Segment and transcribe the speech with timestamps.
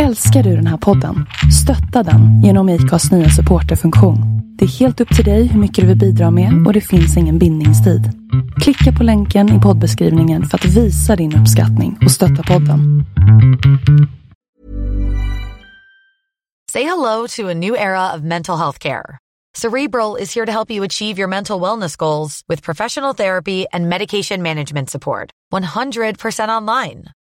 [0.00, 1.26] Älskar du den här podden?
[1.62, 4.18] Stötta den genom IKAs nya supporterfunktion.
[4.58, 7.16] Det är helt upp till dig hur mycket du vill bidra med och det finns
[7.16, 8.02] ingen bindningstid.
[8.60, 13.04] Klicka på länken i poddbeskrivningen för att visa din uppskattning och stötta podden.
[16.72, 19.18] Say hello to a new era of mental health care.
[19.58, 23.88] Cerebral is here to help you achieve your mental wellness goals with professional therapy and
[23.88, 25.30] medication management support.
[25.52, 27.04] 100% online.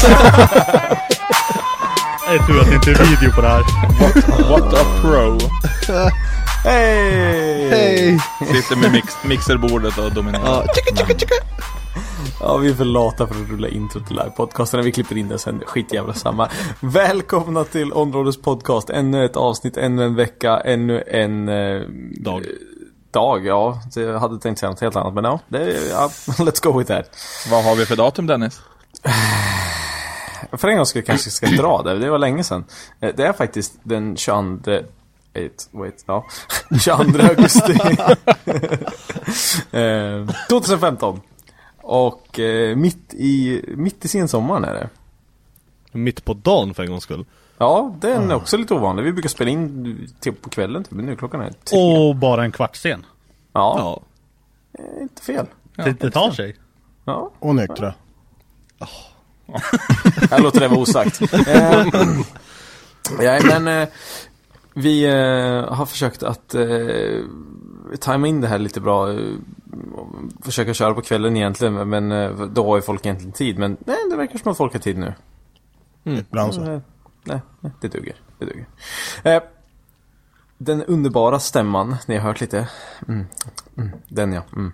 [0.00, 0.06] Det
[2.36, 3.62] är tur att det inte är video på det här.
[4.50, 5.38] What a pro.
[6.64, 7.68] Hej!
[7.70, 8.18] Hej!
[8.38, 10.44] Sitter med mix mixerbordet och dominerar.
[10.44, 11.34] Ja, tjicka, tjicka, tjicka.
[12.40, 15.28] Ja, vi är för lata för att rulla intro till livepodcasten när vi klipper in
[15.28, 15.62] det sen.
[15.66, 16.48] Skitjävla samma.
[16.80, 18.90] Välkomna till Områdes podcast.
[18.90, 21.48] Ännu ett avsnitt, ännu en vecka, ännu en...
[21.48, 21.80] Eh,
[22.20, 22.46] Dag.
[23.10, 23.80] dag, ja.
[23.94, 25.38] Jag hade tänkt säga något helt annat, men ja.
[25.48, 27.04] Det, ja let's go with that.
[27.50, 28.60] Vad har vi för datum Dennis?
[30.52, 31.98] För en gång ska jag kanske ska dra det.
[31.98, 32.64] Det var länge sedan.
[33.00, 34.60] Eh, Det är faktiskt den 22...
[35.34, 36.26] Wait, wait, ja.
[36.80, 37.72] 22 augusti.
[39.72, 41.20] eh, 2015.
[41.82, 44.88] Och eh, mitt i, mitt i sensommaren är det.
[45.92, 47.24] Mitt på dagen för en gångs skull.
[47.58, 49.02] Ja, den är också lite ovanlig.
[49.02, 50.92] Vi brukar spela in typ på kvällen typ.
[50.92, 51.78] Men nu klockan är tre.
[51.78, 53.06] Och bara en kvart sen.
[53.52, 54.00] Ja, Ja.
[54.78, 55.46] eh, inte fel.
[55.76, 56.56] Det, det tar sig.
[57.04, 57.94] Ja, Och nyktra.
[60.30, 61.20] Jag låter det vara osagt.
[61.22, 61.86] eh,
[63.20, 63.88] ja, men eh,
[64.74, 67.24] vi eh, har försökt att eh,
[68.00, 69.12] tajma in det här lite bra.
[69.12, 69.34] Eh,
[70.42, 73.58] försöka köra på kvällen egentligen, men eh, då har ju folk egentligen tid.
[73.58, 75.14] Men nej, det verkar som att folk har tid nu.
[76.04, 76.60] Ibland så.
[76.60, 76.80] Nej,
[77.60, 78.16] nej, det duger.
[78.38, 78.66] Det duger.
[79.22, 79.42] Eh,
[80.58, 82.68] den underbara stämman, ni har hört lite.
[83.08, 83.26] Mm,
[83.76, 84.42] mm, den ja.
[84.56, 84.72] Mm.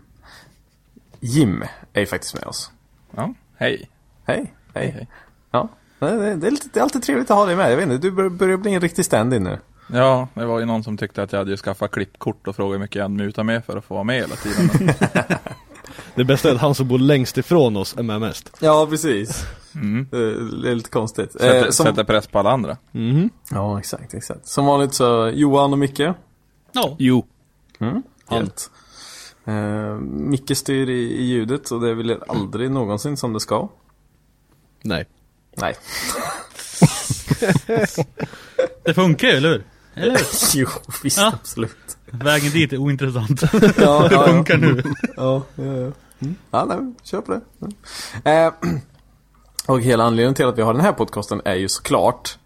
[1.21, 2.71] Jim är ju faktiskt med oss.
[3.17, 3.91] Ja, hej.
[4.27, 4.91] Hej, hej.
[4.91, 5.09] hej.
[5.51, 7.73] Ja, det är, det, är lite, det är alltid trevligt att ha dig med.
[7.73, 9.59] Jag vet inte, du bör- börjar bli en riktig stand-in nu.
[9.93, 12.75] Ja, det var ju någon som tyckte att jag hade ju skaffat klippkort och frågade
[12.75, 14.71] hur mycket jag mutar med för att få vara med hela tiden.
[16.15, 18.57] Det bästa är att han som bor längst ifrån oss är med mest.
[18.61, 19.45] Ja, precis.
[19.75, 20.09] Mm.
[20.11, 21.33] Det är lite konstigt.
[21.33, 22.77] Sätter, Eh, som, sätter press på alla andra.
[22.93, 23.31] Mhm.
[23.51, 24.47] Ja, exakt, exakt.
[24.47, 26.01] Som vanligt så Johan och Micke.
[26.73, 26.97] Ja.
[26.99, 27.27] Jo.
[27.81, 28.71] Mm, helt.
[29.45, 33.69] Eh, Micke styr i, i ljudet och det blir aldrig någonsin som det ska.
[34.87, 35.07] Nej.
[35.57, 35.75] Nej.
[38.85, 39.65] Det funkar ju, eller hur?
[39.95, 40.27] Eller hur?
[40.61, 40.69] jo,
[41.03, 41.33] visst Ja.
[41.41, 41.77] absolut.
[42.11, 43.43] Vägen dit är ointressant.
[43.53, 44.27] Ja, Det ja, ja.
[44.27, 44.83] funkar nu.
[45.17, 45.93] Ja, ja, ja.
[46.19, 46.35] Mm.
[46.51, 47.41] Ja, nej, kör på det.
[48.25, 48.47] Mm.
[48.47, 48.53] Eh,
[49.67, 52.39] och hela anledningen till att vi har den här podcasten är ju såklart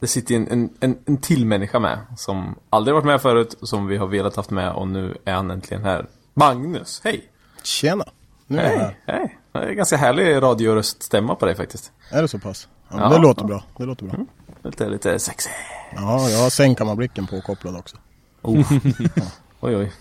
[0.00, 3.86] Det sitter en, en, en, en till människa med som aldrig varit med förut, som
[3.86, 6.06] vi har velat haft med och nu är han äntligen här.
[6.34, 7.30] Magnus, hej!
[7.62, 8.04] Tjena!
[8.48, 8.96] Här.
[9.06, 9.38] hej!
[9.52, 11.92] Det är ganska härlig radioröststämma på dig faktiskt.
[12.10, 12.68] Är det så pass?
[12.88, 13.64] Ja, Ja, det låter bra.
[13.76, 14.26] Det låter bra.
[14.62, 15.50] Lite, lite sexy.
[15.96, 17.96] Ja, jag har sängkammarblicken påkopplad också.
[18.42, 18.72] Oh.
[19.60, 19.92] oj, oj.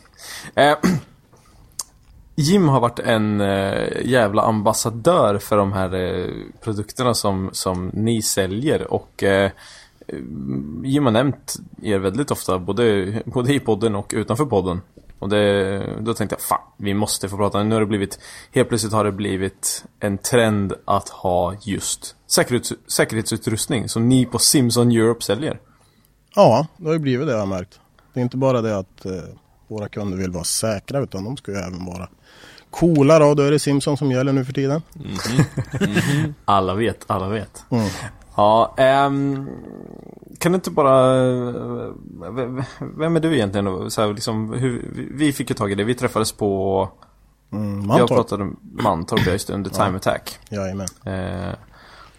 [0.56, 0.78] Eh,
[2.36, 6.30] Jim har varit en eh, jävla ambassadör för de här eh,
[6.62, 9.52] produkterna som, som ni säljer och eh,
[10.84, 14.82] Jim har nämnt er väldigt ofta, både, både i podden och utanför podden.
[15.20, 17.64] Och det, då tänkte jag, fan, vi måste få prata.
[17.64, 18.20] Nu har det blivit,
[18.52, 24.40] helt plötsligt har det blivit en trend att ha just säkerhets, säkerhetsutrustning som ni på
[24.40, 25.60] Simson Europe säljer.
[26.36, 27.80] Ja, det har ju blivit det jag har märkt.
[28.14, 29.12] Det är inte bara det att eh,
[29.68, 32.10] våra kunder vill vara säkra utan de ska ju även vara
[32.70, 33.34] coola då.
[33.34, 34.82] Då är det Simpson som gäller nu för tiden.
[36.46, 37.66] Alla vet, alla vet.
[37.70, 37.90] Mm.
[38.36, 39.50] Ja, ehm,
[40.40, 41.16] kan du inte bara...
[41.28, 42.64] eh,
[42.98, 43.92] Vem är du egentligen?
[43.92, 46.90] Så här, liksom, hur, vi- fick ju tag i det, vi träffades på...
[47.52, 48.10] Mm, Jag Mantorp.
[48.10, 50.40] pratade om Mantorp, ja, just under Time Attack.
[50.50, 50.88] Jajamän.
[51.06, 51.54] Eh,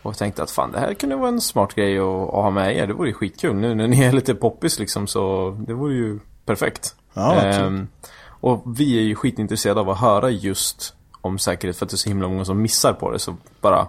[0.03, 2.77] Och tänkte att fan det här kunde vara en smart grej att, att ha med
[2.77, 2.87] er.
[2.87, 3.55] Det vore ju skitkul.
[3.57, 6.95] Nu när ni är lite poppis liksom så det vore ju perfekt.
[7.15, 7.35] Ja.
[7.35, 7.89] Ehm,
[8.29, 11.99] och vi är ju skitintresserade av att höra just om säkerhet för att det är
[11.99, 13.19] så himla många som missar på det.
[13.19, 13.87] Så bara,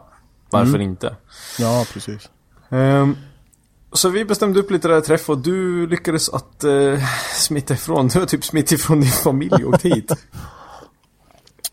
[0.50, 0.82] varför Mm.
[0.82, 1.16] inte?
[1.60, 2.30] Ja, precis.
[2.70, 3.18] Ehm,
[3.92, 7.00] så vi bestämde upp lite där träff och du lyckades att eh,
[7.36, 8.08] smita ifrån.
[8.08, 10.12] Du har typ smitt ifrån din familj och åkt hit.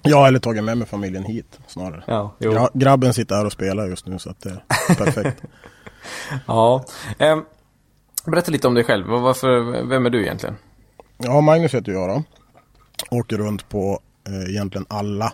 [0.07, 2.05] Ja, eller tagit med mig familjen hit snarare.
[2.07, 2.53] Ja, jo.
[2.53, 5.43] Gra- grabben sitter här och spelar just nu så att det är perfekt.
[6.47, 6.85] Ja.
[7.19, 7.45] Ehm,
[8.27, 9.07] berätta lite om dig själv.
[9.07, 10.57] Varför, vem är du egentligen?
[11.19, 12.23] Ja, Magnus heter jag då.
[13.17, 15.33] Åker runt på eh, egentligen alla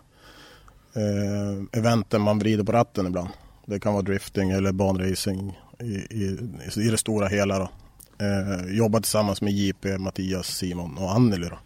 [0.95, 3.29] eh, eventen man vrider på ratten ibland.
[3.67, 6.39] Det kan vara drifting eller banracing i, i,
[6.77, 7.69] i det stora hela då.
[8.21, 11.59] Eh, jobbar tillsammans med JP, Mattias, Simon och Anneli då.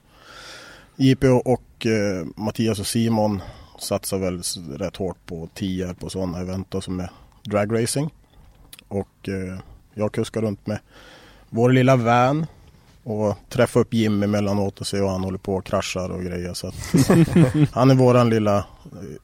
[0.97, 3.43] JP och, och eh, Mattias och Simon
[3.79, 4.43] satsar väl
[4.79, 7.11] rätt hårt på TR på sådana event då, som är
[7.45, 8.11] dragracing.
[8.89, 9.59] Och eh,
[9.95, 10.79] jag kuskar runt med
[11.51, 12.47] vår lilla van
[13.05, 16.55] och träffa upp Jimmy emellanåt och se hur han håller på och kraschar och grejer.
[16.55, 16.73] Så
[17.73, 18.65] han är våran lilla,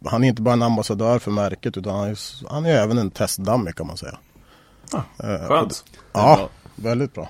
[0.05, 3.11] han är inte bara en ambassadör för märket utan han är, han är även en
[3.11, 4.19] testdummy kan man säga.
[4.95, 5.85] Eh, Skönt.
[6.13, 7.29] Ja, väldigt bra.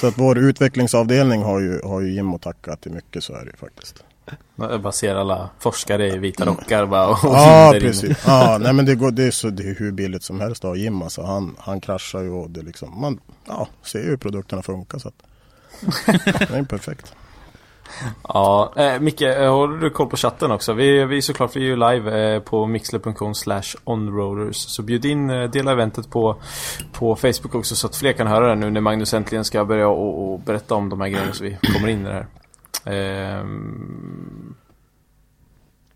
[0.00, 3.44] Så att vår utvecklingsavdelning har ju, har ju Jim att tacka till mycket så är
[3.44, 4.04] det ju faktiskt.
[4.56, 8.24] Jag bara ser alla forskare i vita rockar bara och Ja, precis.
[8.26, 10.76] Ja, nej men det, går, det, är så, det är hur billigt som helst ha
[10.76, 11.02] Jim.
[11.02, 14.98] Alltså, han, han kraschar ju och det liksom, man ja, ser ju hur produkterna funkar.
[14.98, 15.22] Så att,
[16.48, 17.14] det är perfekt.
[18.28, 20.72] Ja, eh, Micke, eh, håller du koll på chatten också?
[20.72, 24.56] Vi, vi är såklart, vi är ju live eh, på mixler.com slash onroaders.
[24.56, 26.36] Så bjud in, eh, dela eventet på,
[26.92, 29.88] på Facebook också så att fler kan höra det nu när Magnus äntligen ska börja
[29.88, 32.26] och, och berätta om de här grejerna så vi kommer in i det här.
[32.86, 34.54] Ehm,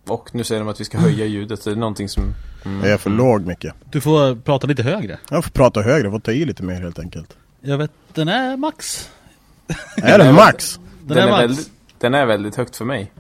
[0.07, 2.35] och nu säger de att vi ska höja ljudet, det är någonting som...
[2.65, 2.81] Mm.
[2.85, 3.75] Jag är för låg mycket.
[3.91, 5.19] Du får prata lite högre.
[5.31, 7.37] Jag får prata högre, jag får ta i lite mer helt enkelt.
[7.61, 9.11] Jag vet, den är max.
[9.97, 10.81] Är det max?
[11.01, 11.43] Den, Den, är, är max.
[11.43, 13.13] väldigt, den är väldigt högt för mig.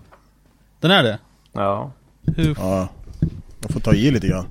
[0.80, 1.18] Den är det?
[1.52, 1.92] Ja.
[2.36, 2.56] Hur?
[2.58, 2.88] Ja,
[3.60, 4.46] jag får ta i lite grann.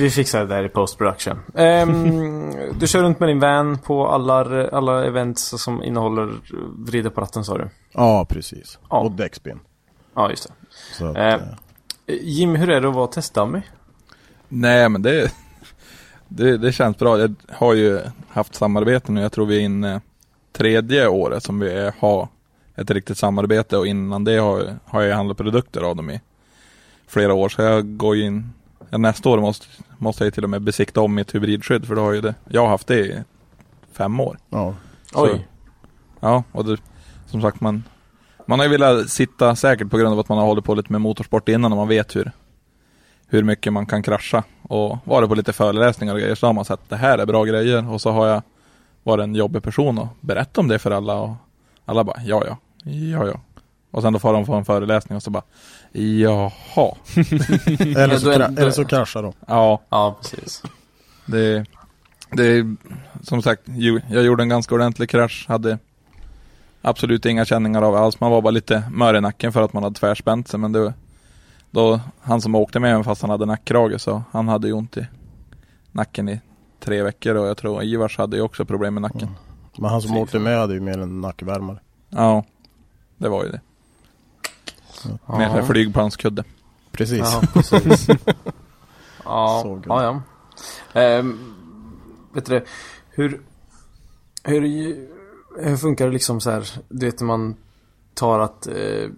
[0.00, 1.38] Vi fixar det där i post production.
[1.54, 6.32] Ehm, du kör runt med din van på alla, alla events som innehåller
[6.86, 7.68] vrida på ratten sa du?
[7.92, 8.78] Ja, precis.
[8.90, 9.00] Ja.
[9.00, 9.60] Och däckspinn.
[10.14, 10.54] Ja, just det.
[10.98, 11.34] Så att, Eh.
[11.34, 11.40] eh,
[12.22, 13.62] Jim, hur är det att vara testdummy?
[14.48, 15.32] Nej men det,
[16.28, 17.18] det, det känns bra.
[17.18, 19.20] Jag har ju haft samarbete nu.
[19.20, 20.00] Jag tror vi är inne
[20.52, 22.28] tredje året som vi har
[22.76, 26.20] ett riktigt samarbete och innan det har, har jag handlat produkter av dem i
[27.06, 27.48] flera år.
[27.48, 28.52] Så jag går in,
[28.90, 29.66] nästa år måste,
[30.00, 32.34] måste jag ju till och med besikta om mitt hybridskydd för då har ju det,
[32.48, 33.22] jag har haft det i
[33.92, 34.38] fem år.
[34.50, 34.74] ja.
[35.12, 35.46] Så- Oj.
[36.20, 36.76] Ja, och det,
[37.26, 37.84] som sagt man
[38.46, 40.92] Man har ju velat sitta säkert på grund av att man har hållit på lite
[40.92, 42.32] med motorsport innan och man vet hur
[43.26, 46.64] Hur mycket man kan krascha och varit på lite föreläsningar och grejer så har man
[46.64, 48.42] sett det här är bra grejer och så har jag
[49.02, 51.34] varit en jobbig person och berättat om det för alla och
[51.84, 53.40] alla bara ja ja, ja ja
[53.90, 55.42] och sen då får de få en föreläsning och så bara
[55.92, 56.50] jaha,
[57.96, 59.32] Eller, så eller så kraschar de.
[59.46, 60.62] ja Ja, precis.
[61.26, 61.66] Det,
[62.30, 62.76] det
[63.22, 63.62] som sagt,
[64.10, 65.44] jag gjorde en ganska ordentlig krasch.
[65.48, 65.78] Hade
[66.82, 68.20] absolut inga känningar av alls.
[68.20, 70.60] Man var bara lite mör i nacken för att man hade tvärspänt sig.
[70.60, 70.94] Men det,
[71.70, 74.96] då, han som åkte med mig fast han hade nackkrage så han hade ju ont
[74.96, 75.06] i
[75.92, 76.40] nacken i
[76.80, 79.28] tre veckor och jag tror Ivars hade ju också problem med nacken.
[79.78, 81.78] Men han som Fy åkte med hade ju mer en nackvärmare.
[82.08, 82.44] Ja,
[83.16, 83.60] det var ju det.
[85.04, 86.44] Mer så här flygplanskudde.
[86.92, 87.18] Precis.
[87.18, 88.08] Ja, precis.
[89.24, 90.22] ja, ja, ja.
[91.00, 91.54] Ehm,
[92.32, 92.64] vet du det,
[93.10, 93.40] hur,
[94.44, 94.62] hur,
[95.58, 97.56] hur funkar det liksom så här, du vet när man
[98.14, 99.08] tar att, eh,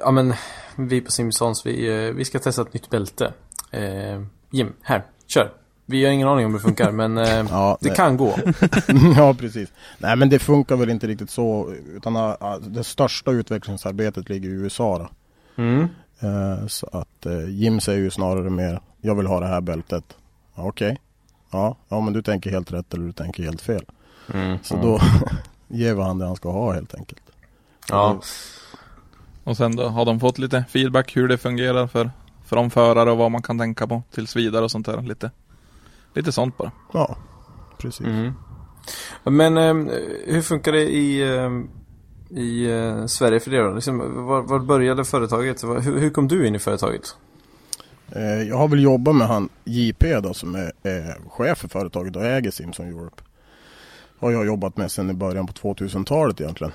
[0.00, 0.34] ja men
[0.76, 3.32] vi på Simpsons, vi, eh, vi ska testa ett nytt bälte.
[3.70, 5.52] Eh, Jim, här, kör.
[5.86, 7.96] Vi har ingen aning om hur det funkar men eh, Ja, det nej.
[7.96, 8.38] kan gå.
[9.16, 9.72] ja, precis.
[9.98, 11.72] Nej, men det funkar väl inte riktigt så.
[11.96, 15.08] Utan det största utvecklingsarbetet ligger i USA då.
[15.62, 15.88] Mm.
[16.20, 20.04] Eh, så att eh, Jim säger ju snarare mer, jag vill ha det här bältet.
[20.54, 21.00] Ja, Okej.
[21.50, 23.84] Ja, ja, men du tänker helt rätt eller du tänker helt fel.
[24.34, 24.58] Mm.
[24.62, 25.00] Så då
[25.68, 27.22] ger vi han det han ska ha helt enkelt.
[27.88, 28.20] Ja.
[29.44, 32.10] Och sen då har de fått lite feedback hur det fungerar för,
[32.44, 35.02] för de förare och vad man kan tänka på tills vidare och sånt där.
[35.02, 35.30] Lite,
[36.14, 36.72] lite sånt bara.
[36.92, 37.16] Ja,
[37.78, 38.06] precis.
[38.06, 38.32] Mm.
[39.24, 39.94] Men eh,
[40.26, 41.50] hur funkar det i, eh,
[42.38, 43.74] i eh, Sverige för det då?
[43.74, 45.62] Liksom, var, var började företaget?
[45.62, 47.16] Var, hur, hur kom du in i företaget?
[48.08, 52.16] Eh, jag har väl jobbat med han JP då som är, är chef för företaget
[52.16, 53.22] och äger Simson Europe.
[54.18, 56.72] Har jag jobbat med sedan i början på 2000-talet egentligen.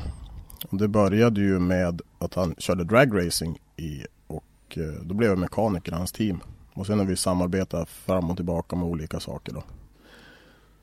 [0.69, 5.29] Och det började ju med att han körde dragracing i, och och eh, då blev
[5.29, 6.39] jag mekaniker i hans team.
[6.79, 9.63] Och sen har vi samarbetat fram och tillbaka med olika saker då.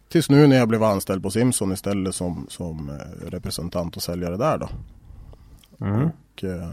[0.08, 4.36] Tills nu när jag blev anställd på Simson istället som, som eh, representant och säljare
[4.36, 4.68] där då.
[5.86, 6.02] Mm.
[6.04, 6.72] Och, eh,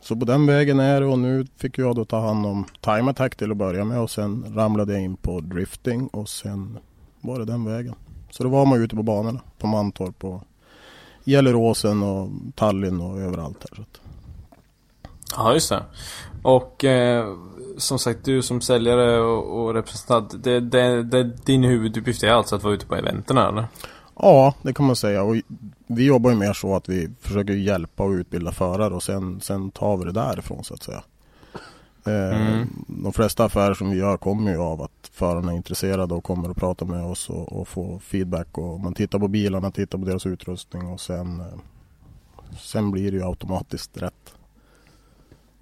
[0.00, 3.10] så på den vägen är det och nu fick jag då ta hand om Time
[3.10, 6.78] Attack till att börja med och sen ramlade jag in på drifting och sen
[7.20, 7.94] var det den vägen.
[8.30, 10.42] Så då var man ute på banorna på Mantorp och
[11.24, 13.76] Gelleråsen och Tallinn och överallt här.
[13.76, 14.00] Så
[15.36, 15.82] Ja, just det.
[16.42, 17.34] Och eh,
[17.78, 22.56] som sagt, du som säljare och, och representant, det, det, det, din huvuduppgift är alltså
[22.56, 23.64] att vara ute på eventen eller?
[24.20, 25.22] Ja, det kan man säga.
[25.22, 25.36] Och
[25.86, 29.70] vi jobbar ju mer så att vi försöker hjälpa och utbilda förare och sen, sen
[29.70, 31.02] tar vi det därifrån så att säga.
[32.06, 32.68] Eh, Mm.
[32.86, 36.50] De flesta affärer som vi gör kommer ju av att förarna är intresserade och kommer
[36.50, 38.58] och pratar med oss och, och får feedback.
[38.58, 41.46] Och man tittar på bilarna, tittar på deras utrustning och sen, eh,
[42.58, 44.34] sen blir det ju automatiskt rätt.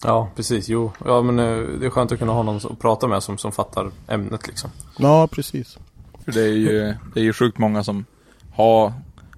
[0.05, 0.69] Ja, precis.
[0.69, 3.39] Jo, ja men eh, det är skönt att kunna ha någon att prata med som,
[3.39, 4.71] som fattar ämnet liksom.
[4.99, 5.79] Ja, precis.
[6.25, 8.05] För det är ju, det är ju sjukt många som
[8.53, 8.93] har,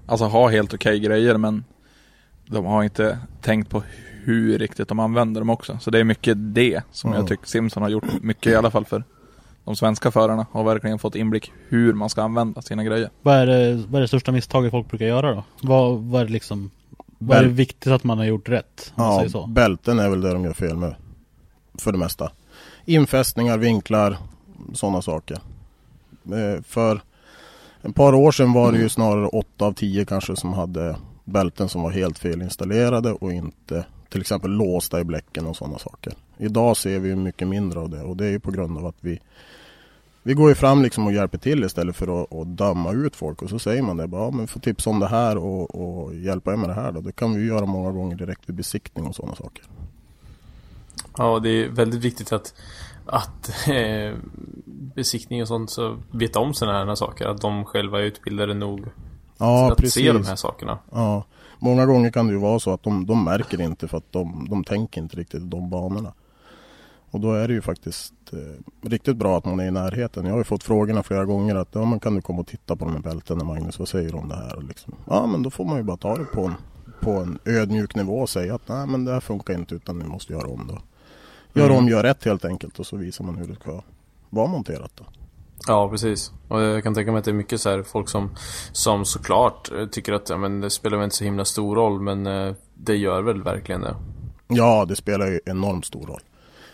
[0.05, 1.63] alltså har helt okej grejer men
[2.45, 3.83] de har inte tänkt på
[4.23, 5.77] hur riktigt de använder dem också.
[5.81, 7.19] Så det är mycket det som Mm.
[7.21, 9.03] jag tycker Simson har gjort mycket i alla fall för
[9.65, 10.45] de svenska förarna.
[10.51, 13.09] Har verkligen fått inblick hur man ska använda sina grejer.
[13.21, 15.43] Vad är, det, vad är det största misstaget folk brukar göra då?
[15.61, 16.71] Vad, vad är det liksom
[17.21, 18.93] Vad är det viktigt att man har gjort rätt?
[18.95, 20.95] Ja, bälten är väl det de gör fel med.
[21.77, 22.31] För det mesta.
[22.85, 24.17] Infästningar, vinklar,
[24.73, 25.37] sådana saker.
[26.25, 27.01] Eh, För
[27.81, 31.69] ett par år sedan var det ju snarare 8 av 10 kanske som hade bälten
[31.69, 36.13] som var helt felinstallerade och inte till exempel låsta i bläcken och sådana saker.
[36.37, 38.97] Idag ser vi mycket mindre av det och det är ju på grund av att
[38.99, 39.19] vi
[40.23, 43.41] vi går ju fram liksom och hjälper till istället för att, att döma ut folk
[43.41, 46.15] och så säger man det bara, ja, men få tips om det här och, och
[46.15, 47.01] hjälpa er med det här då.
[47.01, 49.63] Det kan vi ju göra många gånger direkt vid besiktning och sådana saker.
[51.17, 52.53] Ja, det är väldigt viktigt att,
[53.05, 54.15] att eh,
[54.95, 57.27] besiktning och sånt så vet om sådana här saker.
[57.27, 58.85] Att de själva är utbildade nog
[59.39, 59.93] Ja, att precis.
[59.93, 60.79] se de här sakerna.
[60.91, 61.23] Ja,
[61.59, 64.47] många gånger kan det ju vara så att de, de märker inte för att de,
[64.49, 66.13] de tänker inte riktigt i de banorna.
[67.11, 70.25] Och då är det ju faktiskt eh, riktigt bra att man är i närheten.
[70.25, 72.75] Jag har ju fått frågorna flera gånger att ja, men kan du komma och titta
[72.75, 74.55] på de här bältena Magnus, vad säger du om det här?
[74.55, 76.53] Och liksom, ja men då får man ju bara ta det på en,
[77.01, 80.05] på en ödmjuk nivå och säga att nej men det här funkar inte utan ni
[80.05, 80.79] måste göra om det.
[81.59, 81.77] Gör Mm.
[81.77, 83.81] om, gör rätt helt enkelt och så visar man hur det ska
[84.29, 85.03] vara monterat då.
[85.67, 86.31] Ja, precis.
[86.47, 88.29] Och jag kan tänka mig att det är mycket så här folk som,
[88.71, 92.01] som såklart eh, tycker att ja, men det spelar väl inte så himla stor roll,
[92.01, 93.95] men eh, det gör väl verkligen det.
[94.47, 96.21] Ja, det spelar ju enormt stor roll.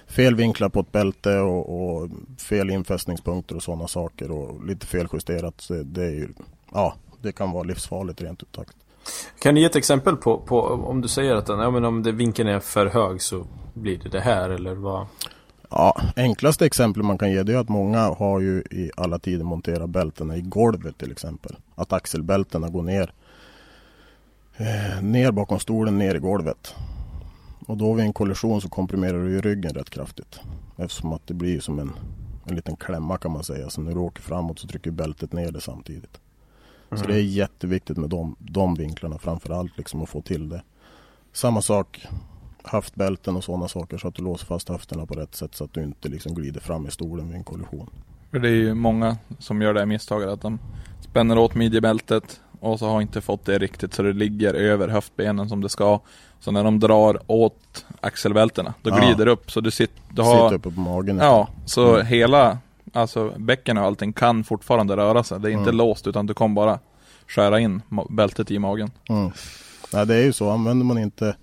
[0.07, 2.09] Fel vinklar på ett bälte och, och
[2.49, 5.67] fel infästningspunkter och sådana saker och lite feljusterat.
[5.83, 6.27] Det är ju,
[6.71, 8.75] ja, det kan vara livsfarligt rent ut sagt.
[9.39, 12.03] Kan du ge ett exempel på, på om du säger att den, ja, men om
[12.03, 15.07] det, vinkeln är för hög så blir det det här eller vad?
[15.69, 19.43] Ja, enklaste exempel man kan ge det är att många har ju i alla tider
[19.43, 21.55] monterat bältena i golvet till exempel.
[21.75, 23.13] Att axelbältena går ner,
[24.57, 26.75] eh, ner bakom stolen, ner i golvet.
[27.65, 30.39] Och då vid en kollision så komprimerar du ju ryggen rätt kraftigt.
[30.77, 31.91] Eftersom att det blir som en,
[32.45, 33.69] en liten klämma kan man säga.
[33.69, 36.19] Så när du åker framåt så trycker bältet ner det samtidigt.
[36.95, 40.63] Så det är jätteviktigt med de, de vinklarna framför allt liksom att få till det.
[41.33, 42.07] Samma sak
[42.63, 45.73] höftbälten och sådana saker så att du låser fast höfterna på rätt sätt så att
[45.73, 47.89] du inte liksom glider fram i stolen vid en kollision.
[48.31, 50.59] För det är ju många som gör det här misstaget att de
[51.01, 55.49] spänner åt midjebältet och så har inte fått det riktigt så det ligger över höftbenen
[55.49, 55.99] som det ska.
[56.45, 58.97] Så när de drar åt axelbältena, då Ja.
[58.97, 61.17] glider det upp så du, sitter, du har Sitter uppe på magen.
[61.17, 62.05] Ja, så Mm.
[62.07, 62.57] hela
[62.93, 65.39] Alltså bäcken och allting kan fortfarande röra sig.
[65.39, 65.75] Det är inte Mm.
[65.77, 66.79] låst utan du kommer bara
[67.27, 68.91] skära in bältet i magen.
[69.09, 69.31] Mm.
[69.93, 70.49] Nej, det är ju så.
[70.49, 71.35] Använder man inte...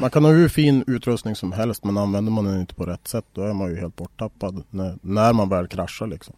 [0.00, 3.08] Man kan ha hur fin utrustning som helst men använder man den inte på rätt
[3.08, 6.34] sätt då är man ju helt borttappad när, när man väl kraschar liksom.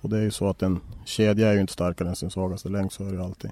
[0.00, 2.68] Och det är ju så att en kedja är ju inte starkare än sin svagaste
[2.68, 3.50] länk, så är det ju alltid.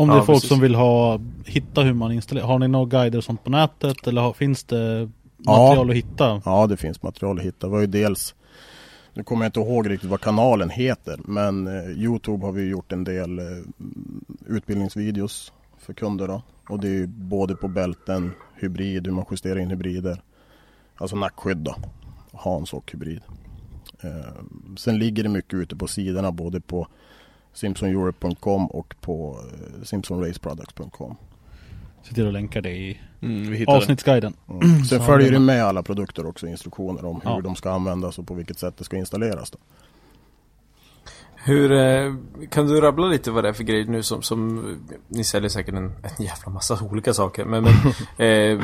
[0.00, 0.48] Om det Ja, är folk precis.
[0.48, 2.46] som vill ha, hitta hur man installerar.
[2.46, 4.06] Har ni några guider och sånt på nätet?
[4.06, 5.52] Eller har, finns det Ja.
[5.52, 6.42] material att hitta?
[6.44, 7.66] Ja, det finns material att hitta.
[7.66, 8.34] Det var ju dels...
[9.14, 12.92] Nu kommer jag inte ihåg riktigt vad kanalen heter men eh, Youtube har vi gjort
[12.92, 13.44] en del eh,
[14.46, 16.42] utbildningsvideos för kunder då.
[16.68, 20.22] Och det är ju både på bälten, hybrid, hur man justerar in hybrider.
[20.96, 21.74] Alltså nackskydd då.
[22.32, 23.20] Hans och hybrid.
[24.00, 24.42] Eh,
[24.76, 26.86] sen ligger det mycket ute på sidorna både på
[27.52, 31.16] simpsoneurope.com och på eh, simpsonraceproducts.com.
[32.02, 34.34] Se till att länka det i Mm, avsnittsguiden.
[34.50, 34.84] Mm.
[34.84, 37.40] Sen följer det med alla produkter också instruktioner om hur Ja.
[37.40, 39.50] de ska användas och på vilket sätt det ska installeras.
[39.50, 39.58] Då.
[41.44, 42.14] Hur, eh,
[42.50, 44.64] kan du rabbla lite vad det är för grejer nu som, som
[45.08, 47.72] ni säljer säkert en, en jävla massa olika saker men, men
[48.18, 48.60] eh,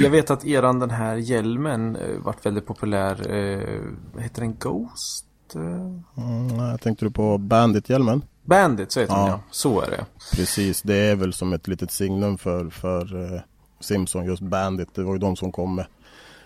[0.00, 5.26] jag vet att eran den här hjälmen eh, vart väldigt populär, eh, heter den Ghost?
[5.54, 8.22] Eh, Mm, nej, tänkte du på Bandit-hjälmen?
[8.44, 9.28] Bandit, så heter den Ja.
[9.28, 10.06] ja, så är det
[10.36, 13.40] Precis, det är väl som ett litet signum för, för eh,
[13.80, 14.94] Simpson, just Bandit.
[14.94, 15.86] Det var ju de som kom med,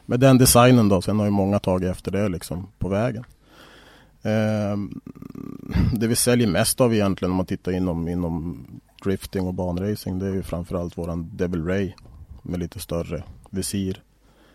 [0.06, 1.02] med den designen då.
[1.02, 3.24] Sen har ju många tagit efter det liksom på vägen.
[4.22, 5.00] Ehm,
[5.92, 8.66] det vi säljer mest av egentligen om man tittar inom, inom
[9.04, 11.92] drifting och banracing det är ju framförallt våran Devil Ray
[12.42, 14.02] med lite större visir.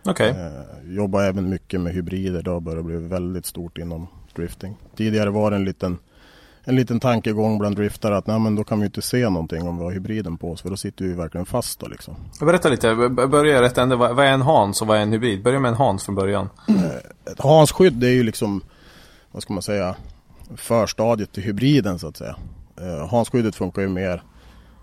[0.06, 2.44] Okej, Eh, jobbar även mycket med hybrider.
[2.44, 4.76] Det har börjat bli väldigt stort inom drifting.
[4.96, 5.98] Tidigare var det en liten,
[6.64, 9.78] en liten tankegång bland driftare att nej, men då kan vi inte se någonting om
[9.78, 10.62] vi har hybriden på oss.
[10.62, 12.16] För då sitter vi verkligen fast då liksom.
[12.40, 15.44] berätta lite, börja rätt ände, vad, är en Hans och vad är en hybrid?
[15.44, 16.50] Börja med en Hans från början
[17.32, 18.62] Ett Hansskydd det är ju liksom,
[19.32, 19.96] vad ska man säga,
[20.56, 22.36] förstadiet till hybriden så att säga.
[22.82, 24.24] Eh, Hansskyddet funkar ju mer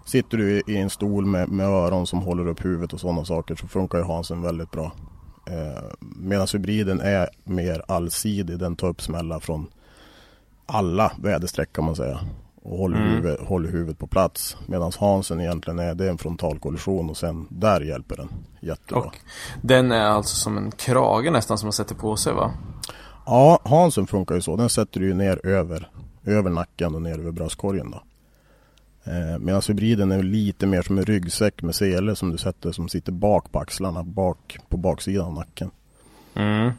[0.06, 3.24] Sitter du i- i en stol med, med öron som håller upp huvudet och sådana
[3.24, 4.92] saker så funkar ju Hansen väldigt bra.
[5.50, 8.58] Eh, Medan hybriden är mer allsidig.
[8.58, 9.66] Den tar upp smällar från
[10.66, 12.20] alla väderstreck kan man säga.
[12.62, 13.08] Och håller, Mm.
[13.10, 14.56] huvudet, håller huvudet på plats.
[14.66, 18.28] Medan Hansen egentligen är, det är en frontalkollision och sen där hjälper den
[18.60, 19.02] jättebra.
[19.02, 19.16] Och
[19.62, 22.50] den är alltså som en krage nästan som man sätter på sig va?
[23.26, 24.56] Ja, Hansen funkar ju så.
[24.56, 25.90] Den sätter du ju ner över,
[26.24, 27.90] över nacken och ner över bröstkorgen.
[27.90, 28.02] Då.
[29.04, 32.88] Eh, Medan hybriden är lite mer som en ryggsäck med sele som du sätter som
[32.88, 35.70] sitter bak på axlarna, bak på baksidan av nacken.
[36.34, 36.70] Mm.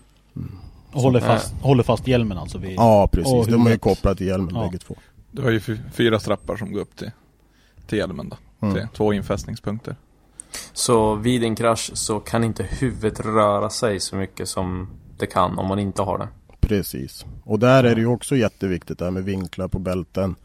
[0.91, 2.75] Och håller fast, håller fast hjälmen alltså vid...
[2.75, 3.33] Ja, precis.
[3.33, 4.61] Och De är ju kopplade till hjälmen Ja.
[4.63, 4.95] bägge två.
[5.31, 7.11] Du har ju fy- fyra strappar som går upp till,
[7.87, 8.37] till hjälmen då.
[8.67, 8.75] Mm.
[8.75, 9.95] Tre, två infästningspunkter.
[10.73, 15.59] Så vid en krasch så kan inte huvudet röra sig så mycket som det kan
[15.59, 16.27] om man inte har det.
[16.61, 17.25] Precis.
[17.43, 20.35] Och där är det ju också jätteviktigt det här med vinklar på bälten.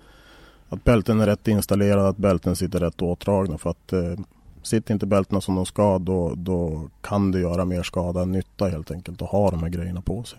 [0.68, 3.58] Att bälten är rätt installerade, att bälten sitter rätt åtdragna.
[3.58, 4.14] För att eh,
[4.62, 8.68] sitter inte bältena som de ska då, då kan det göra mer skada än nytta
[8.68, 10.38] helt enkelt att ha de här grejerna på sig.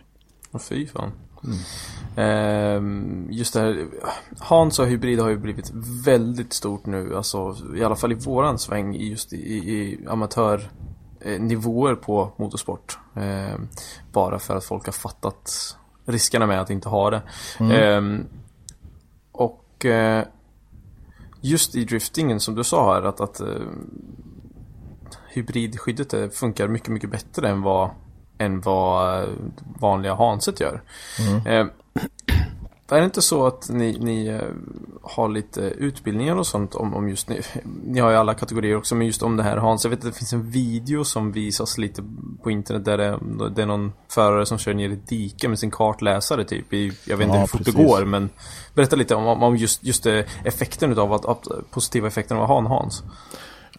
[0.51, 1.11] Och fy fan.
[2.15, 3.87] Ehm, just det här,
[4.39, 5.71] Hans och hybrid har ju blivit
[6.05, 12.31] väldigt stort nu, alltså i alla fall i våran sväng just i, i amatörnivåer på
[12.37, 12.97] motorsport.
[13.15, 13.67] Ehm,
[14.11, 17.21] bara för att folk har fattat riskerna med att inte ha det.
[17.59, 18.25] Ehm,
[19.77, 20.25] och eh,
[21.41, 23.47] just i driftingen som du sa här att, att eh,
[25.29, 27.89] hybridskyddet eh, funkar mycket, mycket bättre än vad,
[28.37, 29.25] än vad
[29.79, 30.81] vanliga Hanset gör.
[31.45, 31.67] Eh,
[32.95, 34.41] är det inte så att ni, ni eh,
[35.01, 37.41] har lite utbildningar och sånt om, om just ni,
[37.85, 40.05] ni har ju alla kategorier också men just om det här Hans, jag vet att
[40.05, 42.03] det finns en video som visas lite
[42.43, 43.19] på internet där det,
[43.55, 46.91] det är någon förare som kör ner i ett dike med sin kartläsare typ i,
[47.05, 47.87] jag vet inte Ja, hur fort det precis.
[47.87, 48.29] går men
[48.73, 52.49] Berätta lite om, om- just, just det, effekten utav att, att, positiva effekten av att
[52.49, 53.03] ha en Hans.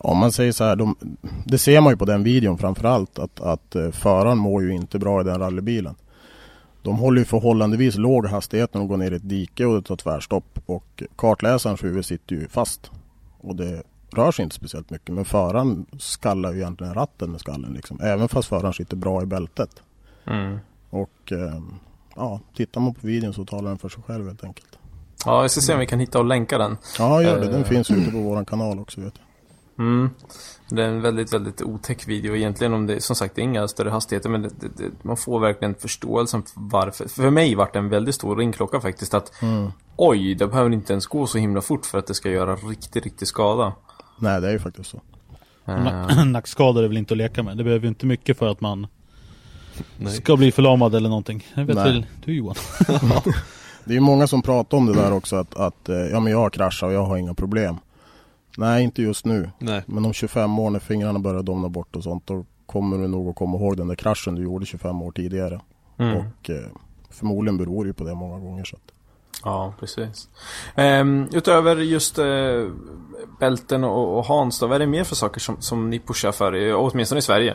[0.01, 0.97] Om man säger så här, de,
[1.45, 4.99] det ser man ju på den videon framförallt att, att eh, föraren mår ju inte
[4.99, 5.95] bra i den rallybilen.
[6.83, 9.83] De håller ju förhållandevis låg hastighet när de går ner i ett dike och det
[9.83, 12.91] tar tvärstopp och kartläsarens huvud sitter ju fast.
[13.41, 17.73] Och det rör sig inte speciellt mycket men föraren skallar ju egentligen ratten med skallen
[17.73, 18.01] liksom.
[18.01, 19.71] Även fast föraren sitter bra i bältet.
[20.27, 20.59] Mm.
[20.91, 21.61] Och eh,
[22.17, 24.79] ja, tittar man på videon så talar den för sig själv helt enkelt.
[25.25, 26.77] Ja, jag ska se om vi kan hitta och länka den.
[26.99, 27.47] Ja, gör det.
[27.47, 27.67] Den Eh.
[27.69, 29.25] finns ute på våran kanal också vet jag.
[29.79, 30.11] Mm.
[30.69, 33.69] Det är en väldigt, väldigt otäck video egentligen om det, som sagt, det är inga
[33.69, 37.09] större hastigheter men det, det, man får verkligen förståelsen för varför.
[37.09, 39.33] För mig vart det en väldigt stor ringklocka faktiskt att
[39.97, 43.05] oj, det behöver inte ens gå så himla fort för att det ska göra riktigt,
[43.05, 43.73] riktigt skada.
[44.19, 45.01] Nej, det är ju faktiskt så.
[45.65, 47.57] Na- Nackskador är väl inte att leka med.
[47.57, 48.87] Det behöver ju inte mycket för att man
[49.97, 50.13] Nej.
[50.13, 51.47] ska bli förlamad eller någonting.
[51.55, 51.85] Det vet Nej.
[51.85, 52.55] väl du Johan?
[53.85, 56.33] Det är ju många som pratar om det där också att, att eh, ja, men
[56.33, 57.77] jag har kraschat och jag har inga problem.
[58.59, 59.51] Nej, inte just nu.
[59.59, 59.83] Nej.
[59.87, 63.29] Men om 25 år när fingrarna börjar domna bort och sånt då kommer du nog
[63.29, 65.61] att komma ihåg den där kraschen du gjorde 25 år tidigare.
[65.99, 66.17] mm.
[66.17, 66.67] Och eh,
[67.11, 68.65] förmodligen beror det ju på det många gånger.
[68.65, 68.83] Så att,
[69.45, 70.29] Ja, precis.
[70.75, 72.25] Ehm, utöver just eh,
[73.41, 76.33] bälten och, och Hans då, vad är det mer för saker som, som ni pushar
[76.33, 77.55] för, åtminstone i Sverige?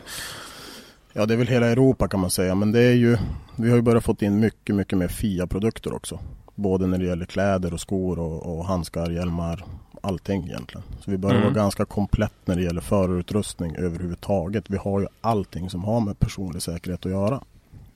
[1.14, 2.56] ja, det är väl hela Europa kan man säga.
[2.56, 3.18] Men det är ju,
[3.56, 6.20] vi har ju börjat fått in mycket, mycket mer FIA-produkter också.
[6.56, 9.66] Både när det gäller kläder och skor och, och handskar, hjälmar,
[10.04, 10.84] allting egentligen.
[11.00, 11.54] Så vi börjar Mm.
[11.54, 14.70] vara ganska komplett när det gäller förarutrustning överhuvudtaget.
[14.70, 17.44] Vi har ju allting som har med personlig säkerhet att göra.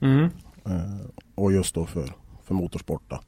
[0.00, 0.24] Mm.
[0.64, 0.96] Eh,
[1.34, 2.12] och just då för,
[2.44, 3.20] för motorsport då.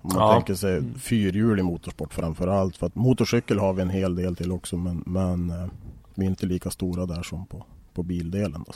[0.00, 0.32] Om man Ja.
[0.34, 2.76] tänker sig fyrhjulig motorsport framför allt.
[2.76, 5.66] För att motorcykel har vi en hel del till också men, men eh,
[6.14, 8.64] vi är inte lika stora där som på, på bildelen.
[8.66, 8.72] Då.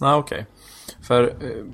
[0.00, 0.46] Ja, okej.
[1.02, 1.64] För eh,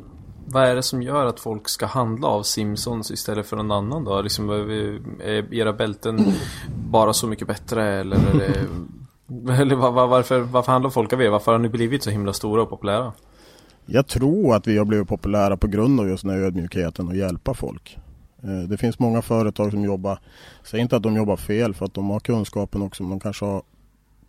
[0.48, 4.04] vad är det som gör att folk ska handla av Simpsons istället för någon annan
[4.04, 4.22] då?
[4.22, 6.18] Liksom, är era bälten
[6.90, 11.22] bara så mycket bättre eller är det, eller var, var, varför, varför handlar folk av
[11.22, 11.30] er?
[11.30, 13.12] Varför har ni blivit så himla stora och populära?
[13.87, 17.16] Jag tror att vi har blivit populära på grund av just den här ödmjukheten och
[17.16, 17.98] hjälpa folk.
[18.42, 20.18] Eh, Det finns många företag som jobbar,
[20.64, 23.44] säg inte att de jobbar fel för att de har kunskapen också, men de kanske
[23.44, 23.62] har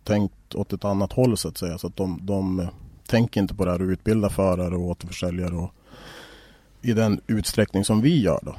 [0.04, 1.78] tänkt åt ett annat håll så att säga.
[1.78, 2.68] Så att de, de eh,
[3.08, 5.70] tänker inte på det här att utbilda förare och återförsäljare och
[6.82, 8.54] i den utsträckning som vi gör då.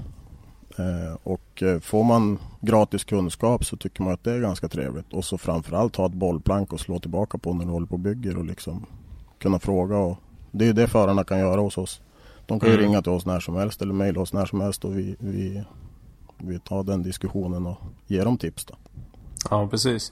[0.83, 5.13] Eh, Och eh, får man gratis kunskap så tycker man att det är ganska trevligt.
[5.13, 7.99] Och så framförallt ha ett bollplank och slå tillbaka på när du håller på och
[7.99, 8.85] bygger och liksom
[9.39, 9.97] kunna fråga.
[9.97, 10.17] Och
[10.51, 12.01] det är det förarna kan göra hos oss.
[12.45, 12.85] De kan ju Mm.
[12.87, 15.63] ringa till oss när som helst eller mejla oss när som helst och vi, vi,
[16.37, 17.77] vi tar den diskussionen och
[18.07, 18.75] ger dem tips då.
[19.49, 20.11] Ja, precis.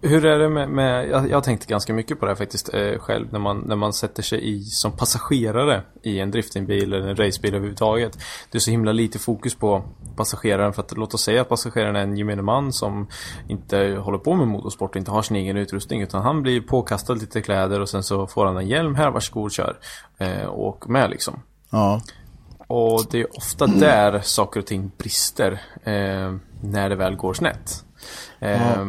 [0.00, 2.98] Hur är det med, med jag, jag tänkte ganska mycket på det här faktiskt eh,
[2.98, 7.16] själv när man, när man sätter sig i som passagerare i en driftingbil eller en
[7.16, 8.18] racebil överhuvudtaget.
[8.50, 9.82] Det är så himla lite fokus på
[10.16, 13.08] passageraren för att låt oss säga att passageraren är en gemene man som
[13.48, 17.14] inte håller på med motorsport och inte har sin egen utrustning utan han blir påkastad
[17.14, 19.78] lite kläder och sen så får han en hjälm här, varsågod kör.
[20.18, 21.42] Eh, och åk med liksom.
[21.70, 22.00] Ja,
[22.66, 27.84] Och det är ofta där saker och ting brister eh, när det väl går snett.
[28.40, 28.86] Eh,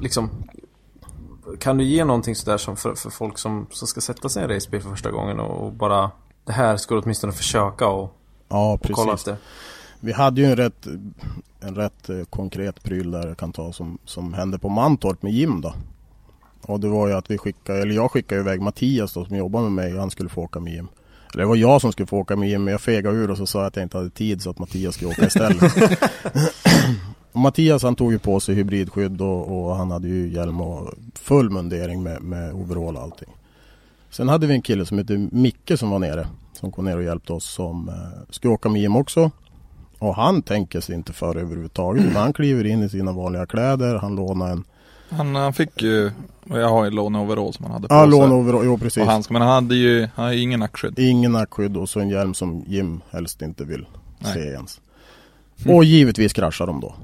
[0.00, 0.30] Liksom
[1.60, 4.44] Kan du ge någonting sådär som för, för folk som, som ska sätta sig i
[4.44, 6.10] en racebil för första gången och, och bara
[6.44, 8.14] Det här ska du åtminstone försöka och,
[8.48, 9.36] ja och kolla efter.
[10.00, 10.86] Vi hade ju en rätt,
[11.60, 15.32] en rätt eh, konkret pryl där jag kan ta som, som hände på Mantorp med
[15.32, 15.74] Jim då.
[16.62, 19.62] Och det var ju att vi skickade, eller jag skickade iväg Mattias då som jobbar
[19.62, 20.88] med mig och han skulle få åka med Jim.
[21.32, 23.36] Eller det var jag som skulle få åka med Jim men jag fegade ur och
[23.36, 25.72] så sa jag att jag inte hade tid så att Mattias skulle åka istället.
[27.40, 31.50] Mattias han tog ju på sig hybridskydd och, och han hade ju hjälm och full
[31.50, 33.28] mundering med, med overall och allting.
[34.10, 36.26] Sen hade vi en kille som hette Micke som var nere.
[36.52, 37.94] Som kom ner och hjälpte oss som eh,
[38.30, 39.30] skulle åka med Jim också.
[39.98, 42.04] Och han tänker sig inte för överhuvudtaget.
[42.04, 43.94] utan Han kliver in i sina vanliga kläder.
[43.98, 44.64] Han lånar en...
[45.10, 46.10] Han, han fick ju,
[46.44, 48.10] jag har ju låneoverall som han hade på Ja, sig.
[48.10, 48.64] lån over...
[48.64, 49.02] Jo, precis.
[49.02, 50.98] Och handskar, men han hade ju, han har ju ingen nackskydd.
[50.98, 53.86] Ingen nackskydd och så en hjälm som Jim helst inte vill
[54.18, 54.32] Nej.
[54.32, 54.80] se ens.
[55.66, 56.94] Och givetvis kraschar de då.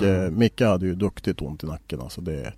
[0.00, 2.00] Och eh, Micke hade ju duktigt ont i nacken.
[2.00, 2.52] Alltså det...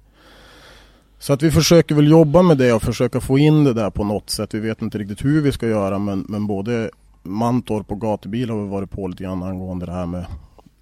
[1.19, 4.05] Så att vi försöker väl jobba med det och försöka få in det där på
[4.05, 4.55] något sätt.
[4.55, 6.91] Vi vet inte riktigt hur vi ska göra men, men både
[7.23, 10.27] Mantorp och gatubil har vi varit på lite grann angående det här med,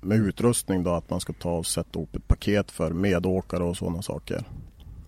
[0.00, 0.90] med utrustning då.
[0.90, 4.44] Att man ska ta och sätta upp ett paket för medåkare och sådana saker.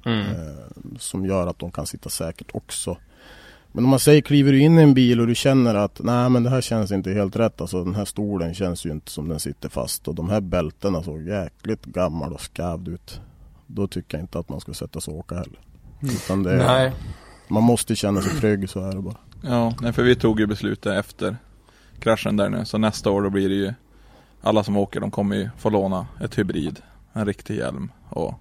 [0.07, 0.21] Mm.
[0.21, 2.97] Eh, som gör att de kan sitta säkert också.
[3.77, 6.31] Men om man säger kliver du in i en bil och du känner att nej
[6.31, 7.61] men det här känns inte helt rätt.
[7.61, 10.09] Alltså den här stolen känns ju inte som den sitter fast.
[10.09, 13.21] Och de här bältena såg jäkligt gammal och skavd ut.
[13.67, 15.59] Då tycker jag inte att man ska sätta sig och åka heller.
[16.03, 16.93] Utan det är, Nej,
[17.49, 19.17] man måste känna sig trygg, så är det bara.
[19.43, 21.37] Ja, nej, för vi tog ju beslutet efter
[21.99, 22.65] kraschen där nu.
[22.65, 23.75] Så nästa år då blir det ju
[24.43, 26.81] alla som åker, de kommer ju få låna ett hybrid,
[27.13, 28.35] en riktig hjälm och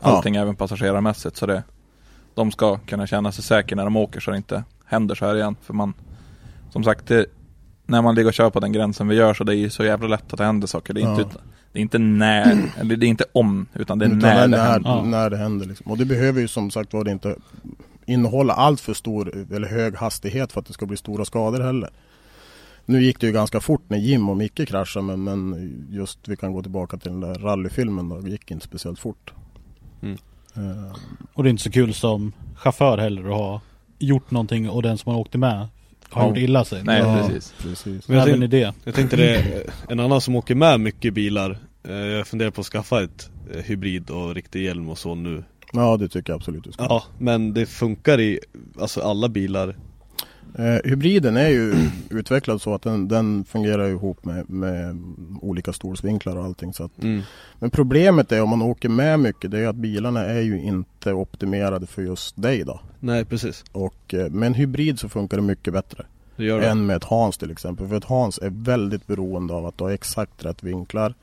[0.00, 1.36] allting även passagerarmässigt.
[1.36, 1.62] Så det,
[2.34, 5.34] de ska kunna känna sig säkra när de åker så det inte händer så här
[5.36, 5.56] igen.
[5.62, 5.94] För man,
[6.70, 7.26] som sagt, det,
[7.86, 9.84] när man ligger och kör på den gränsen vi gör så det är ju så
[9.84, 10.94] jävla lätt att det händer saker.
[10.94, 11.20] Det är, Ja.
[11.20, 11.36] inte,
[11.72, 14.46] det är inte när, eller det är inte om, utan det är Utan när det
[14.46, 14.90] när, händer.
[14.90, 15.04] Ja.
[15.04, 15.66] när det händer.
[15.66, 15.92] Liksom.
[15.92, 17.36] Och det behöver ju som sagt var inte
[18.06, 21.90] innehålla allt för stor eller hög hastighet för att det ska bli stora skador heller.
[22.86, 26.36] Nu gick det ju ganska fort när Jim och Micke kraschade men, men just vi
[26.36, 28.20] kan gå tillbaka till den där rallyfilmen då.
[28.20, 29.32] Det gick inte speciellt fort.
[30.02, 30.18] Mm.
[30.54, 30.96] Eh,
[31.34, 33.60] Och det är inte så kul som chaufför heller att ha
[33.98, 35.66] gjort någonting och den som man åkte med
[36.10, 36.28] har Ja.
[36.28, 36.84] gjort illa sig.
[36.84, 37.54] Nej, ja, precis.
[37.62, 38.08] precis.
[38.08, 38.74] Men jag tänkte- det.
[38.84, 42.66] Jag tänkte det, en annan som åker med mycket bilar eh, Jag funderar på att
[42.66, 46.64] skaffa ett eh, hybrid och riktig hjälm och så nu Ja det tycker jag absolut
[46.64, 46.84] du ska.
[46.84, 48.40] Ja, men det funkar i
[48.80, 49.76] alltså alla bilar
[50.58, 51.74] Eh, hybriden är ju
[52.10, 55.02] utvecklad så att den, den fungerar ihop med, med
[55.40, 56.72] olika stolsvinklar och allting.
[56.72, 57.22] Så att, mm.
[57.58, 61.12] men problemet är om man åker med mycket det är att bilarna är ju inte
[61.12, 62.80] optimerade för just dig då.
[63.00, 66.68] Nej precis, Och eh, med en hybrid så funkar det mycket bättre det gör det
[66.68, 67.88] än med ett Hans till exempel.
[67.88, 71.14] För ett Hans är väldigt beroende av att du har exakt rätt vinklar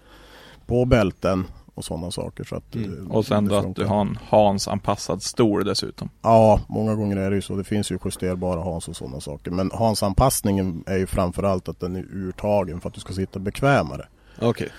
[0.66, 1.46] på bälten
[1.80, 2.44] och sådana saker.
[2.44, 3.08] Så att, Mm.
[3.08, 6.10] eh, Och sen då att du har en Hans-anpassad stol dessutom.
[6.22, 7.56] Ja, många gånger är det ju så.
[7.56, 9.52] Det finns ju justerbara Hans och sådana saker.
[9.52, 14.08] Men Hans-anpassningen är ju framförallt att den är urtagen för att du ska sitta bekvämare.
[14.42, 14.70] Okej,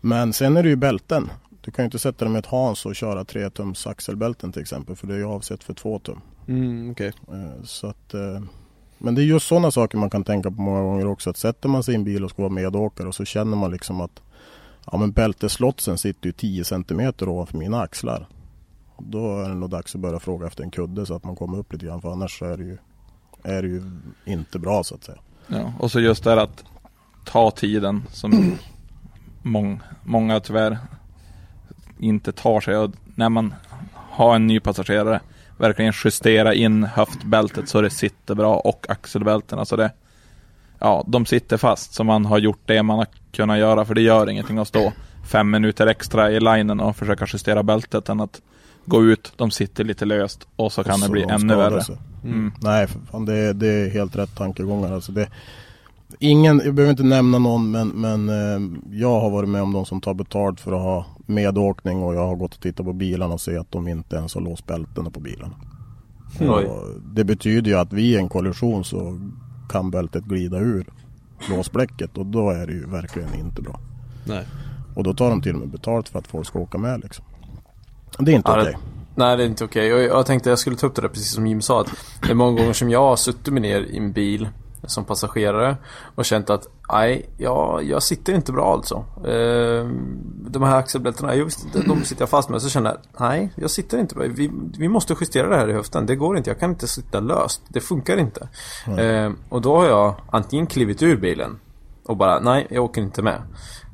[0.00, 1.30] Men sen är det ju bälten.
[1.60, 4.62] Du kan ju inte sätta dig med ett Hans och köra 3 tums axelbälten till
[4.62, 4.96] exempel.
[4.96, 6.20] För det är ju avsett för 2 tum.
[6.48, 8.40] mm, okej Eh, Så att, eh,
[8.98, 11.30] men det är just sådana saker man kan tänka på många gånger också.
[11.30, 13.70] Att sätter man sig i en bil och ska vara medåkare och så känner man
[13.70, 14.20] liksom att
[14.92, 18.28] ja, men bälteslotsen sitter ju 10 centimeter ovanför mina axlar.
[18.98, 21.58] Då är det nog dags att börja fråga efter en kudde så att man kommer
[21.58, 22.00] upp lite grann.
[22.00, 22.78] För annars är det ju
[23.42, 23.82] är det ju
[24.24, 25.18] inte bra så att säga.
[25.46, 26.64] Ja, och så just det här att
[27.24, 28.58] ta tiden som
[29.42, 30.78] mång, många tyvärr
[31.98, 32.76] inte tar sig.
[32.76, 33.54] Och när man
[33.94, 35.20] har en ny passagerare,
[35.56, 39.90] verkligen justera in höftbältet så det sitter bra och axelbältena så det
[40.80, 44.00] Ja, de sitter fast så man har gjort det man har kunnat göra för det
[44.02, 44.92] gör ingenting att stå
[45.24, 48.40] fem minuter extra i linen och försöka justera bältet än att
[48.84, 51.56] gå ut, de sitter lite löst och så kan Och det så bli de ännu
[51.56, 51.84] värre.
[51.84, 51.96] sig.
[52.24, 52.52] Mm.
[52.62, 54.92] Nej, för fan, det, är- det är helt rätt tankegångar.
[54.92, 55.28] Alltså det,
[56.18, 59.84] ingen, jag behöver inte nämna någon, men, men eh, jag har varit med om de
[59.86, 63.34] som tar betalt för att ha medåkning och jag har gått och tittat på bilarna
[63.34, 65.54] och sett att de inte ens har låst bältena på bilarna.
[66.40, 69.20] Och det betyder ju att vid en kollision så
[69.68, 70.86] kan bältet glida ur
[71.50, 73.80] låsblecket och då är det ju verkligen inte bra.
[74.24, 74.46] Nej.
[74.94, 77.24] Och då tar de till och med betalt för att folk ska åka med liksom.
[78.18, 78.76] Det är inte Ja, okej.
[79.14, 79.94] Nej det är inte okej.
[79.94, 81.80] Och jag tänkte jag skulle ta upp det där precis som Jim sa.
[81.80, 81.88] Att
[82.22, 84.48] det är många gånger som jag har suttit mig ner i en bil
[84.88, 85.76] som passagerare
[86.14, 89.04] och känt att nej, jag, jag sitter inte bra alltså.
[89.26, 89.88] Eh,
[90.50, 91.32] de här axelbältena,
[91.86, 92.62] de sitter jag fast med.
[92.62, 92.98] Så känner jag,
[93.28, 94.24] nej, jag sitter inte bra.
[94.28, 96.06] Vi, vi måste justera det här i höften.
[96.06, 97.62] Det går inte, jag kan inte sitta löst.
[97.68, 98.48] Det funkar inte.
[98.98, 101.58] Eh, och då har jag antingen klivit ur bilen
[102.08, 103.42] och bara, nej, jag åker inte med.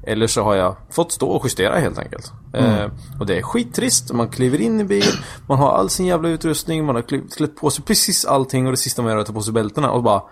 [0.06, 2.32] Eller så har jag fått stå och justera helt enkelt.
[2.52, 2.86] Eh,
[3.20, 4.12] och det är skittrist.
[4.12, 5.12] Man kliver in i bil,
[5.46, 8.76] man har all sin jävla utrustning, man har klätt på sig precis allting och det
[8.76, 10.22] sista man gör är att ta på sig bältena och bara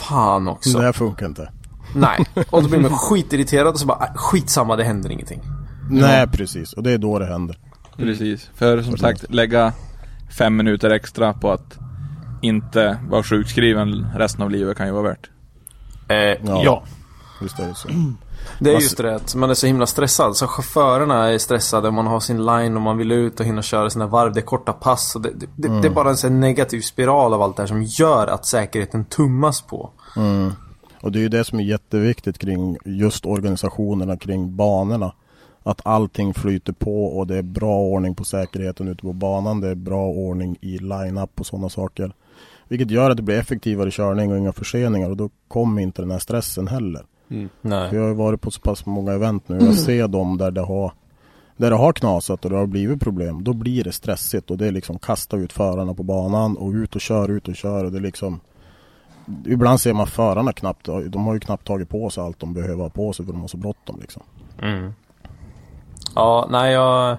[0.00, 0.78] Fan också.
[0.78, 1.52] Det här funkar inte.
[1.94, 2.24] Nej.
[2.50, 5.40] Och då blir man skitirriterad och så bara, äh, skitsamma det händer ingenting.
[5.90, 7.58] Nej precis, och det är då det händer.
[7.96, 9.72] Precis, för som sagt lägga
[10.38, 11.78] fem minuter extra på att
[12.42, 15.30] inte vara sjukskriven resten av livet kan ju vara värt.
[16.08, 16.62] Eh, Ja.
[16.64, 16.84] Ja.
[17.42, 17.88] Visst är det så.
[18.58, 20.36] Det är just det att man är så himla stressad.
[20.36, 23.90] Så chaufförerna är stressade, man har sin line och man vill ut och hinna köra
[23.90, 24.32] sina varv.
[24.32, 25.16] Det är korta pass.
[25.16, 27.66] Och det, det, det, det är bara en sån negativ spiral av allt det här
[27.66, 29.90] som gör att säkerheten tummas på.
[31.00, 35.12] Och det är ju det som är jätteviktigt kring just organisationerna kring banorna.
[35.62, 39.60] Att allting flyter på och det är bra ordning på säkerheten ute på banan.
[39.60, 42.14] Det är bra ordning i line-up och sådana saker.
[42.68, 46.10] Vilket gör att det blir effektivare körning och inga förseningar och då kommer inte den
[46.10, 47.04] här stressen heller.
[47.62, 47.88] För Nej.
[47.92, 49.58] jag har ju varit på så pass många event nu.
[49.64, 50.92] Jag ser dem där det har
[51.56, 53.44] där det har knasat och det har blivit problem.
[53.44, 56.94] Då blir det stressigt och det är liksom kasta ut förarna på banan och ut
[56.94, 58.40] och kör, ut och kör och det är liksom
[59.46, 62.82] Ibland ser man förarna knappt, de har ju knappt tagit på sig allt de behöver
[62.82, 64.22] ha på sig för de har så bråttom liksom.
[64.62, 64.94] Mm.
[66.14, 67.16] Ja, nej jag...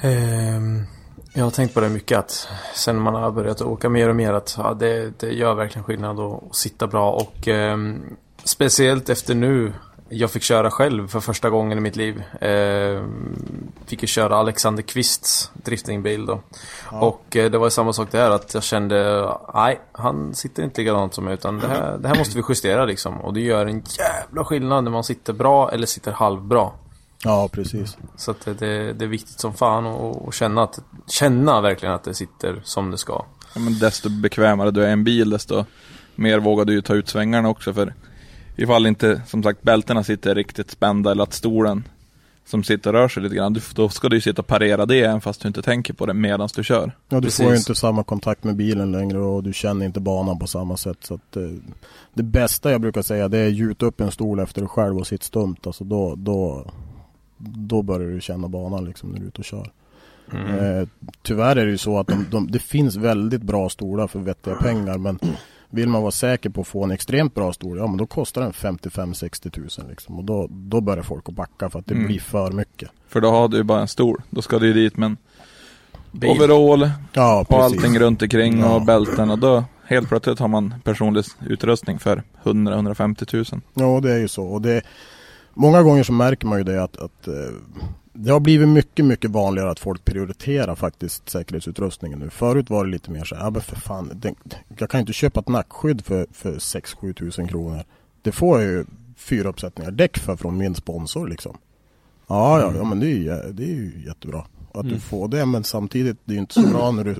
[0.00, 0.86] ehm,
[1.34, 4.32] jag har tänkt på det mycket att sen man har börjat åka mer och mer
[4.32, 9.34] att ja, det, det gör verkligen skillnad att, att sitta bra och ehm, speciellt efter
[9.34, 9.72] nu
[10.08, 12.22] jag fick köra själv för första gången i mitt liv.
[12.40, 16.40] Ehm, fick ju köra Alexander Kvists driftingbil då.
[16.90, 20.80] Och eh, det var ju samma sak där att jag kände, nej, han sitter inte
[20.80, 23.20] likadant som mig utan det här, det här måste vi justera liksom.
[23.20, 26.70] Och det gör en jävla skillnad när man sitter bra eller sitter halvbra.
[27.24, 27.96] Ja precis.
[28.16, 31.94] Så att det, det, det är viktigt som fan att att känna, att, känna verkligen
[31.94, 33.24] att det sitter som det ska.
[33.54, 35.64] Ja, men desto bekvämare du är i en bil desto
[36.14, 37.94] mer vågar du ju ta ut svängarna också för
[38.56, 41.84] ifall inte som sagt bältena sitter riktigt spända eller att stolen
[42.44, 44.86] som sitter och rör sig lite grann, du, då ska du ju sitta och parera
[44.86, 46.92] det även fast du inte tänker på det medan du kör.
[47.08, 47.44] Ja, du Precis.
[47.44, 50.76] får ju inte samma kontakt med bilen längre och du känner inte banan på samma
[50.76, 50.98] sätt.
[51.00, 51.42] Så att, eh,
[52.14, 55.06] det bästa jag brukar säga det är gjut upp en stol efter dig själv och
[55.06, 55.56] sitt stumt.
[55.66, 56.66] Alltså då, då,
[57.38, 59.70] då börjar du känna banan liksom när du är ute och kör.
[60.32, 60.88] Eh,
[61.22, 64.54] tyvärr är det ju så att de, de, det finns väldigt bra stolar för vettiga
[64.54, 65.18] pengar men
[65.70, 68.42] vill man vara säker på att få en extremt bra stol, ja men då kostar
[68.42, 70.18] den 55-60 tusen liksom.
[70.18, 72.06] Och då, då börjar folk att backa för att det Mm.
[72.06, 72.90] blir för mycket.
[73.08, 75.16] För då har du ju bara en stol, då ska du dit med en
[76.12, 76.30] Bil.
[76.30, 78.74] overall Ja, och allting runt omkring Ja.
[78.74, 83.62] och bälten och då helt plötsligt har man personlig utrustning för 100-150 tusen.
[83.74, 84.44] Ja, det är ju så.
[84.46, 84.82] Och det,
[85.54, 87.34] många gånger så märker man ju det att, att eh,
[88.16, 92.30] det har blivit mycket, mycket vanligare att folk prioriterar faktiskt säkerhetsutrustningen nu.
[92.30, 94.34] Förut var det lite mer så här, ja men för fan, det,
[94.78, 97.84] jag kan ju inte köpa ett nackskydd för, för 6-7 tusen kronor.
[98.22, 98.84] Det får jag ju
[99.16, 101.58] fyra uppsättningar däck för från min sponsor liksom.
[102.26, 105.46] Ja, ja, ja men det är ju, det är ju jättebra att du får det.
[105.46, 107.16] Men samtidigt, det är ju inte så bra när du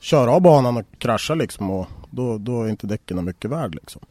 [0.00, 1.70] kör av banan och kraschar liksom.
[1.70, 4.02] Och då, då är inte däcken mycket värd liksom.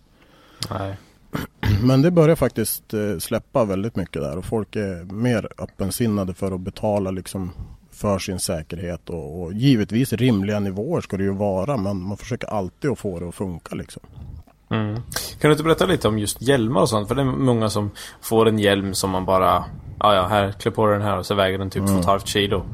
[0.69, 0.97] Nej.
[1.83, 6.51] Men det börjar faktiskt eh, släppa väldigt mycket där och folk är mer öppensinnade för
[6.51, 7.51] att betala liksom
[7.91, 12.47] för sin säkerhet och, och givetvis rimliga nivåer ska det ju vara men man försöker
[12.47, 14.03] alltid att få det att funka liksom.
[14.69, 14.95] Mm.
[15.39, 17.07] Kan du inte berätta lite om just hjälmar och sånt?
[17.07, 19.65] För det är många som får en hjälm som man bara
[19.99, 22.05] Ja, ja, här, klä på den här och så väger den typ två och ett
[22.05, 22.65] halvt kilo.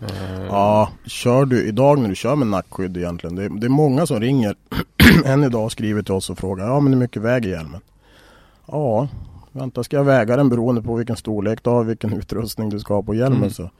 [0.00, 3.36] Eh, Ja, kör du idag när du kör med nackskydd egentligen.
[3.36, 4.54] Det, det är många som ringer
[5.24, 7.80] än idag och skriver till oss och frågar ja men hur mycket väger hjälmen?
[8.66, 9.08] Ja,
[9.52, 12.94] vänta ska jag väga den beroende på vilken storlek du har, vilken utrustning du ska
[12.94, 13.38] ha på hjälmen.
[13.38, 13.50] Mm.
[13.50, 13.70] Så.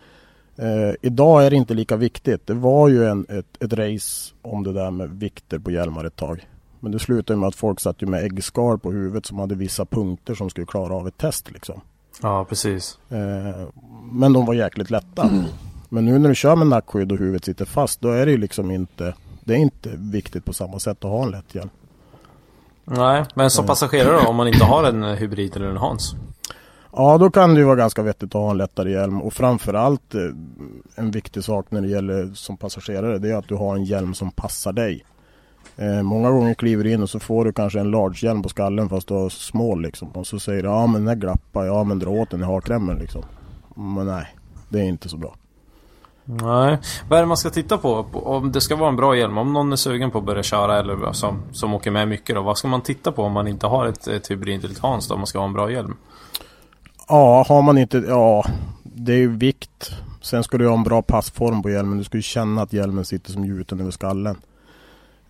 [0.56, 2.46] Eh, idag är det inte lika viktigt.
[2.46, 6.16] Det var ju en, ett, ett race om det där med vikter på hjälmar ett
[6.16, 6.48] tag.
[6.80, 9.84] Men det slutade med att folk satt ju med äggskal på huvudet som hade vissa
[9.84, 11.80] punkter som skulle klara av ett test liksom.
[12.22, 12.98] ja, precis.
[13.08, 13.68] Eh,
[14.12, 15.30] men de var jäkligt lätta.
[15.88, 18.38] Men nu när du kör med nackskydd och huvudet sitter fast då är det ju
[18.38, 21.70] liksom inte Det är inte viktigt på samma sätt att ha en lätt hjälm.
[22.84, 26.14] Nej, men som passagerare då, om man inte har en eh, hybrid eller en Hans?
[26.96, 30.14] Ja då kan det ju vara ganska vettigt att ha en lättare hjälm och framförallt
[30.14, 30.20] eh,
[30.94, 34.14] en viktig sak när det gäller som passagerare det är att du har en hjälm
[34.14, 35.04] som passar dig.
[35.76, 38.48] Eh, många gånger kliver du in och så får du kanske en large hjälm på
[38.48, 40.08] skallen fast du har small liksom.
[40.08, 42.44] Och så säger du ja men den här glappar, ja men dra åt den i
[42.44, 43.22] hakremmen liksom.
[43.74, 44.26] Men nej,
[44.68, 45.34] det är inte så bra.
[46.24, 46.78] Nej.
[47.08, 48.06] Vad är det man ska titta på?
[48.12, 50.78] Om det ska vara en bra hjälm, om någon är sugen på att börja köra
[50.78, 52.42] eller som, som åker med mycket då.
[52.42, 55.20] Vad ska man titta på om man inte har ett, ett hybrid Hans då, om
[55.20, 55.96] man ska ha en bra hjälm?
[57.08, 58.44] Ja, har man inte, ja
[58.82, 59.92] det är ju vikt.
[60.20, 61.98] Sen ska du ha en bra passform på hjälmen.
[61.98, 64.36] Du ska ju känna att hjälmen sitter som gjuten över skallen.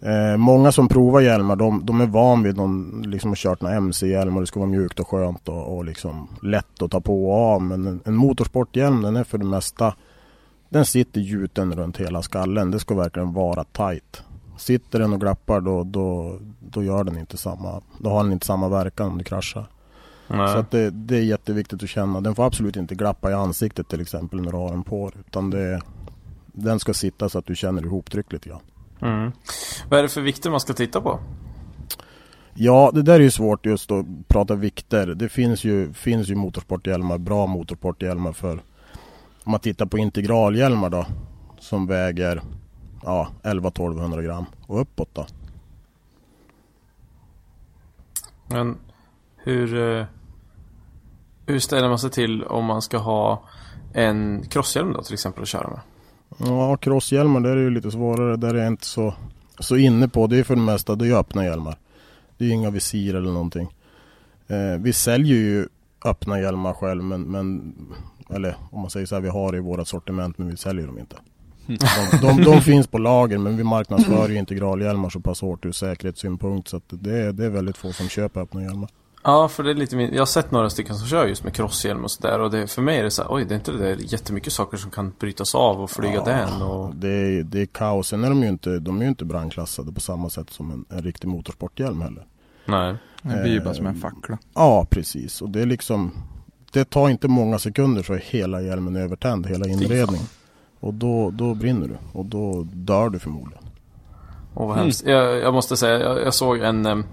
[0.01, 3.77] Eh, många som provar hjälmar, de, de är van vid någon, liksom har kört några
[3.77, 4.41] MC-hjälmar.
[4.41, 7.63] Det ska vara mjukt och skönt och, och liksom lätt att ta på och av.
[7.63, 9.95] Men en, en motorsporthjälm, den är för det mesta,
[10.75, 12.71] den sitter gjuten runt hela skallen.
[12.71, 14.23] Det ska verkligen vara tight.
[14.57, 18.47] Sitter den och glappar då, då, då gör den inte samma, då har den inte
[18.47, 19.67] samma verkan om du kraschar.
[20.29, 20.49] Nej.
[20.49, 22.21] Så att det, det är jätteviktigt att känna.
[22.21, 25.51] Den får absolut inte glappa i ansiktet till exempel när du har den på Utan
[25.51, 25.81] det,
[26.47, 28.63] den ska sitta så att du känner ihoptryck lite grann.
[29.03, 29.33] Mm.
[29.89, 31.21] Vad är det för vikter man ska titta på?
[32.55, 35.07] Ja, det där är ju svårt just att prata vikter.
[35.07, 38.61] Det finns ju, finns ju motorsporthjälmar, bra motorsporthjälmar för
[39.45, 41.07] om man tittar på integralhjälmar då
[41.59, 42.43] som väger
[43.03, 45.27] ja, 11-1200 gram och uppåt då.
[48.47, 48.77] Men
[49.37, 50.05] hur, eh,
[51.47, 53.43] hur ställer man sig till om man ska ha
[53.93, 55.81] en crosshjälm då till exempel att köra med?
[56.39, 58.37] Ja, crosshjälmar där är ju lite svårare.
[58.37, 59.15] Där är jag inte så,
[59.59, 60.27] så inne på.
[60.27, 61.77] Det är för det mesta, det är öppna hjälmar.
[62.39, 63.75] Det är inga visir eller någonting.
[64.47, 65.69] Eh, vi säljer ju
[66.05, 67.75] öppna hjälmar själv men, men
[68.31, 70.87] eller om man säger så här, vi har det i våra sortiment men vi säljer
[70.87, 71.17] dem inte.
[71.67, 75.73] De, de, de finns på lager men vi marknadsför ju integralhjälmar så pass hårt ur
[75.73, 78.89] säkerhetssynpunkt så att det, är- det är väldigt få som köper öppna hjälmar.
[79.27, 80.13] Ja, för det är lite min...
[80.15, 82.83] Jag har sett några stycken som kör just med crosshjälm och sådär och det, för
[82.83, 85.13] mig är det så här, oj, det är inte det där jättemycket saker som kan
[85.21, 86.95] brytas av och flyga den och...
[86.97, 88.09] Det är, det är kaos.
[88.09, 90.85] Sen är de ju inte, de är ju inte brandklassade på samma sätt som en,
[90.99, 92.27] en riktig motorsporthjälm heller.
[92.67, 92.95] Nej.
[93.23, 94.39] Det blir ju bara som en fackla.
[94.55, 95.43] Ja, precis.
[95.43, 96.11] Och det är liksom
[96.75, 100.27] Det tar inte många sekunder så är hela hjälmen övertänd, hela inredningen.
[100.81, 103.65] Och då, då brinner du och då dör du förmodligen.
[104.55, 105.07] Åh vad hemskt.
[105.07, 107.05] Jag, jag måste säga, jag, jag såg en,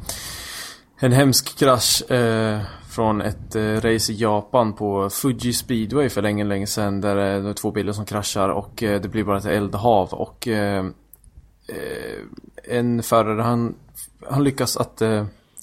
[1.00, 6.44] en hemsk krasch eh, från ett eh, race i Japan på Fuji speedway för länge,
[6.44, 7.02] länge sedan.
[7.02, 10.14] Där eh, det är två bilar som kraschar och eh, det blir bara ett eldhav.
[10.14, 10.86] Och eh,
[11.68, 13.76] eh, en förare, han,
[14.30, 15.02] han lyckas att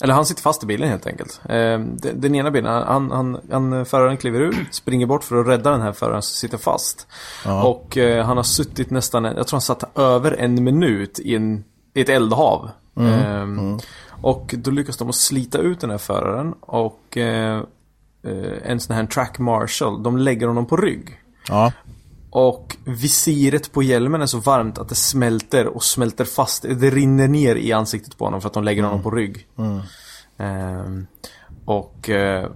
[0.03, 1.41] eller han sitter fast i bilen helt enkelt.
[1.45, 5.47] Eh, den, den ena bilen, han, han, han, föraren kliver ut, springer bort för att
[5.47, 7.07] rädda den här föraren som sitter fast.
[7.45, 7.65] Ja.
[7.65, 11.65] Och eh, han har suttit nästan, jag tror han satt över en minut i, en,
[11.95, 12.71] i ett eldhav.
[12.97, 13.79] Ehm,
[14.21, 17.63] Och då lyckas de att slita ut den här föraren och eh,
[18.23, 21.21] eh, en sån här track marshal, de lägger honom på rygg.
[21.49, 21.73] Ja,
[22.31, 26.63] Och visiret på hjälmen är så varmt att det smälter och smälter fast.
[26.63, 29.47] Det rinner ner i ansiktet på honom för att de lägger honom på rygg.
[30.39, 31.07] Ehm,
[31.65, 32.51] och eh,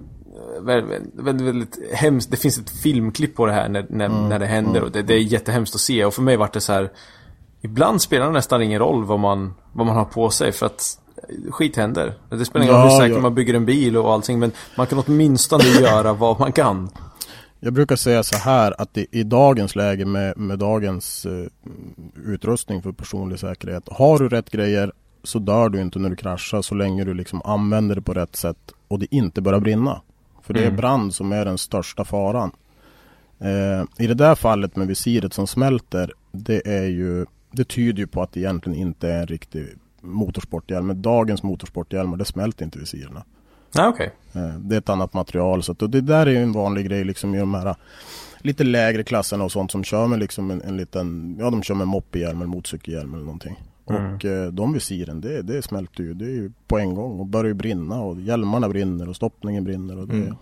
[0.61, 2.31] väldigt, väldigt, väldigt hemskt.
[2.31, 5.15] Det finns ett filmklipp på det här när, när, när det händer och det, det
[5.15, 6.05] är jättehemskt att se.
[6.05, 6.91] Och för mig var det så här.
[7.61, 10.99] Ibland spelar det nästan ingen roll vad man, vad man har på sig för att
[11.51, 12.15] skit händer.
[12.29, 13.23] Det spelar ingen roll Ja, hur säkert ja.
[13.23, 16.91] man bygger en bil och allting men man kan åtminstone göra vad man kan.
[17.64, 21.46] Jag brukar säga så här att i, i dagens läge med, med dagens eh,
[22.27, 23.88] utrustning för personlig säkerhet.
[23.90, 27.42] Har du rätt grejer så dör du inte när du kraschar så länge du liksom
[27.44, 30.01] använder det på rätt sätt och det inte börjar brinna.
[30.42, 30.77] För det är Mm.
[30.77, 32.51] brand som är den största faran.
[33.39, 38.07] Eh, I det där fallet med visiret som smälter, det är ju det tyder ju
[38.07, 39.66] på att det egentligen inte är en riktig
[40.01, 40.87] motorsporthjälm.
[40.87, 43.24] Men dagens motorsporthjälmar, det smälter inte visirerna.
[43.75, 44.11] Nej okej.
[44.33, 45.62] Eh, Det är ett annat material.
[45.62, 47.75] Så att, det där är ju en vanlig grej liksom i de här
[48.39, 51.75] lite lägre klasserna och sånt som kör med liksom en, en liten, ja de kör
[51.75, 53.61] med moppehjälm eller motorcykelhjälm eller någonting.
[53.91, 54.14] Mm.
[54.14, 57.27] Och eh, de visiren, det, det smälter ju, det är ju på en gång och
[57.27, 60.37] börjar ju brinna och hjälmarna brinner och stoppningen brinner och det, Mm.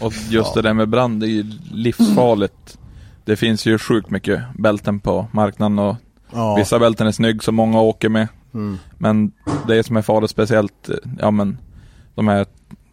[0.00, 2.78] Och just det där med brand, det är ju livsfarligt.
[3.24, 5.96] det finns ju sjukt mycket bälten på marknaden och
[6.32, 8.28] Ja, vissa bälten är snygg som många åker med.
[8.54, 9.32] mm, Men
[9.66, 11.58] det som är farligt speciellt, eh, ja men
[12.18, 12.46] de här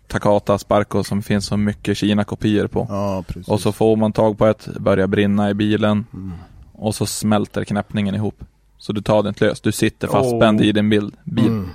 [0.07, 2.85] Takata, Sparko som finns så mycket Kina-kopior på.
[2.89, 3.47] ja precis.
[3.47, 6.31] Och så får man tag på ett, börjar brinna i bilen Mm.
[6.73, 8.43] och så smälter knäppningen ihop.
[8.77, 10.65] Så du tar det inte löst, du sitter fastspänd Oh.
[10.65, 11.47] i din bild, bil.
[11.47, 11.69] Mm.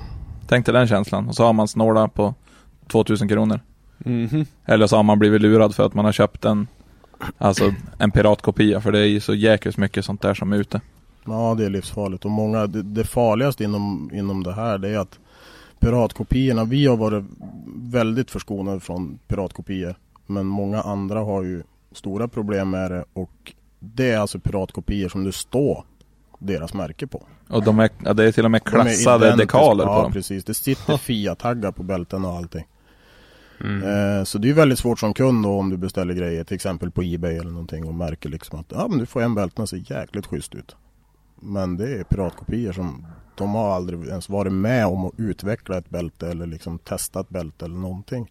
[0.48, 1.28] Tänk dig den känslan.
[1.28, 2.34] Och så har man snåla på
[2.88, 3.60] 2000 kronor.
[3.98, 4.46] Mhm.
[4.64, 6.66] Eller så har man blivit lurad för att man har köpt en
[7.38, 10.80] Alltså en piratkopia för det är ju så jäkligt mycket sånt där som är ute.
[11.24, 12.24] Ja, det är livsfarligt.
[12.24, 15.18] Och många, det, det farligaste inom, inom det här det är att
[15.80, 17.24] piratkopiorna, vi har varit
[17.76, 19.94] väldigt förskonade från piratkopior.
[20.26, 21.62] Men många andra har ju
[21.92, 25.84] stora problem med det och det är alltså piratkopior som det står
[26.38, 27.22] deras märke på.
[27.48, 29.58] Och de är, ja, det är till och med De klassade identiska.
[29.58, 30.12] dekaler på ja, dem.
[30.12, 30.44] precis.
[30.44, 32.66] Det sitter FIA-taggar på bälten och allting.
[33.60, 33.82] Mm.
[34.18, 36.54] Eh, så det är ju väldigt svårt som kund då, om du beställer grejer till
[36.54, 39.66] exempel på Ebay eller någonting och märker liksom att ja, men du får en bälten
[39.66, 40.76] ser jäkligt schysst ut.
[41.40, 43.06] Men det är piratkopior som
[43.40, 47.28] de har aldrig ens varit med om att utveckla ett bälte eller liksom testa ett
[47.28, 48.30] bälte eller någonting.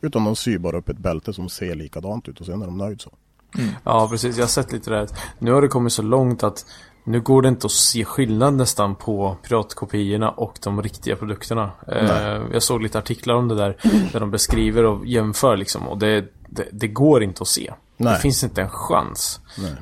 [0.00, 2.78] Utan de syr bara upp ett bälte som ser likadant ut och sen är de
[2.78, 3.12] nöjda så.
[3.58, 3.70] Mm.
[3.84, 4.36] Ja, precis.
[4.36, 5.08] Jag har sett lite det här.
[5.38, 6.66] Nu har det kommit så långt att
[7.08, 11.70] nu går det inte att se skillnad nästan på piratkopiorna och de riktiga produkterna.
[11.86, 13.76] Eh, jag såg lite artiklar om det där,
[14.12, 15.88] där de beskriver och jämför liksom.
[15.88, 17.72] Och det, det, det går inte att se.
[17.96, 18.12] Nej.
[18.12, 19.40] Det finns inte en chans.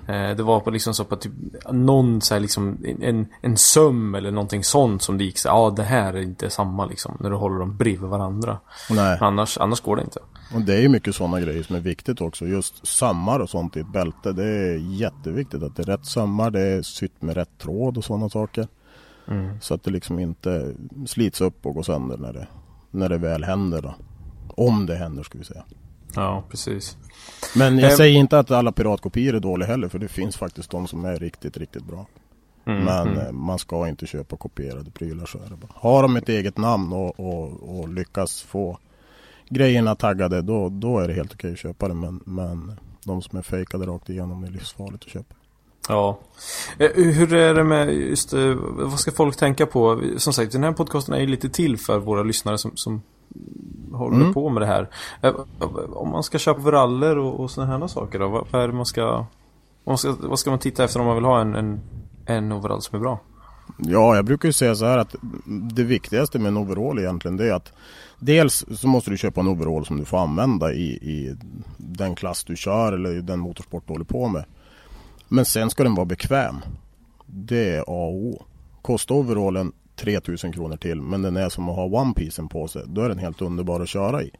[0.09, 1.33] Eh, det var på liksom så på typ
[1.71, 5.73] någon så här liksom en, en söm eller någonting sånt som det gick så ja
[5.77, 7.17] det här är inte samma liksom.
[7.21, 8.59] När du håller dem bredvid varandra.
[8.91, 9.19] Nej.
[9.21, 10.21] Annars, annars går det inte.
[10.55, 12.47] Och det är ju mycket sådana grejer som är viktigt också.
[12.47, 14.33] Just sömmar och sånt i ett bälte.
[14.33, 16.51] Det är jätteviktigt att det är rätt sömmar.
[16.51, 18.69] Det är sytt med rätt tråd och sådana saker.
[19.29, 19.61] Mm.
[19.61, 20.75] Så att det liksom inte
[21.07, 22.47] slits upp och går sönder när det,
[22.91, 23.95] när det väl händer då.
[24.49, 25.65] Om det händer ska vi säga.
[26.15, 26.97] Ja, precis.
[27.57, 29.89] Men jag Eh, säger inte att alla piratkopior är dåliga heller.
[29.89, 32.07] För det finns faktiskt de som är riktigt, riktigt bra.
[32.67, 33.27] Mm, Men mm.
[33.27, 35.73] eh, man ska inte köpa kopierade prylar så är det bara.
[35.75, 38.79] Har de ett eget namn och, och, och lyckas få
[39.49, 41.95] grejerna taggade då, då är det helt okej att köpa det.
[41.95, 42.73] Men, men
[43.05, 45.35] de som är fejkade rakt igenom är livsfarligt att köpa.
[45.89, 46.19] Ja.
[46.79, 50.01] Eh, Hur är det med just eh, vad ska folk tänka på?
[50.17, 53.03] Som sagt, den här podcasten är ju lite till för våra lyssnare som, som
[53.93, 54.35] håller Mm.
[54.35, 54.89] på med det här.
[55.23, 55.35] Eh,
[55.93, 58.29] Om man ska köpa veraller och, och sådana här saker då?
[58.29, 59.27] Vad, är det man ska, vad,
[59.85, 60.15] man ska...
[60.21, 61.81] Vad ska man titta efter om man vill ha en, en,
[62.27, 63.19] en overall som är bra?
[63.79, 65.15] Ja, jag brukar ju säga så här att
[65.73, 67.73] det viktigaste med en overall egentligen det är att
[68.19, 71.37] Dels så måste du köpa en overall som du får använda i, i
[71.77, 74.45] den klass du kör eller i den motorsport du håller på med.
[75.29, 76.57] Men sen ska den vara bekväm.
[77.27, 78.43] Det är A och O.
[78.83, 82.83] Kostar overallen 3000 kronor till men den är som att ha One Piecen på sig.
[82.87, 84.31] Då är den helt underbar att köra i.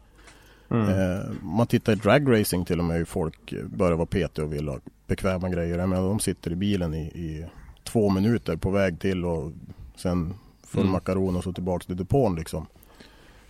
[0.71, 4.69] Eh, man tittar i dragracing till och med hur folk börjar vara petiga och vill
[4.69, 5.79] ha bekväma grejer.
[5.79, 7.47] Jag menar, de sitter i bilen i, i
[7.85, 9.53] två minuter på väg till och
[9.97, 10.35] sen
[10.67, 10.93] full Mm.
[10.93, 12.67] makaron och så tillbaks till depån liksom.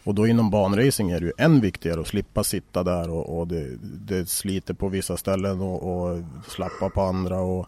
[0.07, 3.47] Och då inom banracing är det ju än viktigare att slippa sitta där och, och
[3.49, 7.67] det, det sliter på vissa ställen och, och slappa på andra och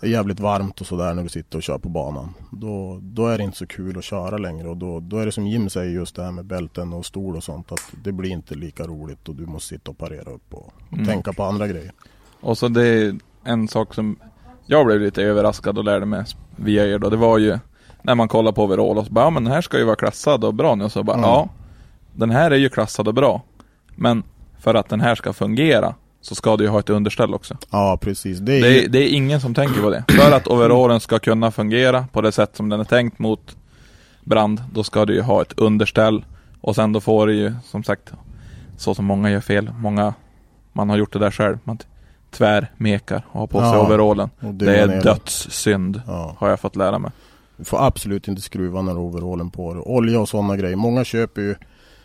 [0.00, 2.34] det är jävligt varmt och sådär när du sitter och kör på banan.
[2.52, 5.32] Då, då är det inte så kul att köra längre och då, då är det
[5.32, 8.30] som Jim säger just det här med bälten och stol och sånt att det blir
[8.30, 11.06] inte lika roligt och du måste sitta och parera upp och, och Mm.
[11.06, 11.92] tänka på andra grejer.
[12.40, 14.16] Och så det är en sak som
[14.66, 16.24] jag blev lite överraskad och lärde mig
[16.56, 17.10] via er då.
[17.10, 17.58] Det var ju
[18.02, 19.96] när man kollar på overall och så bara, ja men den här ska ju vara
[19.96, 20.84] klassad och bra nu.
[20.84, 21.28] Och så bara, Mm.
[21.30, 21.48] ja.
[22.20, 23.42] Den här är ju klassad och bra.
[23.96, 24.22] Men
[24.58, 27.56] för att den här ska fungera så ska du ju ha ett underställ också.
[27.70, 28.38] Ja precis.
[28.38, 30.04] Det är, Det är, det är ingen som tänker på det.
[30.08, 33.56] För att overallen ska kunna fungera på det sätt som den är tänkt mot
[34.24, 36.24] brand, då ska du ju ha ett underställ.
[36.60, 38.12] Och sen då får du ju, som sagt,
[38.76, 39.70] så som många gör fel.
[39.78, 40.14] Många,
[40.72, 41.58] man har gjort det där själv.
[41.64, 41.78] Man
[42.30, 44.30] tvärmekar och har på sig Ja, overallen.
[44.40, 46.36] Det drar är dödssynd, Ja.
[46.38, 47.10] har jag fått lära mig.
[47.56, 49.82] Du får absolut inte skruva när overallen på dig.
[49.86, 50.76] Olja och sådana grejer.
[50.76, 51.54] Många köper ju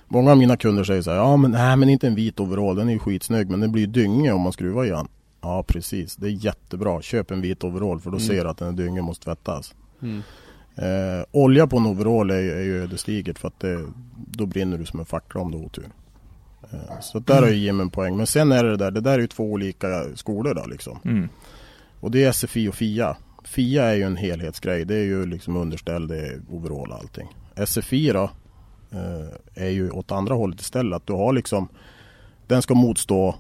[0.07, 2.75] Många av mina kunder säger så här, ja men nej men inte en vit overall,
[2.75, 5.07] den är ju skitsnygg men den blir ju dynge om man skruvar i den.
[5.41, 7.01] Ja precis, det är jättebra.
[7.01, 9.73] Köp en vit overall för då ser du att den är dynge måste tvättas.
[10.01, 10.21] Mm.
[10.75, 13.85] Eh, olja på en overall är, ju- är ju ödesdigert för att det,
[14.15, 15.87] då brinner du som en fackla om du har otur.
[16.71, 18.17] Eh, så där har ju Jim en poäng.
[18.17, 20.99] Men sen är det där, det där är ju två olika skolor då liksom.
[21.05, 21.29] Mm.
[21.99, 23.17] Och det är SFI och FIA.
[23.43, 24.85] FIA är ju en helhetsgrej.
[24.85, 27.27] Det är ju liksom underställd, det är overall och allting.
[27.65, 28.29] SFI då
[29.55, 30.95] är ju åt andra hållet istället.
[30.95, 31.67] Att du har liksom
[32.47, 33.35] den ska motstå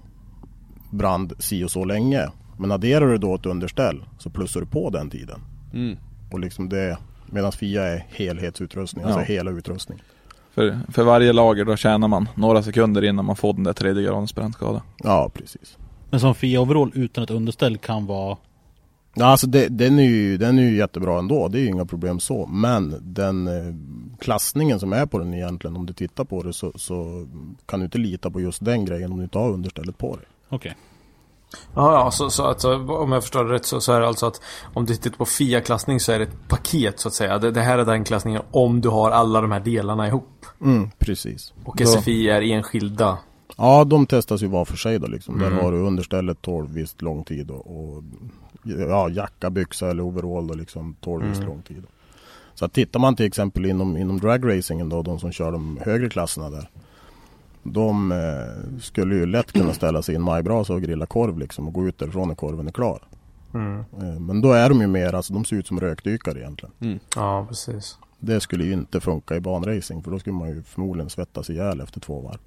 [0.91, 2.27] brand si och så länge.
[2.57, 5.39] Men adderar du då ett underställ så plussar du på den tiden.
[5.73, 5.97] Mm.
[6.31, 9.25] Och liksom det Medan FIA är helhetsutrustning, alltså Ja.
[9.25, 10.03] hela utrustning.
[10.51, 14.03] För, för varje lager då tjänar man några sekunder innan man får den där tredje
[14.03, 14.81] gradens brännskada.
[15.03, 15.77] Ja, precis.
[16.09, 18.37] Men som Fia overall utan ett underställ kan vara
[19.17, 21.85] Ja, alltså det, den, är ju, den är ju jättebra ändå, det är ju inga
[21.85, 22.45] problem så.
[22.45, 23.75] Men den eh,
[24.19, 27.27] klassningen som är på den egentligen, om du tittar på det så, så
[27.65, 30.25] kan du inte lita på just den grejen om du inte har understället på dig.
[30.49, 30.75] Okej.
[31.73, 34.07] Ja, ja så, så att, så, om jag förstår det rätt så, så är det
[34.07, 34.41] alltså att
[34.73, 37.37] om du tittar på FIA-klassning så är det ett paket så att säga.
[37.37, 40.45] Det, det här är den klassningen om du har alla de här delarna ihop.
[40.61, 41.53] Mm, precis.
[41.65, 43.17] Och Då- SFI är enskilda.
[43.57, 45.35] Ja, de testas ju var för sig då liksom.
[45.35, 45.55] Mm.
[45.55, 48.03] Där har du understället 12 visst lång tid och, och
[48.65, 51.49] ja, jacka, byxa eller overall då liksom 12 visst Mm.
[51.49, 51.83] lång tid.
[52.53, 56.09] Så att tittar man till exempel inom, inom dragracingen då, de som kör de högre
[56.09, 56.69] klasserna där.
[57.63, 61.67] De eh, skulle ju lätt kunna ställa sig i en majbrasa och grilla korv liksom
[61.67, 62.99] och gå ut därifrån när korven är klar.
[63.53, 63.79] Mm.
[63.79, 66.99] Eh, men då är de ju mer, alltså de ser ut som rökdykare egentligen.
[67.15, 67.97] Ja, precis.
[68.19, 71.81] Det skulle ju inte funka i banracing för då skulle man ju förmodligen svettas ihjäl
[71.81, 72.39] efter två varv.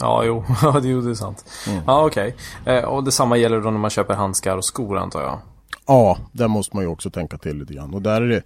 [0.00, 0.24] Ja,
[0.82, 1.44] jo, det är sant.
[1.68, 1.82] Mm.
[1.86, 2.36] Ja, okej.
[2.64, 5.38] Eh, och detsamma gäller då när man köper handskar och skor antar jag.
[5.86, 7.94] Ja, där måste man ju också tänka till lite grann.
[7.94, 8.42] Och där är det,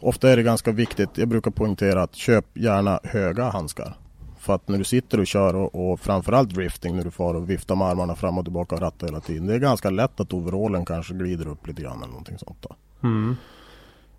[0.00, 3.96] ofta är det ganska viktigt, jag brukar poängtera att köp gärna höga handskar.
[4.38, 7.50] För att när du sitter och kör och, och framförallt drifting när du får och
[7.50, 9.46] viftar med armarna fram och tillbaka och rattar hela tiden.
[9.46, 12.74] Det är ganska lätt att overallen kanske glider upp lite grann eller någonting sånt då.
[13.02, 13.36] Mm.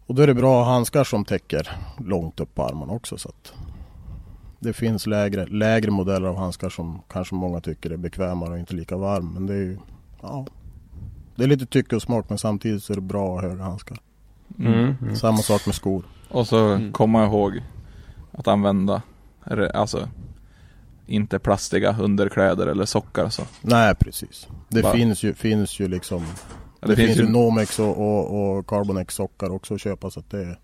[0.05, 3.17] Och då är det bra handskar som täcker långt upp på armarna också.
[3.17, 3.53] Så att
[4.64, 8.76] det finns lägre, lägre modeller av handskar som kanske många tycker är bekvämare och inte
[8.76, 9.34] lika varm.
[9.34, 9.78] Men det är ju,
[10.22, 10.45] ja.
[11.36, 13.64] Det är lite tycke och smak men samtidigt så är det bra att ha höga
[13.64, 13.97] handskar.
[14.59, 14.95] Mm.
[15.01, 15.16] Mm.
[15.16, 16.03] Samma sak med skor.
[16.30, 16.91] Och så Mm.
[16.91, 17.61] komma ihåg
[18.32, 19.01] att använda,
[19.74, 20.09] alltså
[21.07, 23.43] inte plastiga underkläder eller sockar så.
[23.61, 24.47] Nej precis.
[24.70, 24.91] Det Va?
[24.91, 26.26] finns ju, finns ju liksom
[26.80, 30.30] Ja, Det, finns, ju Nomex och, och, och Carbonex sockar också att köpa så att
[30.30, 30.57] det,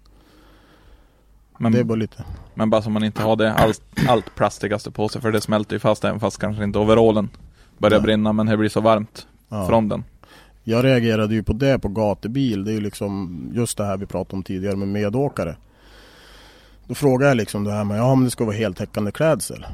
[1.59, 4.91] men, det är bara lite men bara så man inte har det allt, allt plastigaste
[4.91, 7.29] på sig för det smälter ju fast även fast kanske inte overallen
[7.77, 8.03] börjar Nej.
[8.03, 9.67] brinna men det blir så varmt ja.
[9.67, 10.03] från den.
[10.63, 12.63] Jag reagerade ju på det på gatubil.
[12.63, 15.55] Det är ju liksom just det här vi pratade om tidigare med medåkare.
[16.87, 19.65] Då frågade jag liksom det här med, ja men det ska vara heltäckande klädsel.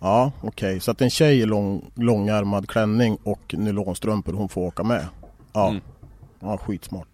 [0.00, 4.82] Ja okej, så att en tjej i lång, långärmad klänning och nylonstrumpor hon får åka
[4.82, 5.06] med.
[5.52, 5.82] Ja, Mm.
[6.40, 7.11] ja skitsmart.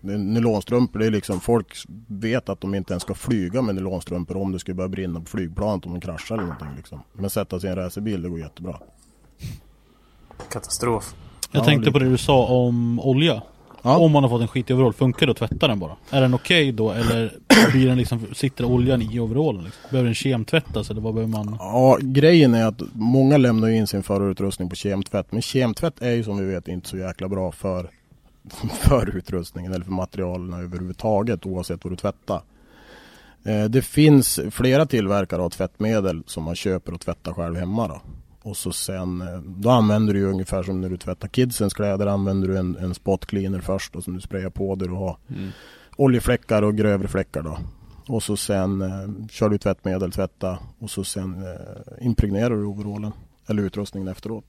[0.00, 1.76] Nylonstrumpor, det är liksom folk
[2.06, 5.26] vet att de inte ens ska flyga med nylonstrumpor om det skulle börja brinna på
[5.26, 7.00] flygplanet om de kraschar eller någonting liksom.
[7.12, 8.76] Men sätta sig i en racerbil, det går jättebra.
[10.50, 11.14] Katastrof.
[11.52, 11.92] Jag Ja, tänkte lite.
[11.92, 13.42] på det du sa om olja.
[13.82, 13.96] Ja.
[13.98, 15.96] Om man har fått en skitig overall, funkar det att tvätta den bara?
[16.10, 17.32] Är den okej då eller
[17.72, 19.64] blir den liksom, sitter oljan i overallen?
[19.64, 19.82] Liksom?
[19.90, 21.56] Behöver den kemtvättas eller vad behöver man?
[21.58, 25.26] Ja, grejen är att många lämnar ju in sin förutrustning på kemtvätt.
[25.32, 27.90] Men kemtvätt är ju som vi vet inte så jäkla bra för,
[28.72, 32.42] för utrustningen eller för materialen överhuvudtaget oavsett vad du tvättar.
[33.44, 38.00] Eh, Det finns flera tillverkare av tvättmedel som man köper och tvättar själv hemma då.
[38.42, 42.06] Och så sen, eh, då använder du ju ungefär som när du tvättar kidsens kläder
[42.06, 45.16] använder du en, en spot cleaner först och som du sprayar på där du har
[45.30, 45.50] Mm.
[45.96, 47.58] oljefläckar och grövre fläckar då.
[48.08, 53.12] Och så sen eh, kör du tvättmedel, tvätta och så sen eh, impregnerar du overallen
[53.46, 54.44] eller utrustningen efteråt.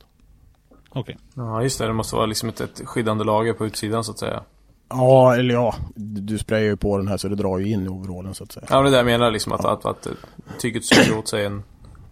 [0.90, 1.18] Okej.
[1.34, 1.88] Ja, just det.
[1.88, 4.44] Det måste vara liksom ett, ett skyddande lager på utsidan så att säga.
[4.90, 7.90] Ja, eller ja, du sprayar ju på den här så det drar ju in i
[7.90, 8.66] overallen så att säga.
[8.70, 10.14] Ja, men det är det jag menar liksom att, att, att, eh,
[10.60, 11.64] tyget suger åt sig en,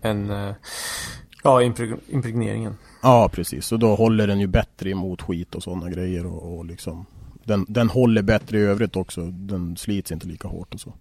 [0.01, 0.55] en eh,
[1.43, 2.77] ja, impreg- impregneringen.
[3.01, 3.71] Ja, precis.
[3.71, 7.05] Och då håller den ju bättre emot skit och sådana grejer och, och liksom
[7.43, 9.21] den, den håller bättre i övrigt också.
[9.21, 10.93] Den slits inte lika hårt och så.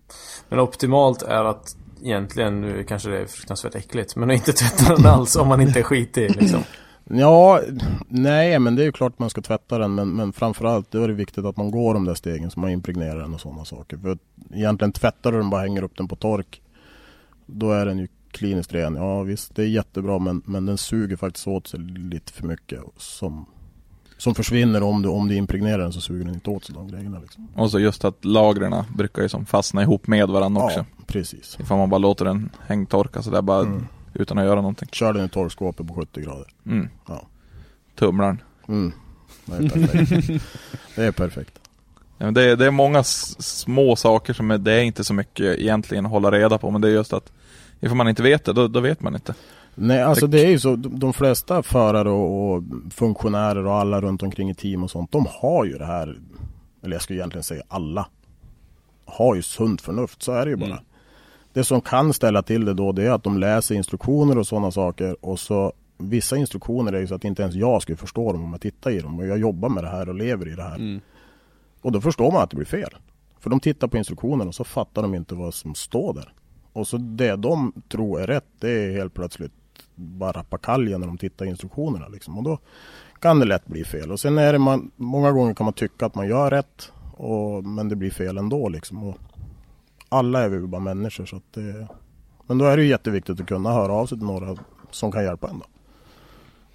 [0.48, 4.96] Men optimalt är att egentligen, nu kanske det är fruktansvärt äckligt, men att inte tvätta
[4.96, 6.60] den alls om man inte är skitig liksom.
[7.11, 7.61] Ja,
[8.09, 11.09] nej men det är ju klart man ska tvätta den men, men framförallt då är
[11.09, 13.96] det viktigt att man går de där stegen så man impregnerar den och sådana saker.
[13.96, 14.18] För
[14.54, 16.62] egentligen tvättar du den bara hänger upp den på tork
[17.46, 18.94] då är den ju kliniskt ren.
[18.94, 22.80] Ja visst, det är jättebra men, men den suger faktiskt åt sig lite för mycket
[22.96, 23.46] som,
[24.18, 26.88] som försvinner om du, om du impregnerar den så suger den inte åt sig de
[26.88, 27.48] grejerna liksom.
[27.54, 30.78] Och så just att lagren brukar ju som fastna ihop med varandra också.
[30.78, 31.57] Ja, precis.
[31.61, 33.86] Ifall man bara låter den hängtorka sådär bara Mm.
[34.16, 34.88] Utan att göra någonting.
[34.92, 36.46] Kör den i torkskåpet på 70 grader.
[36.66, 36.88] Mm.
[37.08, 37.26] Ja.
[37.94, 38.40] Tumlaren.
[38.68, 38.92] Mm.
[39.44, 40.44] Det är perfekt.
[40.96, 41.58] det är perfekt.
[42.18, 45.14] Ja, men det, är, det är många små saker som är, det är inte så
[45.14, 47.32] mycket egentligen att hålla reda på men det är just att
[47.80, 49.34] ifall man inte vet det, då, då vet man inte.
[49.74, 50.76] Nej, alltså det är ju så.
[50.76, 55.12] De de flesta förare och, och funktionärer och alla runt omkring i team och sånt.
[55.12, 56.18] De har ju det här.
[56.82, 58.08] Eller jag skulle egentligen säga alla.
[59.04, 60.22] Har ju sunt förnuft.
[60.22, 60.66] Så är det ju bara.
[60.66, 60.84] Mm.
[61.57, 64.70] Det som kan ställa till det då det är att de läser instruktioner och sådana
[64.70, 65.16] saker.
[65.24, 68.52] Och så vissa instruktioner är ju så att inte ens jag skulle förstå dem om
[68.52, 69.18] jag tittar i dem.
[69.18, 70.74] Och jag jobbar med det här och lever i det här.
[70.74, 71.00] Mm.
[71.82, 72.90] Och då förstår man att det blir fel.
[73.40, 76.32] För de tittar på instruktionen och så fattar de inte vad som står där.
[76.72, 79.52] Och så det de tror är rätt, det är helt plötsligt
[79.94, 82.09] bara rappakalja när de tittar i instruktionerna.
[82.09, 82.38] Liksom.
[82.38, 82.59] Och då
[83.20, 84.12] kan det lätt bli fel.
[84.12, 86.92] Och sen är det man, många gånger kan man tycka att man gör rätt.
[87.16, 89.04] Och, men det blir fel ändå liksom.
[89.04, 89.16] Och
[90.09, 91.26] alla är vi bara människor.
[91.26, 91.88] Så att det,
[92.46, 94.57] men då är det ju jätteviktigt att kunna höra av sig till några
[94.90, 95.59] som kan hjälpa en.
[95.59, 95.66] Då.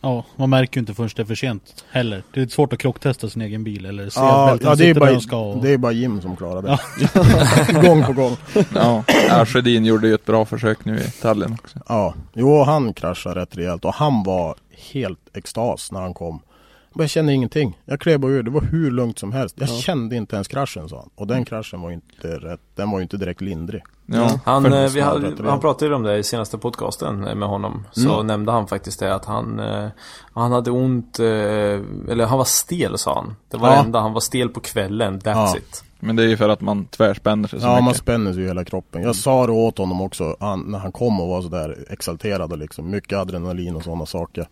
[0.01, 2.23] Ja, man märker ju inte förrän det är för sent heller.
[2.33, 4.93] Det är svårt att krocktesta sin egen bil eller se Ja, att ja det, är
[4.93, 5.37] bara, ska.
[5.37, 5.63] Och...
[5.63, 6.79] det är bara Jim som klarar det.
[7.87, 8.37] gång på gång.
[8.75, 11.79] Ja, ja Sjödin gjorde ju ett bra försök nu i Tallinn också.
[11.87, 14.55] Ja, jo han kraschade rätt rejält och han var
[14.91, 16.39] helt extas när han kom.
[16.93, 17.79] Men jag kände ingenting.
[17.85, 18.43] Jag klev bara ur.
[18.43, 19.55] Det var hur lugnt som helst.
[19.59, 21.09] Jag kände inte ens kraschen sa han.
[21.15, 22.59] Och den kraschen var ju inte rätt.
[22.75, 23.81] Den var ju inte direkt lindrig.
[24.05, 27.49] Ja, Han, eh, vi hade, han pratade ju om det i senaste podcasten eh, med
[27.49, 27.87] honom.
[27.91, 28.27] Så Mm.
[28.27, 29.87] nämnde han faktiskt det att han, eh,
[30.33, 33.35] han hade ont, eller han var stel sa han.
[33.49, 33.73] Det var Ja.
[33.75, 35.57] det enda, han var stel på kvällen, that's Ja.
[35.57, 35.83] it.
[35.99, 37.97] Men det är ju för att man tvärspänner sig så Ja, man mycket.
[37.97, 39.01] spänner sig i hela kroppen.
[39.01, 42.57] Jag sa det åt honom också han, när han kom och var sådär exalterad och
[42.57, 44.47] liksom mycket adrenalin och sådana saker.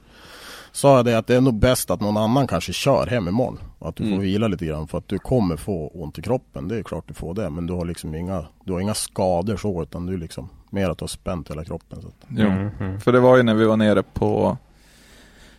[0.72, 3.60] Sa jag det att det är nog bäst att någon annan kanske kör hem imorgon.
[3.80, 4.22] Och att du får Mm.
[4.22, 6.68] vila lite grann för att du kommer få ont i kroppen.
[6.68, 7.50] Det är klart du får det.
[7.50, 10.98] Men du har liksom inga, du har inga skador så utan du liksom mer att
[10.98, 12.02] du har spänt hela kroppen.
[12.02, 12.48] Så att, Jo.
[12.48, 14.58] Mm, För det var ju när vi var nere på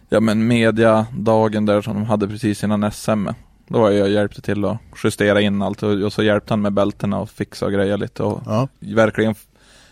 [0.09, 3.27] Ja men mediadagen där som de hade precis innan SM
[3.69, 6.63] Då var jag och hjälpte till att justera in allt och, och så hjälpte han
[6.63, 8.69] med bältena och fixa och greja lite och ja.
[8.79, 9.35] verkligen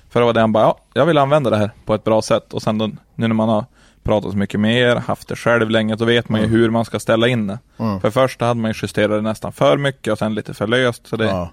[0.08, 2.22] För det var det han bara, ja jag vill använda det här på ett bra
[2.22, 3.64] sätt och sen då, nu när man har
[4.08, 6.84] pratat så mycket med er, haft det själv länge, då vet man ju hur man
[6.84, 7.58] ska ställa in det.
[7.78, 8.00] Mm.
[8.00, 11.06] För först hade man ju justerat det nästan för mycket och sen lite för löst.
[11.06, 11.50] Så det, ja, Ja.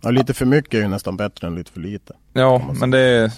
[0.00, 2.14] ja, lite för mycket är ju nästan bättre än lite för lite.
[2.80, 3.30] men det är,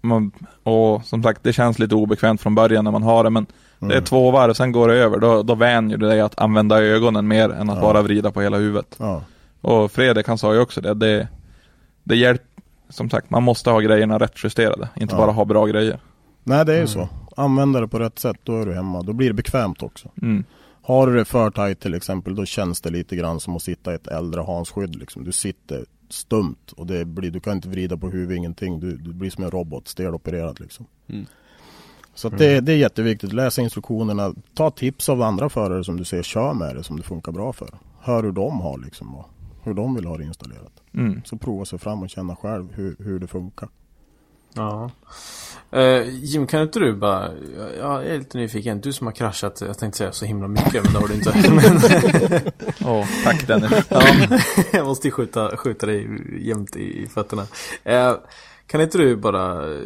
[0.00, 0.32] man,
[0.62, 3.46] och som sagt det känns lite obekvämt från början när man har det men
[3.78, 4.04] det är Mm.
[4.04, 5.18] två varv, sen går det över.
[5.18, 7.82] Då, då vänjer du dig att använda ögonen mer än att Ja.
[7.82, 8.96] bara vrida på hela huvudet.
[8.98, 9.22] Ja.
[9.60, 11.28] Och Fredrik han sa ju också det, det,
[12.04, 12.46] det hjälper,
[12.88, 15.18] som sagt man måste ha grejerna rätt justerade, inte Ja.
[15.18, 15.98] bara ha bra grejer.
[16.44, 17.08] Nej det är ju så.
[17.38, 19.02] Använda det på rätt sätt, då är du hemma.
[19.02, 20.10] Då blir det bekvämt också.
[20.22, 20.44] Mm.
[20.82, 23.92] Har du det för tajt till exempel, då känns det lite grann som att sitta
[23.92, 24.96] i ett äldre hansskydd.
[24.96, 25.24] Liksom.
[25.24, 28.80] Du sitter stumt och det blir, du kan inte vrida på huvudet, ingenting.
[28.80, 30.86] Du, du blir som en robot, stelopererad liksom.
[31.08, 31.26] Mm.
[32.14, 33.32] Så att det, det är jätteviktigt.
[33.32, 37.02] Läsa instruktionerna, ta tips av andra förare som du ser kör med det, som det
[37.02, 37.70] funkar bra för.
[38.00, 39.30] Hör hur de har liksom och
[39.62, 40.82] hur de vill ha det installerat.
[40.94, 41.22] Mm.
[41.24, 43.68] Så prova sig fram och känna själv hur, hur det funkar.
[44.56, 44.90] Ja.
[45.70, 47.30] Eh, Jim, kan inte du bara,
[47.78, 50.92] jag är lite nyfiken, du som har kraschat, jag tänkte säga så himla mycket, men
[50.92, 52.52] det har du inte.
[52.84, 53.70] Åh, tack Dennis.
[53.88, 54.02] ja,
[54.72, 56.08] jag måste ju skjuta, skjuta dig
[56.48, 57.42] jämt i, i fötterna.
[57.84, 58.14] Eh,
[58.66, 59.80] kan inte du bara, eh,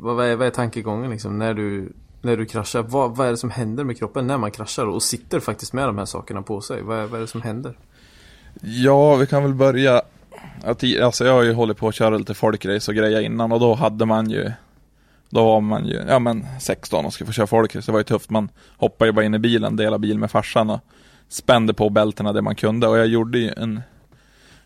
[0.00, 1.92] vad, vad, är, vad är tankegången liksom, när du,
[2.22, 2.82] när du kraschar?
[2.82, 5.88] Vad, vad är det som händer med kroppen när man kraschar och sitter faktiskt med
[5.88, 6.82] de här sakerna på sig?
[6.82, 7.78] Vad, är- vad är det som händer?
[8.62, 10.02] Ja, vi kan väl börja.
[10.64, 13.60] Att, alltså jag har ju hållit på att köra lite folkrace och grejer innan och
[13.60, 14.52] då hade man ju
[15.30, 18.04] Då var man ju, ja men 16 och skulle få köra folkrace, det var ju
[18.04, 18.30] tufft.
[18.30, 20.80] Man hoppade ju bara in i bilen, delade bil med farsan och
[21.28, 22.88] spände på bältena det man kunde.
[22.88, 23.80] Och jag gjorde ju en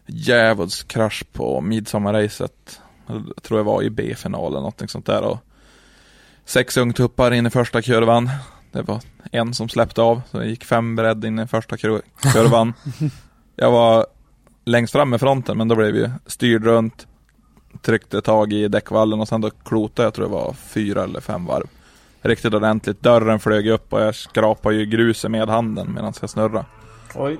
[0.06, 2.80] djävulsk krasch på midsommarracet.
[3.06, 5.22] Jag tror jag var i B-finalen, någonting sånt där.
[5.22, 5.38] Och
[6.44, 8.30] sex ungtuppar in i första kurvan.
[8.72, 9.00] Det var
[9.32, 12.02] en som släppte av, så det gick fem bredd in i första kur-
[12.32, 12.72] kurvan.
[13.56, 14.06] Jag var
[14.64, 17.06] längst fram med fronten men då blev vi styrd runt
[17.82, 21.46] Tryckte tag i däckvallen och sen då klotade jag tror det var fyra eller fem
[21.46, 21.66] varv
[22.22, 26.64] Riktigt ordentligt, dörren flög upp och jag skrapade ju gruset med handen medan jag snurrade
[27.14, 27.38] Oj.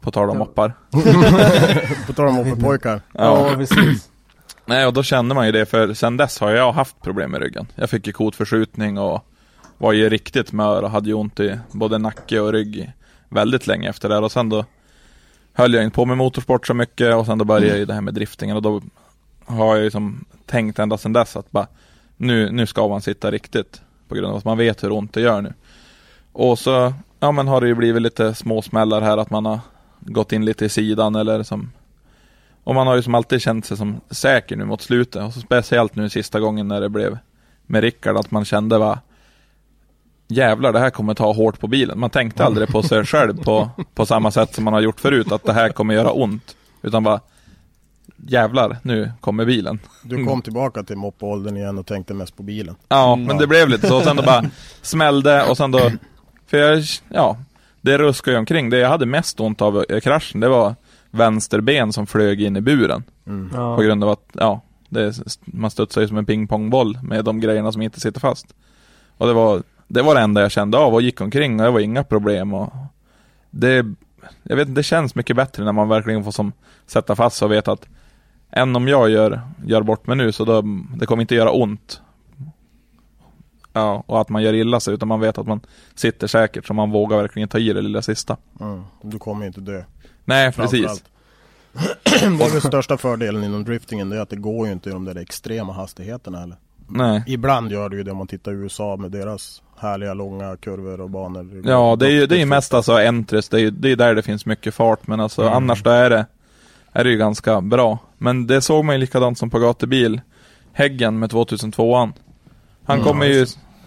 [0.00, 0.38] På tal om Ja.
[0.38, 0.72] moppar
[2.06, 3.00] På tal om moppepojkar.
[3.12, 3.52] ja.
[3.56, 4.10] precis.
[4.66, 7.40] Nej och då kände man ju det för sen dess har jag haft problem med
[7.42, 9.26] ryggen Jag fick ju kotförskjutning och
[9.78, 12.92] var ju riktigt mör och hade ju ont i både nacke och rygg
[13.34, 14.64] väldigt länge efter det och sen då
[15.52, 17.14] höll jag inte på med motorsport så mycket.
[17.14, 18.56] Och sen då började jag ju det här med driftingen.
[18.56, 18.82] Och då
[19.46, 21.66] har jag ju som tänkt ända sedan dess att bara
[22.16, 23.82] nu, nu ska man sitta riktigt.
[24.08, 25.52] På grund av att man vet hur ont det gör nu.
[26.32, 29.18] Och så ja men har det ju blivit lite små smällar här.
[29.18, 29.60] Att man har
[30.00, 31.70] gått in lite i sidan eller som
[32.64, 35.22] och man har ju som alltid känt sig som säker nu mot slutet.
[35.22, 37.18] Och så speciellt nu sista gången när det blev
[37.66, 38.98] med Rickard att man kände va
[40.28, 42.00] Jävlar det här kommer ta hårt på bilen.
[42.00, 45.32] Man tänkte aldrig på sig själv på, på samma sätt som man har gjort förut
[45.32, 46.56] att det här kommer göra ont.
[46.82, 47.20] Utan bara
[48.26, 49.78] Jävlar, nu kommer bilen.
[50.02, 52.76] Du kom tillbaka till moppeåldern igen och tänkte mest på bilen.
[52.88, 53.96] Ja, men det blev lite så.
[53.96, 54.44] Och sen då bara
[54.82, 55.90] smällde och sen då
[56.46, 57.36] För jag, ja
[57.80, 58.70] Det ruskade ju omkring.
[58.70, 60.74] Det jag hade mest ont av eh, kraschen det var
[61.10, 63.04] Vänsterben som flög in i buren.
[63.52, 63.76] Ja.
[63.76, 65.12] På grund av att, ja, det,
[65.44, 68.46] man studsar ju som en pingpongboll med de grejerna som inte sitter fast.
[69.16, 71.70] Och det var, det var det enda jag kände av och gick omkring och det
[71.70, 72.72] var inga problem och
[73.50, 73.86] det,
[74.42, 76.52] jag vet det känns mycket bättre när man verkligen får som
[76.86, 77.88] sätta fast sig och veta att
[78.50, 80.62] än om jag gör, gör bort mig nu så då,
[80.96, 82.00] det kommer inte göra ont.
[83.72, 85.60] Ja, och att man gör illa sig utan man vet att man
[85.94, 88.36] sitter säkert så man vågar verkligen ta i det lilla sista.
[88.60, 88.82] Mm.
[89.02, 89.84] Du kommer inte dö.
[90.24, 91.04] Nej, precis.
[92.04, 94.92] Det är den största fördelen inom driftingen, det är att det går ju inte i
[94.92, 96.56] de där extrema hastigheterna heller.
[96.88, 97.24] Nej.
[97.26, 101.00] Ibland gör det ju det om man tittar i USA med deras härliga långa kurvor
[101.00, 101.62] och banor.
[101.64, 104.14] Ja, det är ju det är mest alltså entres, det är ju det är där
[104.14, 105.54] det finns mycket fart men alltså Mm.
[105.54, 106.26] annars då är det,
[106.92, 107.98] är det ju ganska bra.
[108.18, 110.20] Men det såg man ju likadant som på gatubil,
[110.72, 112.12] Häggen med 2002an.
[112.84, 113.46] Han Mm, kommer ju,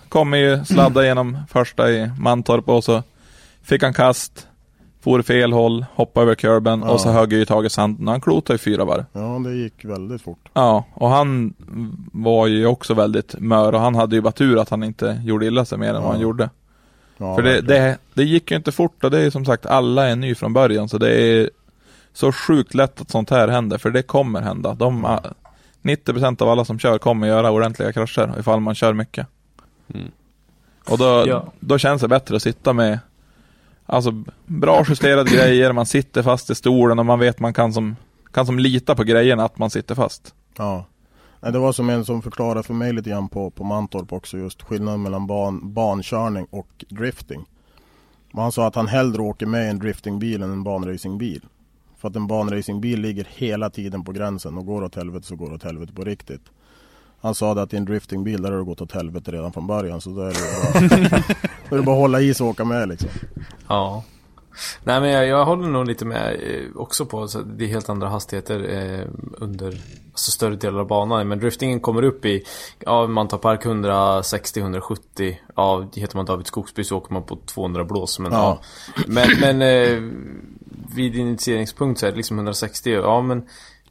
[0.09, 3.03] kommer ju sladda genom första i Mantorp och så
[3.63, 4.46] fick han kast,
[5.07, 6.91] for fel håll, hoppade över kurben Ja.
[6.91, 8.07] och så högg ju Tage Sanden.
[8.07, 9.05] Han klotade i fyra varv.
[9.13, 10.49] Ja, det gick väldigt fort.
[10.53, 11.53] Ja, och han
[12.13, 15.45] var ju också väldigt mör och han hade ju bara tur att han inte gjorde
[15.45, 16.11] illa sig mer än vad Ja.
[16.11, 16.49] han gjorde.
[17.17, 20.07] Ja, För det, det, det gick ju inte fort och det är som sagt alla
[20.07, 21.49] är ny från början så det är
[22.13, 24.73] så sjukt lätt att sånt här händer för det kommer hända.
[24.73, 25.19] De, Mm.
[25.81, 29.27] 90% av alla som kör kommer göra ordentliga krascher ifall man kör mycket.
[29.93, 30.07] Mm.
[30.89, 31.45] Och då, Ja.
[31.59, 32.99] då känns det bättre att sitta med
[33.89, 37.95] Alltså bra justerade grejer, man sitter fast i stolen och man vet man kan som,
[38.31, 40.33] kan som lita på grejerna att man sitter fast.
[40.57, 40.85] Ja.
[41.39, 44.61] Det var som en som förklarade för mig lite grann på, på Mantorp också just
[44.61, 47.45] skillnaden mellan ban, bankörning och drifting.
[48.33, 51.41] Han sa att han hellre åker med i en driftingbil än en banracingbil.
[51.97, 55.49] För att en banracingbil ligger hela tiden på gränsen och går åt helvete så går
[55.49, 56.41] det åt helvete på riktigt.
[57.21, 59.67] Han sa det att i en driftingbil där har det gått åt helvete redan från
[59.67, 61.19] början så då är det bara,
[61.69, 63.09] då är det bara att hålla i sig och åka med liksom.
[63.67, 64.03] Ja.
[64.83, 67.89] Nej men jag, jag håller nog lite med eh, också på så det är helt
[67.89, 69.07] andra hastigheter eh,
[69.37, 71.27] under alltså större delar av banan.
[71.27, 72.43] Men driftingen kommer upp i,
[72.79, 75.35] ja man tar park 160-170.
[75.55, 78.19] Ja, heter man David Skogsby så åker man på 200 blås.
[78.19, 78.61] Men, ja.
[78.95, 79.03] Ja.
[79.07, 80.01] men, men eh,
[80.95, 82.89] vid initieringspunkt så är det liksom 160.
[82.89, 83.37] Ja men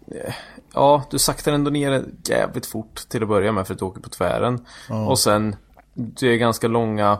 [0.07, 0.35] eh,
[0.77, 3.85] Ja, du saktar ändå ner det jävligt fort till att börja med för att du
[3.85, 4.65] åker på tvären.
[4.89, 5.07] Ja.
[5.07, 5.57] Och sen,
[5.95, 7.19] det är ganska långa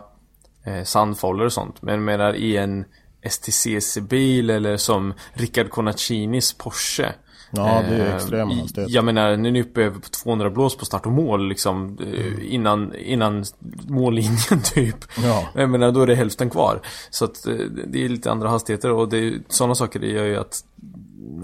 [0.63, 1.81] eh, sandfållor och sånt.
[1.81, 2.85] Men menar i en
[3.29, 7.13] STCC-bil eller som Rickard Conacinis Porsche.
[7.51, 8.95] Ja, det är Eh, extrema hastigheter.
[8.95, 11.97] Jag menar, nu är ni uppe över på 200 blås på start och mål liksom.
[12.13, 13.43] eh, Innan, innan
[13.87, 15.05] mållinjen typ.
[15.23, 15.43] Ja.
[15.55, 16.81] Jag menar, då är det hälften kvar.
[17.09, 17.53] Så att eh,
[17.87, 20.63] det är lite andra hastigheter och det sådana saker det gör ju att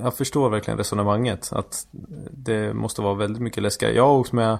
[0.03, 1.49] jag förstår verkligen resonemanget.
[1.53, 1.87] Att
[2.31, 3.93] det måste vara väldigt mycket läskigare.
[3.95, 4.57] Jag har åkt med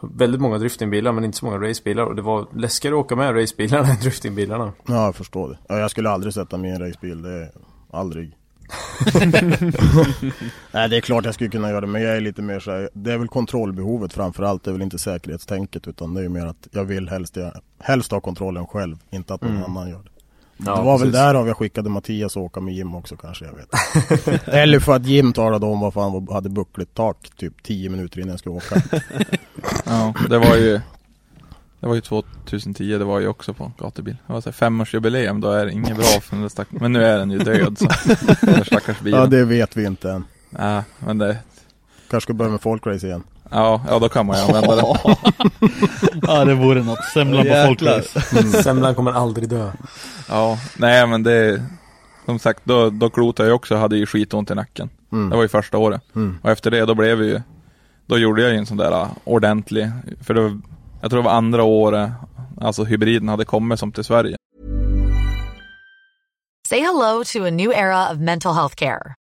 [0.00, 2.04] väldigt många driftingbilar men inte så många racebilar.
[2.04, 4.72] Och det var läskigare att åka med racebilarna än driftingbilarna.
[4.86, 5.58] Ja, jag förstår det.
[5.68, 7.22] Ja, jag skulle aldrig sätta mig i en racebil.
[7.22, 7.50] Det är
[7.90, 8.36] aldrig.
[10.72, 12.70] Nej, det är klart jag skulle kunna göra det, men jag är lite mer så
[12.70, 14.64] här, Det är väl kontrollbehovet framförallt.
[14.64, 17.36] Det är väl inte säkerhetstänket, utan det är mer att jag vill helst,
[17.78, 19.64] helst ha kontrollen själv, inte att någon Mm.
[19.64, 20.10] annan gör det.
[20.56, 21.12] Det var väl precis.
[21.12, 24.48] därav jag skickade Mattias och åka med Jim också kanske, jag vet.
[24.48, 28.30] Eller för att Jim talade om varför han hade buckligt tak typ 10 minuter innan
[28.30, 28.82] jag skulle åka.
[29.84, 30.80] Ja, det var ju
[31.80, 34.16] Det var ju 2010, det var ju också på gatubil.
[34.26, 36.68] Det var så femårsjubileum, då är det inget bra för den stack...
[36.70, 37.88] Men nu är den ju död så.
[38.46, 39.20] Den stackars bilen.
[39.20, 40.24] ja, det vet vi inte än.
[40.50, 41.38] Ja, men det...
[42.10, 43.22] Kanske ska börja med folkrace igen.
[43.50, 44.84] Ja, ja då kan man ju använda den.
[46.22, 47.04] Ja det vore något.
[47.04, 48.20] Semlan på folkrace.
[48.62, 49.70] Semlan kommer aldrig dö.
[50.28, 51.62] Ja, nej men det...
[52.24, 54.90] Som sagt, då, då klotade jag också och hade ju skitont i nacken.
[55.12, 55.30] Mm.
[55.30, 56.02] Det var ju första året.
[56.14, 56.38] Mm.
[56.42, 57.40] Och efter det, då blev vi ju...
[58.06, 59.90] Då gjorde jag ju en sån där uh, ordentlig...
[60.20, 60.60] För det var,
[61.00, 62.10] jag tror det var andra året,
[62.60, 64.36] alltså hybriden hade kommit som till Sverige.
[66.68, 69.14] Say hello to a new era of mental health care.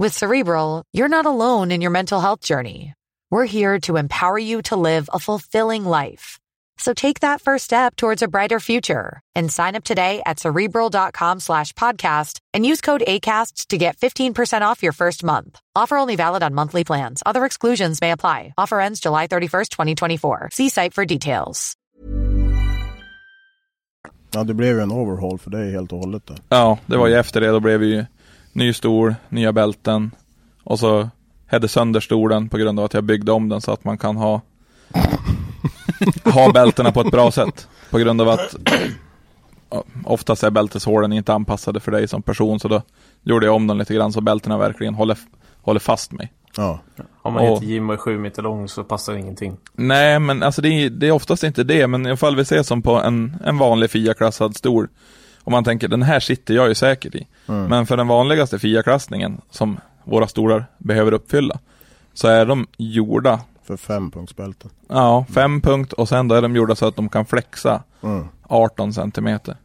[0.00, 2.94] With Cerebral, you're not alone in your mental health journey.
[3.30, 6.38] We're here to empower you to live a fulfilling life.
[6.78, 11.40] So take that first step towards a brighter future and sign up today at cerebral.com
[11.40, 15.60] slash podcast and use code ACAST to get 15% off your first month.
[15.76, 17.22] Offer only valid on monthly plans.
[17.26, 18.54] Other exclusions may apply.
[18.56, 20.48] Offer ends July 31st, 2024.
[20.52, 21.76] See site for details.
[24.34, 26.38] Ja, det blev ju en overhaul för dig helt och hållet där.
[26.48, 28.04] Ja, det var ju efter det, då blev vi ju
[28.52, 30.10] ny stol, nya bälten
[30.64, 31.08] och så
[31.46, 34.16] hade sönder stolen på grund av att jag byggde om den så att man kan
[34.16, 34.40] ha
[36.24, 37.68] ha bältena på ett bra sätt.
[37.90, 38.54] På grund av att
[40.04, 42.82] oftast är bälteshålen inte anpassade för dig som person så då
[43.22, 45.18] gjorde jag om dem lite grann så bältena verkligen håller,
[45.62, 46.32] håller fast mig.
[46.56, 46.80] Ja.
[47.22, 49.56] Om man Och- heter Jim och är sju meter lång så passar ingenting.
[49.74, 52.44] Nej, men alltså det är, det är oftast inte det, men i alla fall vi
[52.44, 54.88] ser som på en, en vanlig FIA-klassad stol.
[55.50, 57.26] Om man tänker, den här sitter jag ju säkert i.
[57.46, 61.58] Men för den vanligaste FIA-klassningen, som våra stolar behöver uppfylla,
[62.14, 64.70] så är de gjorda, För fempunktsbälten.
[64.88, 68.28] ja, fem punkt och sen då är de gjorda så att de kan flexa Mm.
[68.48, 69.56] 18 centimeter.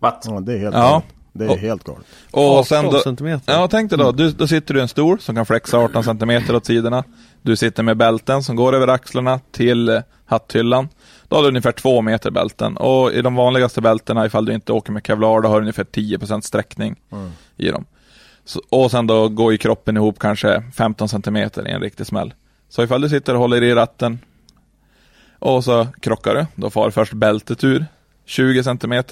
[0.00, 0.24] What?
[0.28, 0.80] Ja, det är helt Ja.
[0.90, 1.04] galet.
[1.32, 2.06] Det är Och- helt galet.
[2.30, 3.52] Och sen då, centimeter.
[3.52, 6.04] Ja, tänk dig då, du, då sitter du i en stol som kan flexa 18
[6.04, 7.04] cm åt sidorna.
[7.42, 10.88] Du sitter med bälten som går över axlarna till eh, hatthyllan.
[11.28, 12.76] Då har du ungefär 2 meter bälten.
[12.76, 15.84] Och i de vanligaste bältena, ifall du inte åker med kevlar, då har du ungefär
[15.84, 16.96] 10% sträckning
[17.56, 17.84] i dem.
[18.44, 22.34] Så, och sen då går ju kroppen ihop kanske 15 cm i en riktig smäll.
[22.68, 24.18] Så ifall du sitter och håller i ratten
[25.38, 27.86] och så krockar du, då far först bältet ur
[28.24, 29.04] 20 cm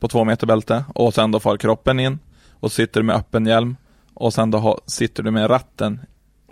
[0.00, 2.18] på 2 meter bälte och sen då far kroppen in
[2.50, 3.76] och sitter du med öppen hjälm
[4.14, 6.00] och sen då ha, sitter du med ratten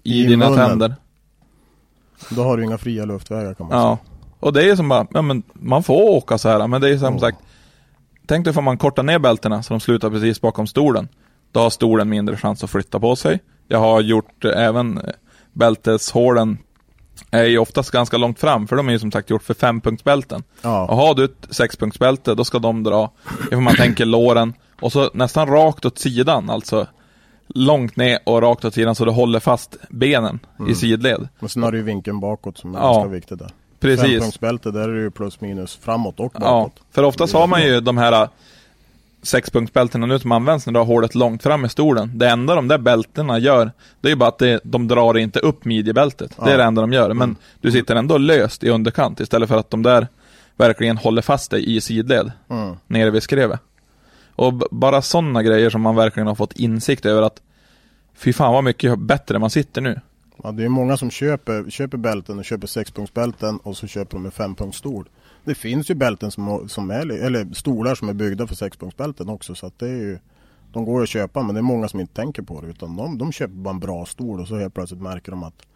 [0.03, 0.68] i, I dina munnen.
[0.68, 0.95] tänder.
[2.30, 3.99] Då har du inga fria luftvägar kan man Ja.
[4.41, 6.99] Och det är som bara, ja men man får åka så här, men det är
[6.99, 7.20] som Ja.
[7.20, 7.39] sagt
[8.26, 11.09] Tänk dig får man korta ner bältena så de slutar precis bakom stolen.
[11.53, 13.41] Då har stolen mindre chans att flytta på sig.
[13.68, 15.05] Jag har gjort eh, även eh,
[15.53, 16.59] bälteshålen
[17.30, 20.43] är ju oftast ganska långt fram, för de är ju som sagt gjort för fempunktsbälten.
[20.62, 20.86] Ja.
[20.86, 23.11] Och har du ett sexpunktsbälte, då ska de dra,
[23.47, 26.86] ifall man tänker låren, och så nästan rakt åt sidan, alltså
[27.49, 31.28] långt ner och rakt åt sidan så du håller fast benen i sidled.
[31.41, 32.93] Och sen har du ju vinkeln bakåt som är Ja.
[32.93, 33.51] ganska viktigt där.
[33.80, 34.10] Precis.
[34.10, 36.72] Fempunktsbälte, där är det ju plus minus framåt och Ja, bakåt.
[36.90, 38.28] för oftast har man ju de här äh,
[39.22, 42.10] sexpunktsbältena nu som används när du har hålet långt fram i stolen.
[42.18, 43.70] Det enda de där bältena gör,
[44.00, 46.36] det är ju bara att det, de drar inte upp midjebältet.
[46.36, 46.56] Det är Ja.
[46.56, 47.14] det enda de gör.
[47.14, 50.08] Men du sitter ändå löst i underkant istället för att de där
[50.56, 52.76] verkligen håller fast dig i sidled, Mm.
[52.86, 53.60] nere vid skrevet.
[54.34, 57.40] Och bara sådana grejer som man verkligen har fått insikt över att
[58.16, 60.00] fy fan vad mycket bättre man sitter nu.
[60.43, 64.26] Ja, det är många som köper, köper bälten och köper sexpunktsbälten och så köper de
[64.26, 65.09] en fempunktsstol.
[65.45, 69.55] Det finns ju bälten som, som är, eller stolar som är byggda för sexpunktsbälten också
[69.55, 70.18] så att det är ju
[70.72, 73.18] De går att köpa men det är många som inte tänker på det utan de,
[73.18, 75.66] de köper bara en bra stol och så helt plötsligt märker de att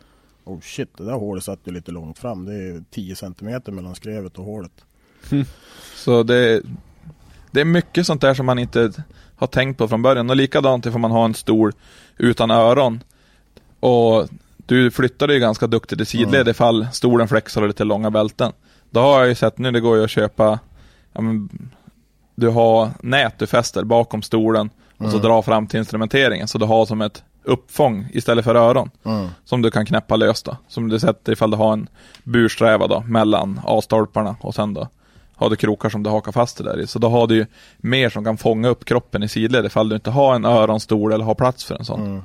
[0.44, 2.44] Oh shit, det där hålet satt ju lite långt fram.
[2.44, 4.84] Det är 10 centimeter mellan skrevet och hålet.
[5.30, 5.44] Hm.
[5.94, 6.62] Så det,
[7.50, 8.92] det är mycket sånt där som man inte
[9.36, 10.30] har tänkt på från början.
[10.30, 11.72] Och likadant ifall man har en stol
[12.18, 13.00] utan öron.
[13.80, 14.28] Och
[14.66, 18.52] du flyttar dig ju ganska duktigt i sidled ifall stolen flexar och lite långa bälten.
[18.90, 20.58] Då har jag ju sett nu, det går ju att köpa
[21.12, 21.48] ja, men,
[22.34, 26.48] Du har nät du fäster bakom stolen och så drar fram till instrumenteringen.
[26.48, 28.90] Så du har som ett uppfång istället för öron.
[29.04, 29.28] Mm.
[29.44, 30.56] Som du kan knäppa löst då.
[30.68, 31.88] Som du sätter ifall du har en
[32.24, 34.88] bursträva då mellan A-stolparna och sen då
[35.36, 36.86] har du krokar som du hakar fast det där i.
[36.86, 37.46] Så då har du ju
[37.76, 41.24] mer som kan fånga upp kroppen i sidled ifall du inte har en öronstol eller
[41.24, 42.00] har plats för en sån.
[42.00, 42.22] Mm.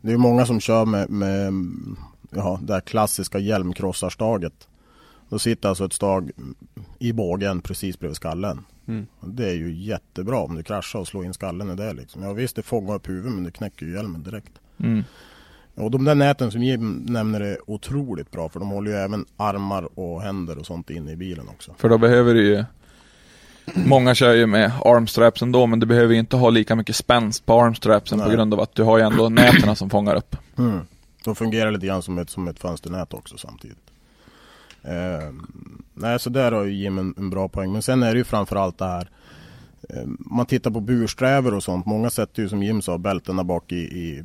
[0.00, 1.52] Det är många som kör med, med
[2.30, 4.68] ja, det här klassiska hjälmkrossarstaget.
[5.28, 6.30] Då sitter alltså ett stag
[6.98, 8.64] i bågen precis bredvid skallen.
[9.20, 12.22] Det är ju jättebra om du kraschar och slår in skallen i det liksom.
[12.22, 14.52] Ja visst det fångar upp huvudet men det knäcker ju hjälmen direkt.
[14.78, 15.04] Mm.
[15.74, 19.24] Och de där näten som Jim nämner är otroligt bra för de håller ju även
[19.36, 21.74] armar och händer och sånt inne i bilen också.
[21.78, 22.64] För då behöver du ju
[23.74, 27.46] Många kör ju med armstraps ändå men du behöver ju inte ha lika mycket spänst
[27.46, 28.36] på armstrapsen på Nej.
[28.36, 30.36] grund av att du har ju ändå näten som fångar upp.
[30.58, 30.80] Mm.
[31.24, 33.78] De fungerar lite grann som ett, som ett fönsternät också samtidigt.
[34.82, 35.32] Eh,
[35.94, 37.72] nej, så där har ju Jim en, en bra poäng.
[37.72, 39.10] Men sen är det ju framförallt det här.
[39.88, 41.86] Eh, man tittar på bursträvor och sånt.
[41.86, 44.24] Många sätter ju som Jim sa bältena bak i, i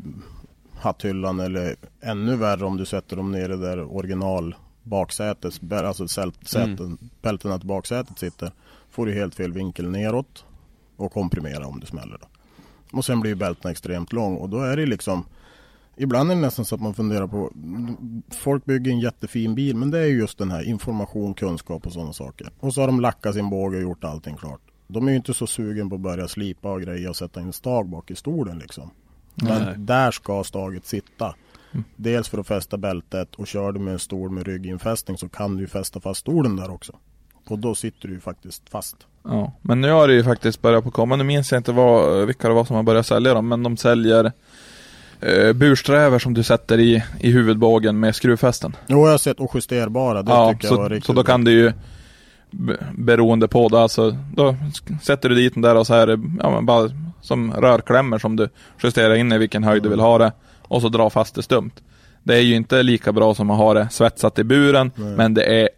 [0.79, 6.97] hatthyllan eller ännu värre om du sätter dem nere där original baksätet, alltså sält- säten,
[7.21, 8.51] bältena till baksätet sitter.
[8.93, 10.45] Får du helt fel vinkel neråt
[10.95, 12.17] och komprimera om det smäller.
[12.21, 12.27] Då.
[12.97, 15.25] Och sen blir bältena extremt lång och då är det liksom
[15.95, 17.51] Ibland är det nästan så att man funderar på
[18.29, 21.93] Folk bygger en jättefin bil men det är ju just den här information, kunskap och
[21.93, 22.49] sådana saker.
[22.59, 24.61] Och så har de lackat sin båge och gjort allting klart.
[24.87, 27.53] De är ju inte så sugen på att börja slipa och grejer och sätta in
[27.53, 28.89] stag bak i stolen liksom.
[29.35, 29.75] Men Nej.
[29.77, 31.35] där ska staget sitta.
[31.95, 35.55] Dels för att fästa bältet och kör du med en stol med rygginfästning så kan
[35.55, 36.99] du ju fästa fast stolen där också.
[37.47, 38.95] Och då sitter du ju faktiskt fast.
[39.23, 41.15] Ja, men nu har det ju faktiskt börjat på komma.
[41.15, 43.77] Nu minns jag inte vad, vilka det var som har börjat sälja dem, men de
[43.77, 44.31] säljer
[45.21, 48.75] eh, bursträver som du sätter i, i huvudbågen med skruvfästen.
[48.87, 50.23] Jo, jag har sett och justerbara.
[50.23, 51.31] Det ja, tycker jag var så, riktigt så då bra.
[51.33, 51.71] kan du ju
[52.51, 54.55] be- beroende på det, alltså då
[55.01, 56.89] sätter du dit den där och så här, ja men bara
[57.21, 58.49] som rörklämmor som du
[58.83, 60.31] justerar in i vilken höjd du vill ha det
[60.61, 61.71] och så dra fast det stumt.
[62.23, 65.43] Det är ju inte lika bra som att ha det svetsat i buren, men det
[65.43, 65.69] är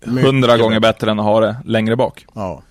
[0.00, 1.10] hundra gånger bättre.
[1.10, 2.26] än att ha det längre bak.
[2.34, 2.62] Ja.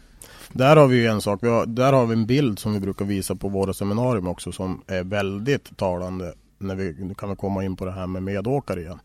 [0.54, 1.40] Där har vi ju en sak.
[1.44, 4.52] Vi har, där har vi en bild som vi brukar visa på våra seminarium också
[4.52, 6.34] som är väldigt talande.
[6.58, 9.00] när vi, nu kan vi komma in på det här med medåkare igen.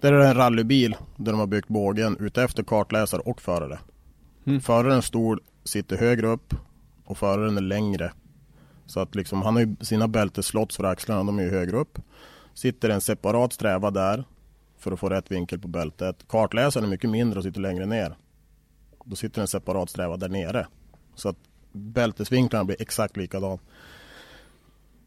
[0.00, 3.78] Där är det en rallybil där de har byggt bågen utefter kartläsare och förare.
[4.46, 4.60] Mm.
[4.60, 6.54] Förarens stol sitter högre upp
[7.04, 8.12] och föraren är längre.
[8.86, 11.98] Så att liksom, han har ju sina bältesslotts för axlarna, de är ju högre upp.
[12.54, 14.24] Sitter en separat sträva där
[14.78, 16.16] för att få rätt vinkel på bältet.
[16.28, 18.16] Kartläsaren är mycket mindre och sitter längre ner.
[19.04, 20.66] Då sitter en separat sträva där nere.
[21.14, 21.36] Så att
[21.72, 23.60] bältesvinklarna blir exakt likadant.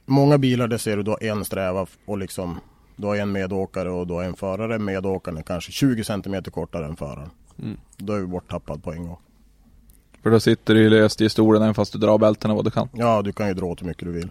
[0.06, 2.60] Många bilar där ser du då en sträva och liksom
[2.96, 4.80] du har en medåkare och du har en förare.
[4.80, 7.30] Medåkaren är kanske 20 cm kortare än föraren.
[7.60, 7.78] Mm.
[7.98, 9.18] Då är vi borttappad på en gång.
[10.24, 12.72] För då sitter du ju löst i stolen även fast du drar bältena vad du
[12.72, 12.90] kan.
[12.94, 14.30] Ja, du kan ju dra åt hur mycket du vill.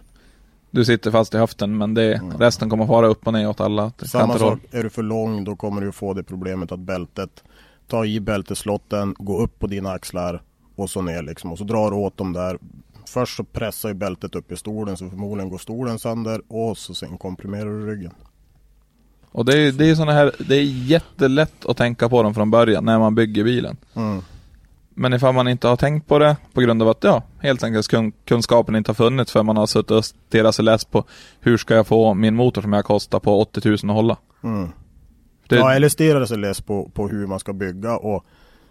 [0.71, 2.37] Du sitter fast i höften men det, Mm.
[2.37, 4.49] resten kommer fara upp och ner åt alla Samma och håll.
[4.51, 7.43] sak, är du för lång då kommer du få det problemet att bältet
[7.87, 10.41] tar i bälteslotten, går upp på dina axlar
[10.75, 11.51] och så ner liksom.
[11.51, 12.57] Och så drar du åt dem där.
[13.07, 16.93] Först så pressar ju bältet upp i stolen så förmodligen går stolen sönder och så
[16.93, 18.11] sen komprimerar du ryggen.
[19.31, 22.51] Och det är, det är såna här, det är jättelätt att tänka på dem från
[22.51, 23.77] början när man bygger bilen.
[23.95, 24.21] Mm.
[24.93, 27.87] Men ifall man inte har tänkt på det på grund av att ja, helt enkelt
[27.87, 31.03] kun, kunskapen inte har funnits för man har suttit och stirrat sig läst på
[31.39, 34.17] hur ska jag få min motor som jag kostar på 80 000 att hålla.
[34.43, 34.69] Mm.
[35.47, 38.25] Det, Ja, eller stirrar sig less på, på hur man ska bygga och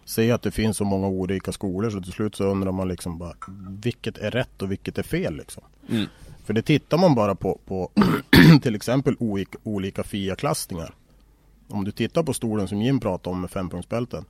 [0.05, 3.19] se att det finns så många olika skolor så till slut så undrar man liksom
[3.19, 3.35] bara
[3.69, 5.63] vilket är rätt och vilket är fel liksom.
[5.89, 6.07] Mm.
[6.45, 7.91] För det tittar man bara på, på
[8.63, 10.95] till exempel olika, olika FIA-klassningar.
[11.69, 14.25] Om du tittar på stolen som Jim pratade om med fempunktsbälten.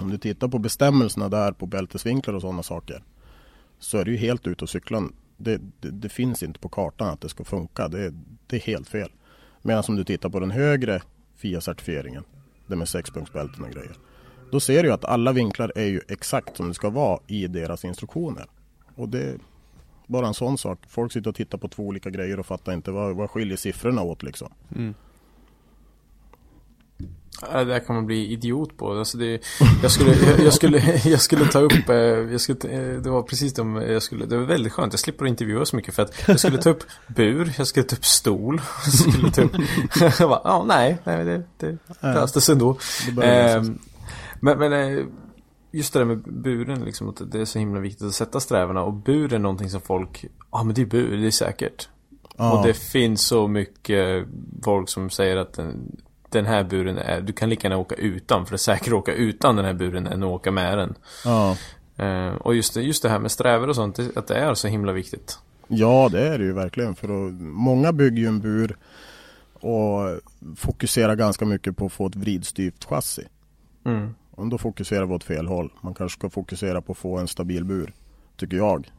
[0.00, 3.02] Om du tittar på bestämmelserna där på bältesvinklar och sådana saker.
[3.78, 5.02] Så är det ju helt ute och cyklar
[5.36, 7.88] Det, det, det finns inte på kartan att det ska funka.
[7.88, 8.14] Det,
[8.46, 9.10] det är helt fel.
[9.62, 11.02] Medan om du tittar på den högre
[11.36, 12.24] FIA-certifieringen.
[12.66, 13.96] Det med sexpunktsbälten och grejer.
[14.50, 17.84] Då ser du att alla vinklar är ju exakt som det ska vara i deras
[17.84, 18.46] instruktioner.
[18.94, 19.38] Och det är
[20.06, 20.78] bara en sån sak.
[20.88, 24.02] Folk sitter och tittar på två olika grejer och fattar inte vad, vad skiljer siffrorna
[24.02, 24.52] åt liksom.
[24.76, 24.94] Mm.
[27.40, 28.92] Det där kan man bli idiot på.
[28.92, 29.40] Alltså det,
[29.82, 33.22] jag, skulle, jag, jag, skulle, jag skulle ta upp, eh, jag skulle, eh, det var
[33.22, 34.92] precis de, jag skulle, det var väldigt skönt.
[34.92, 37.96] Jag slipper intervjua så mycket för att jag skulle ta upp bur, jag skulle ta
[37.96, 38.60] upp stol.
[38.84, 39.52] Jag skulle ta upp,
[40.18, 42.78] jag bara, ja nej, nej det, det löste sig ändå.
[43.16, 43.24] Det.
[43.24, 43.78] Ehm,
[44.40, 45.04] men, men eh,
[45.72, 48.82] just det där med buren liksom, att det är så himla viktigt att sätta strävorna.
[48.82, 51.88] Och bur är någonting som folk, ja men det är bur, det är säkert.
[52.36, 52.58] Ja.
[52.58, 54.26] Och det finns så mycket
[54.64, 55.96] folk som säger att den,
[56.38, 59.02] den här buren är, du kan lika gärna åka utan, för det är säkrare att
[59.02, 60.94] åka utan den här buren än att åka med den.
[61.24, 61.56] Ja.
[61.96, 64.68] Eh, och just det, just det här med strävor och sånt, att det är så
[64.68, 65.38] himla viktigt.
[65.68, 66.94] Ja, det är det ju verkligen.
[66.94, 68.76] För att, många bygger ju en bur
[69.52, 70.20] och
[70.56, 73.26] fokuserar ganska mycket på att få ett vridstyvt chassi.
[73.84, 74.14] Mm.
[74.30, 75.72] Och då fokuserar vi åt fel håll.
[75.80, 77.92] Man kanske ska fokusera på att få en stabil bur.
[78.36, 78.90] Tycker jag.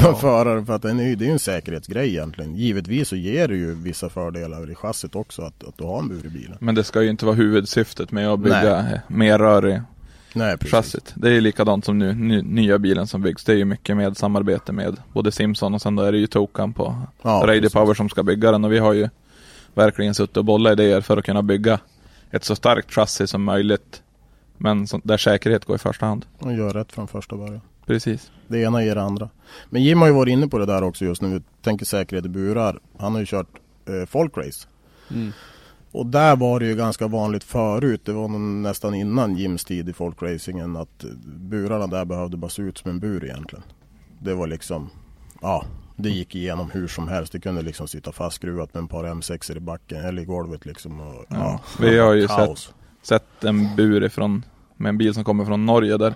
[0.00, 2.56] För föraren, för att den är, det är ju en säkerhetsgrej egentligen.
[2.56, 6.08] Givetvis så ger det ju vissa fördelar i chassit också att, att du har en
[6.08, 6.56] bur i bilen.
[6.60, 9.00] Men det ska ju inte vara huvudsyftet med att bygga Nej.
[9.08, 9.80] mer rör i
[10.34, 10.70] Nej, precis.
[10.70, 11.12] chassit.
[11.14, 13.44] Det är ju likadant som nu, ny, nya bilen som byggs.
[13.44, 16.26] Det är ju mycket med samarbete med både Simson och sen då är det ju
[16.26, 17.70] Tokan på Ja, Radio.
[17.70, 19.08] Power som ska bygga den och vi har ju
[19.74, 21.78] verkligen suttit och bollat idéer för att kunna bygga
[22.30, 24.02] ett så starkt chassi som möjligt.
[24.58, 26.26] Men som, där säkerhet går i första hand.
[26.38, 27.60] Och gör rätt från första början.
[27.86, 28.30] Precis.
[28.48, 29.28] Det ena ger det andra.
[29.70, 32.24] Men Jim har ju varit inne på det där också just när vi tänker säkerhet
[32.24, 32.80] i burar.
[32.98, 34.68] Han har ju kört eh, folkrace.
[35.10, 35.32] Mm.
[35.92, 38.00] Och där var det ju ganska vanligt förut.
[38.04, 38.28] Det var
[38.62, 43.00] nästan innan Jims tid i folkracingen att burarna där behövde bara se ut som en
[43.00, 43.64] bur egentligen.
[44.18, 44.90] Det var liksom,
[45.40, 45.64] ja,
[45.96, 47.32] det gick igenom hur som helst.
[47.32, 51.00] Det kunde liksom sitta fastskruvat med en par M6 i backen eller i golvet liksom.
[51.00, 52.74] Och, ja, Ja, vi har ju kaos.
[53.02, 54.44] Sett en bur ifrån,
[54.76, 56.14] med en bil som kommer från Norge där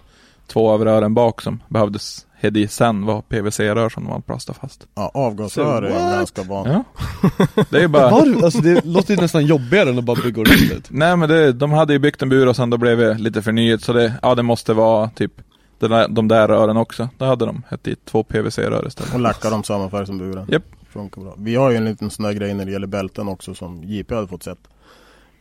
[0.53, 4.57] två av rören bak som behövdes hed i sen var PVC-rör som de hade plastat
[4.57, 4.87] fast.
[4.95, 6.13] Ja, avgasrör är What?
[6.17, 6.75] ganska vanligt.
[6.75, 7.65] Ja.
[7.71, 8.11] Det är bara...
[8.11, 10.87] Var, alltså det låter ju nästan jobbigare än att bara bygga ordentligt.
[10.91, 13.43] Nej men det, de hade ju byggt en bur och sen då blev det lite
[13.43, 15.33] förnyet så det, ja det måste vara typ
[15.79, 17.09] den där, de där rören också.
[17.19, 19.15] Då hade de hett dit två PVC-rör istället.
[19.15, 20.47] Och lackar de samma färg som buren.
[20.51, 20.63] Japp.
[20.93, 21.35] Funkar bra.
[21.39, 24.15] Vi har ju en liten sån där grej när det gäller bälten också som JP
[24.15, 24.59] hade fått sett.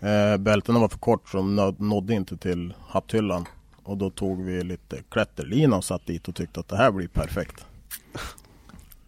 [0.01, 3.45] Eh, bältena var för kort så de nå- nådde inte till hatthyllan.
[3.89, 7.07] Och då tog vi lite klätterlina och satt dit och tyckte att det här blir
[7.07, 7.65] perfekt.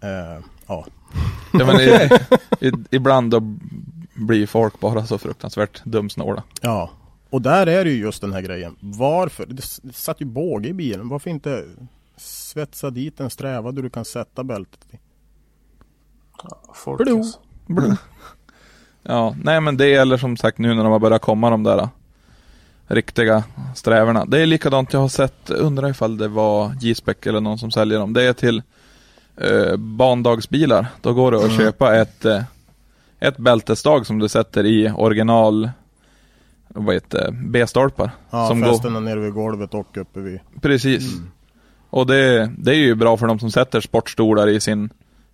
[0.02, 0.86] Eh, ja,
[1.54, 2.10] Ja, men i,
[2.68, 3.40] i, ibland då
[4.14, 6.44] blir folk bara så fruktansvärt dumsnåla.
[6.62, 6.90] ja.
[7.30, 8.76] Och där är det ju just den här grejen.
[8.80, 9.46] Varför?
[9.46, 9.62] Det,
[9.94, 11.10] satt ju båge i bilen.
[11.10, 11.66] Varför inte
[12.18, 15.00] svetsa dit en sträva där du kan sätta bältet i?
[16.74, 17.18] Folk, Blå.
[17.18, 17.40] alltså.
[19.04, 21.90] Ja, nej men det eller som sagt nu när de har börjat komma de där
[22.94, 23.44] riktiga
[23.76, 24.26] strävorna.
[24.26, 28.00] Det är likadant jag har sett, undrar ifall det var J-spec eller någon som säljer
[28.00, 28.14] dem.
[28.14, 28.62] Det är till
[29.38, 30.88] eh, bandagsbilar.
[31.02, 31.58] Då går det att Mm.
[31.58, 32.44] köpa ett, eh,
[33.20, 35.70] ett bältesstag som du sätter i original
[36.68, 38.12] vad heter B-stolpar.
[38.30, 40.40] Ja, som fästena nere vid golvet och uppe vid.
[40.62, 41.14] Precis.
[41.90, 44.90] Och det, det är ju bra för de som sätter sportstolar i sin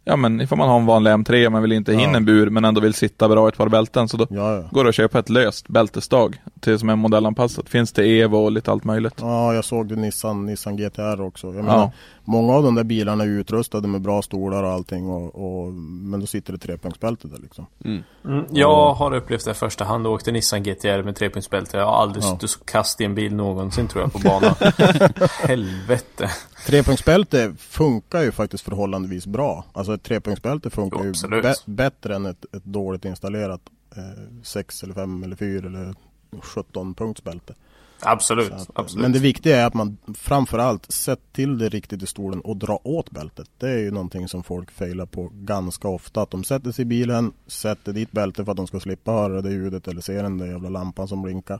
[0.08, 1.99] Ja men ifall man har en vanlig M3 man vill inte Ja.
[1.99, 4.55] in en bur men ändå vill sitta bra i ett par bälten så då Ja,
[4.55, 4.64] ja.
[4.72, 7.70] går det att köpa ett löst bältesstag till som är modellanpassat.
[7.70, 9.14] Finns det Evo och lite allt möjligt.
[9.22, 11.47] Ja, jag såg det Nissan, Nissan GTR också.
[11.47, 11.62] Jag Ja.
[11.64, 11.91] menar,
[12.28, 15.09] många av de där bilarna är utrustade med bra stolar och allting.
[15.09, 17.65] Och, och, men då sitter det trepunktsbälte där liksom.
[17.86, 18.03] Mm,
[18.51, 21.78] jag har upplevt det i första hand och åkte Nissan GTR med trepunktsbälte.
[21.78, 22.28] Jag har aldrig Ja.
[22.32, 24.55] suttit så kast i en bil någonsin tror jag på banan.
[25.41, 26.30] Helvete.
[26.65, 29.65] Trepunktsbälte funkar ju faktiskt förhållandevis bra.
[29.73, 31.13] Alltså ett trepunktsbälte funkar Jo,
[31.43, 33.61] ju bättre än ett, ett dåligt installerat
[33.95, 34.03] eh,
[34.43, 35.95] 6 eller 5 eller 4 eller
[36.41, 37.53] 17 punktsbälte.
[37.99, 38.51] Absolut.
[38.51, 39.01] Att, absolut.
[39.01, 42.79] Men det viktiga är att man framförallt sett till det riktigt i stolen och dra
[42.83, 43.49] åt bältet.
[43.57, 46.21] Det är ju någonting som folk failar på ganska ofta.
[46.21, 49.41] Att de sätter sig i bilen, sätter dit bältet för att de ska slippa höra
[49.41, 51.59] det ljudet eller se den där jävla lampan som blinkar.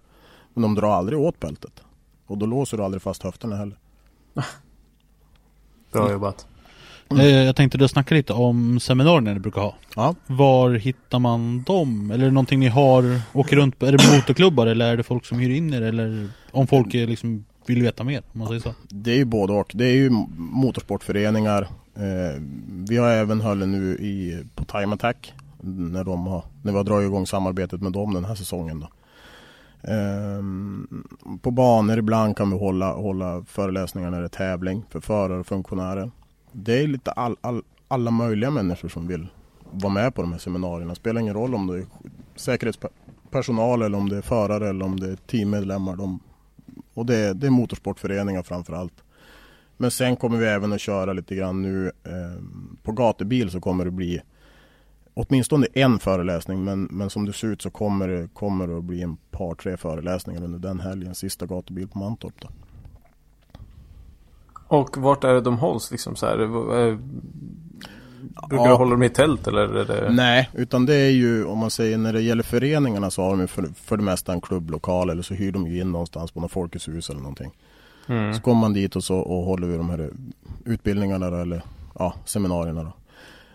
[0.54, 1.84] Men de drar aldrig åt bältet.
[2.28, 3.78] Och då låser du aldrig fast höfterna heller.
[5.92, 6.48] Bra jobbat.
[7.12, 9.76] Eh, Jag tänkte du snacka lite om seminarierna ni brukar ha.
[9.96, 12.12] Ja, Var hittar man dem?
[12.12, 13.86] Eller är det någonting ni har, åker runt på?
[13.86, 15.82] Är det motorklubbar eller är det folk som hyr in er?
[15.82, 18.74] Eller om folk är liksom vill veta mer, om man säger så.
[18.90, 19.72] det är ju både och.
[19.76, 21.62] Det är ju motorsportföreningar.
[21.96, 22.42] Eh,
[22.90, 25.34] vi har även hållit nu i, på Time Attack.
[25.62, 28.80] När, de har, när vi har dragit igång samarbetet med dem den här säsongen.
[28.80, 28.88] Då.
[29.92, 30.88] Ehm,
[31.42, 35.48] på banor ibland kan vi hålla, hålla föreläsningar när det är tävling för förare och
[35.48, 36.12] funktionärer.
[36.60, 39.28] Det är lite all, all, alla möjliga människor som vill
[39.72, 40.90] vara med på de här seminarierna.
[40.90, 41.86] Det spelar ingen roll om det är
[42.36, 45.96] säkerhetspersonal eller om det är förare eller om det är teammedlemmar.
[45.96, 46.20] De,
[46.94, 48.94] och det är, det är motorsportföreningar framför allt.
[49.78, 52.44] Men sen kommer vi även att köra lite grann nu eh,
[52.84, 54.22] på gatubil så kommer det bli
[55.14, 58.84] åtminstone en föreläsning men, men som det ser ut så kommer det, kommer det att
[58.84, 61.16] bli en par tre föreläsningar under den helgen.
[61.16, 62.48] Sista gatubil på Mantorp då.
[64.68, 66.40] Och vart är det de hålls liksom så här?
[66.90, 66.98] Eh,
[68.50, 68.72] Brukar Ja.
[68.72, 70.10] du hålla dem i tält eller det...
[70.12, 73.40] Nej, utan det är ju om man säger när det gäller föreningarna så har de
[73.42, 76.40] ju för, för det mesta en klubblokal eller så hyr de ju in någonstans på
[76.42, 77.52] något Folkets hus eller någonting.
[78.08, 78.34] Mm.
[78.34, 80.10] Så kommer man dit och så och håller vi de här
[80.66, 81.62] utbildningarna då, eller
[82.00, 82.94] ja, seminarierna då.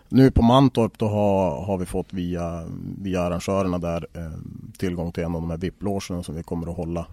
[0.09, 2.63] Nu på Mantorp då har, har vi fått via,
[3.01, 4.31] via arrangörerna där eh,
[4.77, 7.05] tillgång till en av de här VIP-logerna som vi kommer att hålla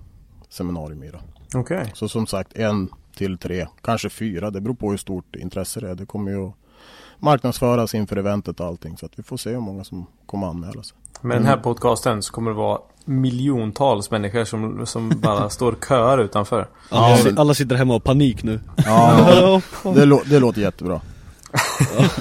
[0.48, 1.18] seminarium i då.
[1.58, 1.90] Okej.
[1.94, 4.50] Så som sagt en till tre, kanske fyra.
[4.50, 5.94] Det beror på hur stort intresse det är.
[5.94, 6.54] Det kommer ju att
[7.18, 8.96] marknadsföras inför eventet och allting.
[8.96, 10.96] Så att vi får se hur många som kommer att anmäla sig.
[11.20, 16.18] Med den här podcasten så kommer det vara miljontals människor som, som bara står köar
[16.18, 16.68] utanför.
[16.88, 18.60] Alla, si- alla sitter hemma och panik nu.
[18.76, 21.00] Ja, det, lå- det låter jättebra.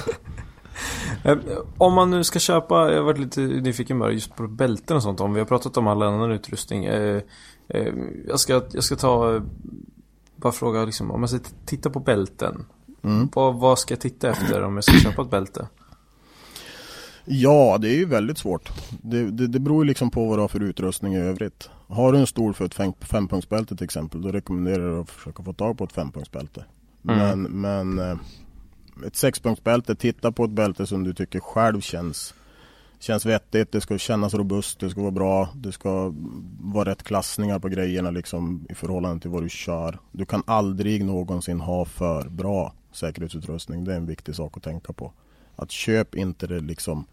[1.24, 1.36] Eh,
[1.78, 5.02] Om man nu ska köpa, jag har varit lite nyfiken bara just på bälten och
[5.02, 5.20] sånt.
[5.20, 6.84] Om vi har pratat om all annan utrustning.
[6.84, 7.22] Eh,
[7.68, 7.86] eh,
[8.28, 9.40] jag, ska, jag ska ta,
[10.40, 12.64] bara fråga liksom, om jag ska titta på bälten.
[13.02, 13.28] Mm.
[13.34, 15.68] Vad, vad ska jag titta efter om jag ska köpa ett bälte?
[17.24, 18.70] Ja, det är ju väldigt svårt.
[19.02, 21.70] Det, det, det beror ju liksom på vad du har för utrustning i övrigt.
[21.88, 25.42] Har du en stol för ett fem, fempunktsbälte till exempel, då rekommenderar jag att försöka
[25.42, 26.64] få tag på ett fempunktsbälte.
[27.02, 28.16] Men, men eh,
[29.06, 32.34] ett sexpunktsbälte, titta på ett bälte som du tycker själv känns
[33.02, 36.14] Känns vettigt, det ska kännas robust, det ska vara bra, det ska
[36.60, 39.98] vara rätt klassningar på grejerna liksom i förhållande till vad du kör.
[40.12, 44.92] Du kan aldrig någonsin ha för bra säkerhetsutrustning, det är en viktig sak att tänka
[44.92, 45.12] på.
[45.56, 47.06] Att köp inte det liksom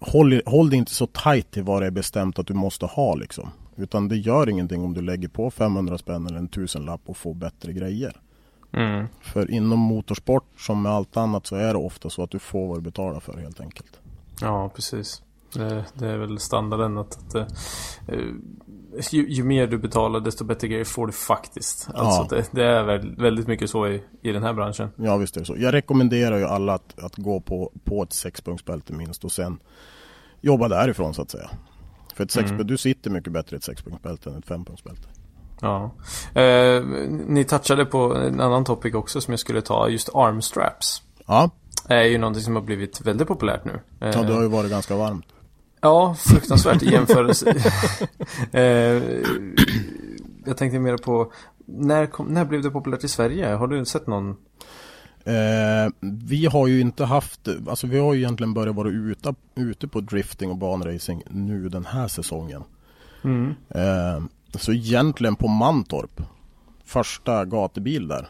[0.00, 3.14] Håll, håll det inte så tight till vad det är bestämt att du måste ha
[3.14, 3.50] liksom.
[3.76, 7.34] Utan det gör ingenting om du lägger på 500 spänn eller en tusenlapp och får
[7.34, 8.20] bättre grejer.
[8.72, 9.06] Mm.
[9.20, 12.68] För inom motorsport som med allt annat så är det ofta så att du får
[12.68, 14.00] vad du betalar för helt enkelt.
[14.40, 15.22] Ja, precis.
[15.52, 17.46] Det, det är väl standarden att, att eh,
[19.10, 21.88] ju, ju mer du betalar desto bättre grejer får du faktiskt.
[21.94, 22.36] Alltså Ja.
[22.36, 24.88] det, det är väl väldigt mycket så i, i den här branschen.
[24.96, 25.54] Ja visst är det så.
[25.58, 29.58] Jag rekommenderar ju alla att, att gå på, på ett sexpunktsbälte minst och sen
[30.40, 31.50] jobba därifrån så att säga.
[32.14, 35.08] För ett sexpunkt, du sitter mycket bättre i ett sexpunktsbälte än ett fempunktsbälte.
[35.60, 35.90] Ja.
[36.40, 41.02] Eh, ni touchade på en annan topic också som jag skulle ta, just armstraps.
[41.26, 41.50] Ja,
[41.88, 43.80] är ju någonting som har blivit väldigt populärt nu.
[44.00, 45.26] Eh, ja det har ju varit ganska varmt.
[45.80, 47.50] Ja, fruktansvärt i jämförelse.
[48.52, 48.62] eh,
[50.44, 51.32] jag tänkte mer på,
[51.66, 53.46] när, kom, när blev det populärt i Sverige?
[53.46, 54.36] Har du sett någon?
[55.24, 59.88] Eh, vi har ju inte haft, alltså vi har ju egentligen börjat vara ute, ute
[59.88, 62.62] på drifting och banracing nu den här säsongen.
[63.24, 63.54] Mm.
[63.68, 64.22] Eh,
[64.54, 66.20] så egentligen på Mantorp,
[66.84, 68.28] första gatubil där.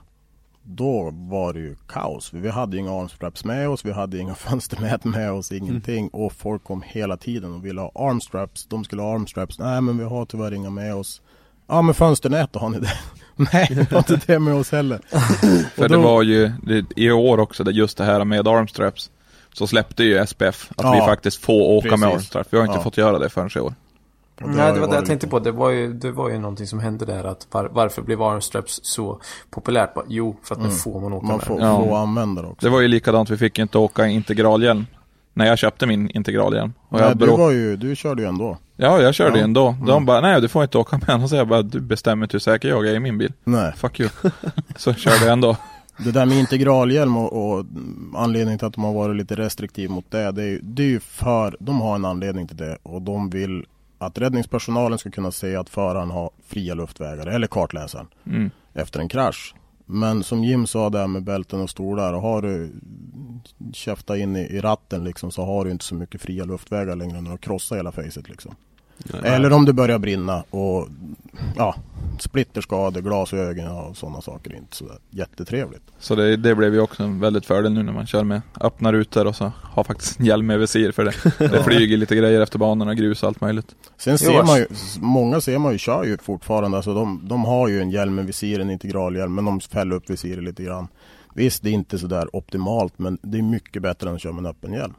[0.70, 2.32] Då var det ju kaos.
[2.32, 6.08] Vi hade inga armstraps med oss, vi hade inga fönsternät med oss, ingenting.
[6.08, 8.66] Och folk kom hela tiden och ville ha armstraps.
[8.66, 9.58] De skulle ha armstraps.
[9.58, 11.22] Nej men vi har tyvärr inga med oss.
[11.68, 12.92] Ja men fönsternät då, har ni det?
[13.52, 15.00] Nej, vi har inte det med oss heller.
[15.74, 18.48] För Och det då- var ju det, i år också, det, just det här med
[18.48, 19.10] armstraps.
[19.52, 22.14] Så släppte ju SPF att Ja, vi faktiskt får åka med precis.
[22.14, 22.48] armstraps.
[22.52, 22.82] Vi har inte Ja.
[22.82, 23.74] fått göra det förrän i år.
[24.40, 25.38] Nej, det var det jag varit tänkte på.
[25.38, 27.24] Det var ju, det var ju någonting som hände där.
[27.24, 29.20] Att var, varför blev armstraps så
[29.50, 29.90] populärt?
[30.08, 31.46] Jo, för att nu får man åka Man med.
[31.46, 31.76] får, Ja.
[31.84, 32.66] får använda det också.
[32.66, 34.86] Det var ju likadant, vi fick inte åka integralhjälm.
[35.34, 36.72] När jag köpte min integralhjälm.
[36.88, 38.58] Och Nej, jag du, var ju, du körde ju ändå.
[38.76, 39.44] Ja, jag körde Ja.
[39.44, 39.76] ändå.
[39.80, 40.06] De Mm.
[40.06, 41.22] bara, nej du får inte åka med.
[41.22, 43.32] Och så jag bara, du bestämmer inte hur säker jag är i min bil.
[43.44, 43.72] Nej.
[43.76, 44.10] Fuck you.
[44.76, 45.56] Så körde jag ändå.
[46.04, 47.64] Det där med integralhjälm och, och
[48.16, 50.86] anledningen till att de har varit lite restriktiv mot det, det är, ju- det är
[50.86, 53.64] ju för, de har en anledning till det och de vill
[53.98, 58.50] att räddningspersonalen ska kunna se att föraren har fria luftvägar eller kartläsaren Mm.
[58.74, 59.54] efter en krasch.
[59.86, 62.72] Men som Jim sa där med bälten och stolar, har du
[63.72, 67.20] käftat in i, i ratten liksom så har du inte så mycket fria luftvägar längre
[67.20, 68.54] när du krossar hela facet liksom.
[69.22, 70.88] Eller om det börjar brinna och
[71.56, 71.74] ja,
[72.18, 75.82] splitterskador, glasögon och sådana saker inte så jättetrevligt.
[75.98, 78.92] Så det, det blev ju också en väldigt fördel nu när man kör med öppna
[78.92, 81.12] rutor och så har faktiskt en hjälm med visir för det.
[81.38, 83.74] Det flyger lite grejer efter banorna, grus och allt möjligt.
[83.96, 84.66] Sen ser man ju,
[85.00, 88.26] många ser man ju kör ju fortfarande, alltså de, de har ju en hjälm med
[88.26, 90.88] visir, en integralhjälm, men de fäller upp visiret lite grann.
[91.34, 94.40] Visst, det är inte sådär optimalt, men det är mycket bättre än att köra med
[94.44, 94.94] en öppen hjälm.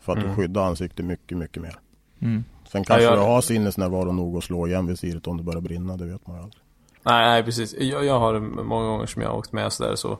[0.00, 0.30] För att Mm.
[0.30, 1.74] du skyddar ansiktet mycket, mycket mer.
[2.20, 2.44] Mm.
[2.72, 5.96] Sen kanske jag- du har sinnesnärvaro nog att slå igen visiret om det börjar brinna,
[5.96, 6.58] det vet man ju aldrig.
[7.04, 7.74] Nej, nej precis.
[7.78, 10.08] Jag, jag har många gånger som jag har åkt med sådär så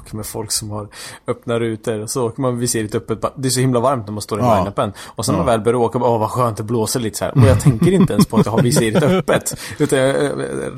[0.00, 0.88] åker med folk som har
[1.26, 3.24] öppna rutor och så åker man visiret öppet.
[3.36, 4.54] Det är så himla varmt när man står i Ja.
[4.58, 4.92] line-upen.
[5.06, 5.56] Och sen när man Ja.
[5.56, 7.32] väl börjar åka, åh vad skönt det blåser lite så här.
[7.34, 9.58] Och jag tänker inte ens på att jag har visiret öppet.
[9.78, 10.14] Utan jag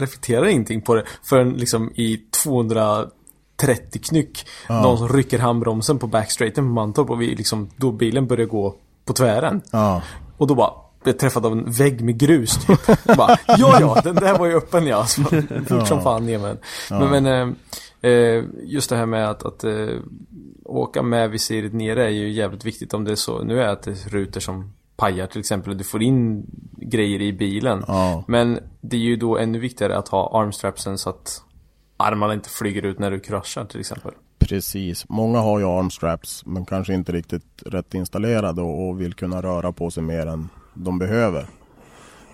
[0.02, 4.46] reflekterar ingenting på det förrän liksom i 230 knyck.
[4.68, 4.82] Ja.
[4.82, 8.74] Någon som rycker handbromsen på backstraighten på Mantorp och vi liksom, då bilen börjar gå
[9.04, 9.60] på tvären.
[9.70, 10.02] Ja,
[10.36, 10.72] Och då bara
[11.02, 12.86] blev träffad av en vägg med grus typ.
[13.16, 15.04] bara, ja ja, den där var ju öppen ja.
[15.04, 15.22] Så
[15.68, 16.58] fort som fan ner med den.
[16.90, 16.98] Ja.
[16.98, 17.56] Men, men
[18.02, 19.88] eh, eh, just det här med att, att eh,
[20.64, 23.42] åka med visiret nere är ju jävligt viktigt om det är så.
[23.42, 26.46] Nu är det att det är rutor som pajar till exempel och du får in
[26.76, 27.84] grejer i bilen.
[27.86, 31.42] ja, Men det är ju då ännu viktigare att ha armstrapsen så att
[31.96, 34.12] armarna inte flyger ut när du kraschar till exempel.
[34.48, 35.08] Precis.
[35.08, 39.90] Många har ju armstraps, men kanske inte riktigt rätt installerade och, vill kunna röra på
[39.90, 41.46] sig mer än de behöver.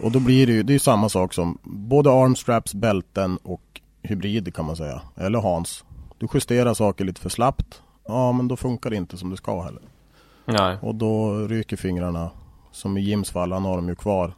[0.01, 4.55] Och då blir det ju, det är samma sak som både armstraps, bälten och hybrid
[4.55, 5.01] kan man säga.
[5.17, 5.85] Eller Hans.
[6.19, 7.83] Du justerar saker lite för slappt.
[8.07, 9.83] Ja, men då funkar det inte som det ska heller.
[10.45, 10.79] Nej.
[10.81, 12.31] Och då ryker fingrarna.
[12.73, 14.35] Som i Jims fall, han har dem ju kvar.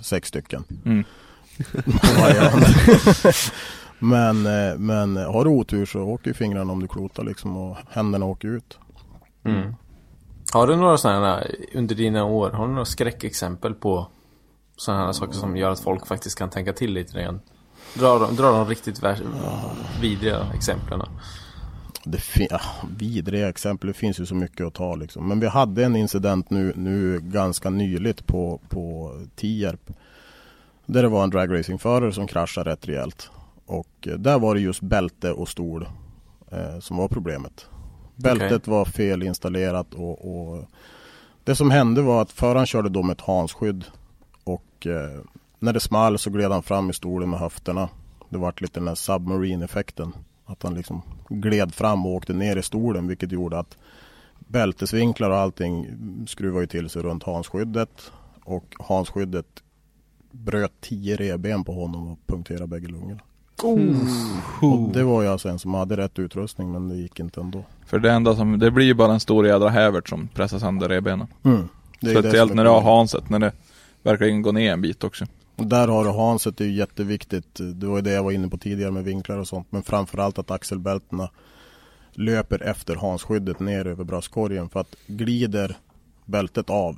[0.00, 0.64] Sex stycken.
[0.84, 1.04] Mm.
[4.02, 7.76] Men, eh, men har du otur så åker ju fingrarna om du klotar liksom och
[7.90, 8.78] händerna åker ut.
[9.44, 9.74] Mm.
[10.52, 14.06] Har du några sådana här, under dina år, har du några skräckexempel på
[14.76, 17.40] sådana här saker som gör att folk faktiskt kan tänka till lite grann?
[17.94, 19.22] Dra, de- dra de riktigt vär-
[20.00, 21.02] vidriga exemplen.
[22.04, 22.60] Det fin- ja,
[22.98, 25.28] vidriga exempel, det finns ju så mycket att ta liksom.
[25.28, 29.90] Men vi hade en incident nu, nu ganska nyligt på, på Tierp.
[30.86, 33.30] Där det var en dragracingförare som kraschade rätt rejält.
[33.72, 35.86] Och eh, där var det just bälte och stol
[36.50, 37.66] eh, som var problemet.
[38.16, 40.64] Bältet var felinstallerat och, och
[41.44, 43.84] det som hände var att föraren körde då med ett hansskydd.
[44.44, 45.20] Och eh,
[45.58, 47.88] när det small så gled han fram i stolen med höfterna.
[48.28, 50.12] Det vart lite den här submarine-effekten.
[50.44, 53.76] Att han liksom gled fram och åkte ner i stolen vilket gjorde att
[54.38, 55.86] bältesvinklar och allting
[56.26, 58.12] skruvade till sig runt hansskyddet.
[58.44, 59.62] Och hansskyddet
[60.30, 63.20] bröt tio revben på honom och punkterade bägge lungorna.
[63.62, 63.78] Och
[64.92, 67.64] det var ju alltså en som hade rätt utrustning men det gick inte ändå.
[67.86, 70.88] För det enda som, det blir ju bara en stor jädra hävert som pressar sönder
[70.88, 71.26] revbenen.
[71.42, 71.68] Mm.
[72.00, 72.80] Det är ju det Speciellt när du har.
[72.80, 73.52] Hanset, när det
[74.02, 75.26] verkligen går ner en bit också.
[75.56, 77.60] Och där har du Hanset, det är ju jätteviktigt.
[77.74, 79.66] Det var ju det jag var inne på tidigare med vinklar och sånt.
[79.70, 81.30] Men framförallt att axelbältena
[82.12, 84.68] löper efter hansskyddet ner över bröstkorgen.
[84.68, 85.76] För att glider
[86.24, 86.96] bältet av,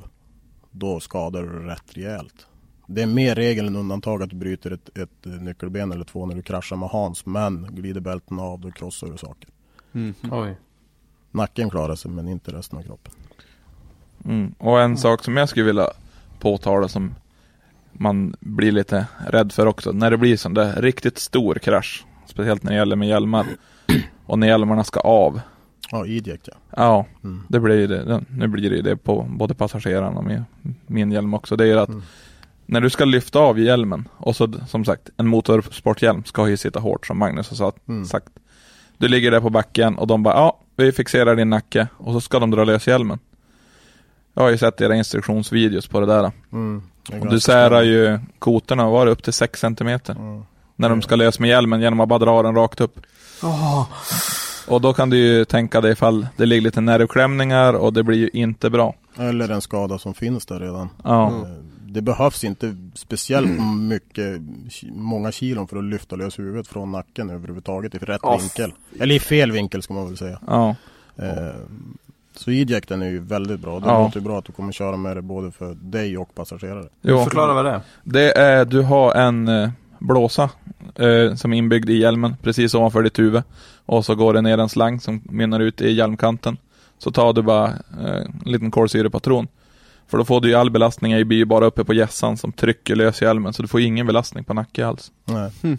[0.70, 2.46] då skadar du rätt rejält.
[2.86, 6.34] Det är mer regel än undantag att du bryter ett, ett nyckelben eller två när
[6.34, 7.26] du kraschar med Hans.
[7.26, 9.48] Men glider bältena av, då krossar du saker.
[9.92, 10.14] Mm.
[10.30, 10.56] Oj.
[11.30, 13.12] Nacken klarar sig, men inte resten av kroppen.
[14.24, 14.54] Mm.
[14.58, 15.86] Och en sak som jag skulle vilja
[16.40, 17.14] påtala som
[17.92, 19.92] man blir lite rädd för också.
[19.92, 22.04] När det blir sån där riktigt stor krasch.
[22.26, 23.46] Speciellt när det gäller med hjälmar.
[24.26, 25.40] Och när hjälmarna ska av.
[25.90, 26.54] Ja, eject ja.
[26.76, 27.42] Ja, Mm.
[27.48, 28.24] det blir det.
[28.28, 30.24] Nu blir det ju det på både passagerarna och
[30.86, 31.56] min hjälm också.
[31.56, 32.02] Det är ju att Mm.
[32.66, 36.80] När du ska lyfta av hjälmen och så som sagt en motorsporthjälm ska ju sitta
[36.80, 37.88] hårt som Magnus har sagt.
[37.88, 38.04] Mm.
[38.04, 38.28] sagt.
[38.98, 42.20] Du ligger där på backen och de bara ja, vi fixerar din nacke och så
[42.20, 43.18] ska de dra lös hjälmen.
[44.34, 46.32] Jag har ju sett era instruktionsvideos på det där.
[46.52, 46.82] Mm.
[47.08, 49.88] Det Och du särar ju kotorna, var det upp till 6 cm?
[49.88, 50.42] Mm.
[50.76, 53.00] När de ska lös med hjälmen genom att bara dra den rakt upp.
[53.42, 53.86] Åh,
[54.68, 58.18] Och då kan du ju tänka dig ifall det ligger lite nervklämningar och det blir
[58.18, 58.94] ju inte bra.
[59.18, 60.88] Eller en skada som finns där redan.
[61.04, 61.42] Ja, Eh,
[61.94, 64.40] Det behövs inte speciellt mycket,
[64.92, 68.36] många kilon för att lyfta lös huvudet från nacken överhuvudtaget i rätt Ja.
[68.40, 68.72] vinkel.
[69.00, 70.38] Eller i fel vinkel ska man väl säga.
[70.46, 70.76] ja.
[71.16, 71.54] Eh,
[72.36, 73.80] Så ejecten är ju väldigt bra.
[73.80, 74.02] Det Ja.
[74.04, 76.88] låter ju bra att du kommer köra med det både för dig och passagerare.
[77.02, 77.24] Jo.
[77.24, 77.80] förklara vad det är.
[78.04, 80.50] Det är, du har en eh, blåsa
[80.94, 83.42] eh, som är inbyggd i hjälmen precis ovanför ditt huvud.
[83.86, 86.56] Och så går det ner en slang som mynnar ut i hjälmkanten.
[86.98, 89.48] Så tar du bara eh, en liten kolsyrepatron.
[90.06, 92.52] För då får du ju all belastning i blir ju bara uppe på hjässan som
[92.52, 93.52] trycker lös hjälmen.
[93.52, 95.12] Så du får ingen belastning på nacke alls.
[95.24, 95.50] Nej.
[95.62, 95.78] Hmm.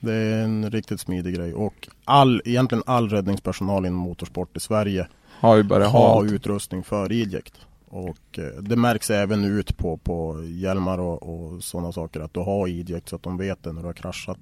[0.00, 5.08] Det är en riktigt smidig grej och all, egentligen all räddningspersonal inom motorsport i Sverige
[5.40, 6.32] Har ju börjat ha allt.
[6.32, 7.54] utrustning för eject.
[7.88, 12.40] Och eh, det märks även ut på, på hjälmar och, och sådana saker att du
[12.40, 14.38] har eject så att de vet det när du har kraschat.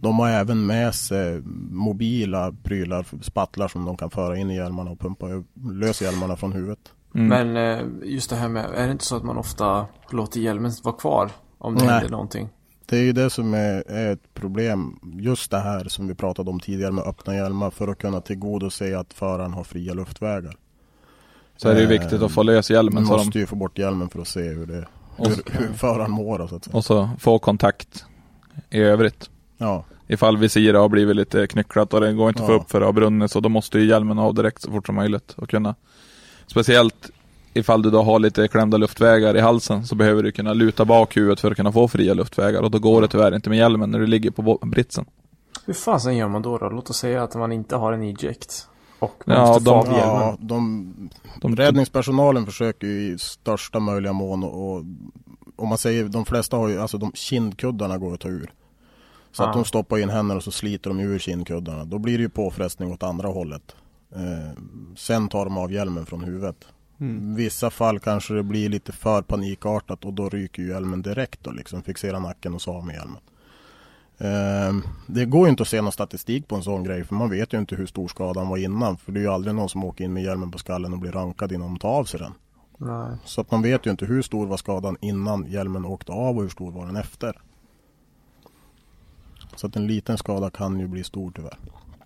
[0.00, 1.40] De har även med sig
[1.70, 5.26] mobila prylar, spattlar som de kan föra in i hjälmarna och pumpa
[5.72, 6.92] lös hjälmarna från huvudet.
[7.16, 7.28] Mm.
[7.28, 10.72] Men eh, just det här med, är det inte så att man ofta låter hjälmen
[10.82, 11.30] vara kvar?
[11.58, 11.92] Om det Nej.
[11.92, 12.48] händer någonting.
[12.86, 14.98] Det är ju det som är, är ett problem.
[15.14, 18.98] Just det här som vi pratade om tidigare med öppna hjälmar för att kunna tillgodose
[18.98, 20.56] att föraren har fria luftvägar.
[21.56, 23.46] Så är det ju Eh, viktigt att få lös hjälmen Man så de, måste ju
[23.46, 24.86] få bort hjälmen för att se hur, det,
[25.16, 26.46] hur, hur föraren mår.
[26.48, 26.76] Så att säga.
[26.76, 28.04] och så få kontakt
[28.70, 29.30] i övrigt.
[29.58, 32.56] Ja, Ifall visiret har blivit lite knycklat och det går inte att få Ja.
[32.56, 34.94] upp för det har brunnit så då måste ju hjälmen av direkt så fort som
[34.94, 35.74] möjligt och kunna
[36.46, 37.10] Speciellt
[37.54, 41.16] ifall du då har lite klämda luftvägar i halsen så behöver du kunna luta bak
[41.16, 43.90] huvudet för att kunna få fria luftvägar och då går det tyvärr inte med hjälmen
[43.90, 45.04] när du ligger på britsen.
[45.66, 46.68] Hur fasen gör man då, då?
[46.68, 48.68] Låt oss säga att man inte har en eject.
[48.98, 50.20] Och man Ja, måste få de- av hjälmen.
[50.20, 51.10] ja de,
[51.40, 54.84] De, räddningspersonalen försöker ju i största möjliga mån och, och
[55.56, 58.50] om man säger de flesta har ju, alltså de kindkuddarna går att ta ur.
[59.32, 59.46] Så Ah.
[59.46, 61.84] att de stoppar in händerna och så sliter de ur kindkuddarna.
[61.84, 63.74] Då blir det ju påfrestning åt andra hållet.
[64.16, 64.52] Eh,
[64.96, 66.56] sen tar de av hjälmen från huvudet.
[67.00, 67.34] Mm.
[67.34, 71.54] Vissa fall kanske det blir lite för panikartat och då ryker ju hjälmen direkt och
[71.54, 73.20] liksom fixerar nacken och så av med hjälmen.
[74.18, 77.30] Eh, det går ju inte att se någon statistik på en sån grej för man
[77.30, 78.96] vet ju inte hur stor skadan var innan.
[78.96, 81.12] För det är ju aldrig någon som åker in med hjälmen på skallen och blir
[81.12, 82.32] rankad innan de tar av sig den.
[82.78, 83.16] Nej.
[83.24, 86.42] Så att man vet ju inte hur stor var skadan innan hjälmen åkte av och
[86.42, 87.40] hur stor var den efter.
[89.56, 91.58] Så att en liten skada kan ju bli stor tyvärr.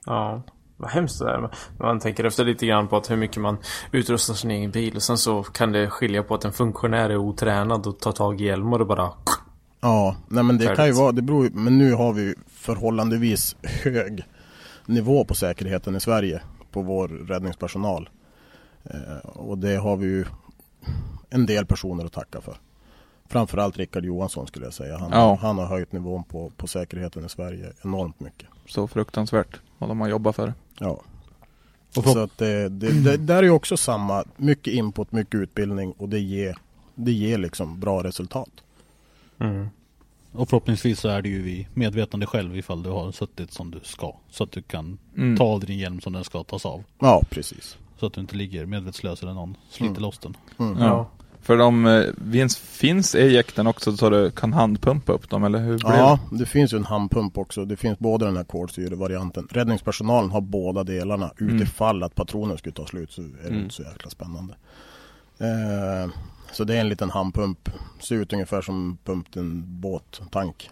[0.06, 0.42] Ja.
[0.81, 1.51] Vad hemskt det är.
[1.78, 3.57] Man tänker efter lite grann på att hur mycket man
[3.93, 4.97] utrustar sin egen bil.
[4.97, 8.40] Och sen så kan det skilja på att en funktionär är otränad och tar tag
[8.40, 9.11] i hjälmar och bara...
[9.81, 10.97] Ja, nej men det kan ju Färdigt.
[10.97, 14.24] vara, det beror men nu har vi förhållandevis hög
[14.86, 18.09] nivå på säkerheten i Sverige på vår räddningspersonal.
[18.85, 20.24] Eh, och det har vi ju
[21.31, 22.57] en del personer att tacka för.
[23.28, 24.98] Framförallt Rickard Johansson skulle jag säga.
[24.98, 25.39] Han, Ja.
[25.43, 28.48] han har höjt nivån på, på säkerheten i Sverige enormt mycket.
[28.66, 30.55] så fruktansvärt vad de har jobbat för.
[30.78, 31.01] Ja.
[31.97, 35.93] Och Så att det, det, det, där är ju också samma, mycket input, mycket utbildning
[35.93, 36.57] och det ger,
[36.94, 38.51] det ger liksom bra resultat.
[39.39, 39.69] Mm.
[40.32, 43.81] Och förhoppningsvis så är du ju vid medvetande själv ifall du har suttit som du
[43.82, 44.15] ska.
[44.31, 45.36] Så att du kan Mm.
[45.36, 46.85] ta av din hjälm som den ska tas av.
[46.98, 47.77] Ja, precis.
[47.98, 50.02] Så att du inte ligger medvetslös eller någon sliter Mm.
[50.02, 50.36] loss den.
[50.59, 50.78] Mm.
[50.82, 51.11] Ja.
[51.42, 55.78] För de, eh, finns, finns ejekten också så du kan handpumpa upp dem eller hur
[55.78, 57.64] blir Ja, det finns ju en handpump också.
[57.64, 59.48] Det finns både den här kolsyrevarianten.
[59.50, 61.30] Räddningspersonalen har båda delarna.
[61.40, 61.56] Mm.
[61.56, 63.62] Utifall att patronen skulle ta slut så är det Mm.
[63.62, 64.54] inte så jäkla spännande.
[65.38, 66.10] Eh,
[66.52, 67.68] så det är en liten handpump.
[68.00, 70.70] Ser ut ungefär som pumpt en båttank.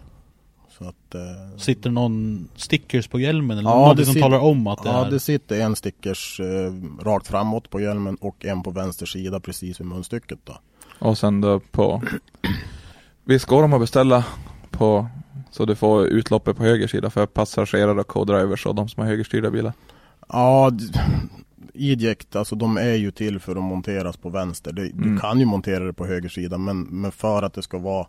[0.79, 4.67] Så att, eh, Sitter någon stickers på hjälmen eller Ja, det som sit- talar om
[4.67, 5.11] att det ja, är...
[5.11, 6.73] det sitter en stickers eh,
[7.03, 10.39] rakt framåt på hjälmen och en på vänster sida precis vid munstycket.
[10.43, 10.57] Då.
[10.99, 12.01] Och sen då på
[13.23, 14.25] Visst går de att beställa
[14.71, 15.07] på
[15.51, 19.09] Så du får utloppet på höger sida för passagerare och co-drivers och de som har
[19.09, 19.73] högerstyrda bilar
[20.29, 20.71] Ja,
[21.73, 24.71] eject, alltså de är ju till för att monteras på vänster.
[24.73, 25.15] Det, Mm.
[25.15, 28.07] Du kan ju montera det på höger sida men, men för att det ska vara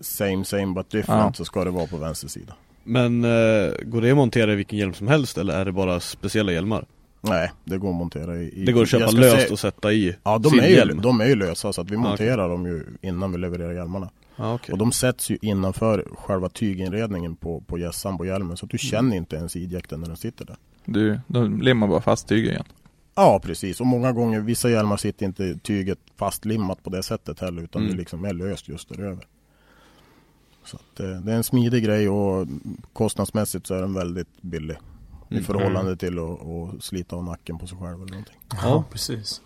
[0.00, 1.32] same same but different Ja.
[1.32, 2.54] så ska det vara på vänster sida.
[2.84, 6.00] Men eh, går det att montera i vilken hjälm som helst eller är det bara
[6.00, 6.84] speciella hjälmar?
[7.22, 8.64] Nej, det går att montera i...
[8.66, 11.00] Det går att köpa löst se- och sätta i Ja, de sin är, ju, hjälm?
[11.02, 14.10] de är ju lösa så att vi monterar dem ju innan vi levererar hjälmarna.
[14.36, 14.72] Ja, okej.
[14.72, 18.74] Och de sätts ju innanför själva tyginredningen på, på hjässan på hjälmen så att du
[18.76, 18.90] Mm.
[18.90, 20.56] känner inte ens ejecten när den sitter där.
[20.84, 22.64] Du, då limmar bara fast tyget igen
[23.14, 23.80] Ja, precis.
[23.80, 27.92] Och många gånger, vissa hjälmar sitter inte tyget fastlimmat på det sättet heller utan Mm.
[27.92, 29.24] det liksom är löst just där över.
[30.70, 32.46] Så att, eh, det är en smidig grej och
[32.92, 34.76] kostnadsmässigt så är den väldigt billig.
[35.28, 38.36] I förhållande till att, att slita av nacken på sig själv eller någonting.
[38.62, 39.40] Ja, precis.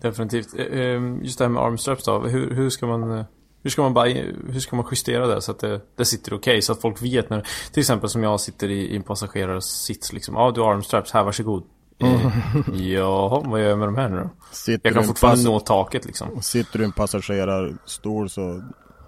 [0.00, 0.54] Definitivt.
[0.58, 2.18] Eh, eh, Just det här med armstraps då.
[2.20, 3.24] Hur, hur ska man...
[3.62, 4.08] Hur ska man, bara,
[4.48, 6.62] hur ska man justera det så att det, det sitter okej?
[6.62, 7.46] så att folk vet när...
[7.72, 10.34] Till exempel som jag sitter i, i en passagerarsits liksom.
[10.34, 11.12] Ja, du har armstraps.
[11.12, 11.62] Här, varsågod.
[11.98, 12.32] Eh,
[12.92, 14.30] Jaha, vad gör jag med de här nu då?
[14.52, 16.42] Sitter Jag du kan fortfarande nå taket liksom.
[16.42, 18.62] Sitter du i en passagerarstol så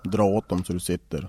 [0.04, 1.28] dra åt dem så du sitter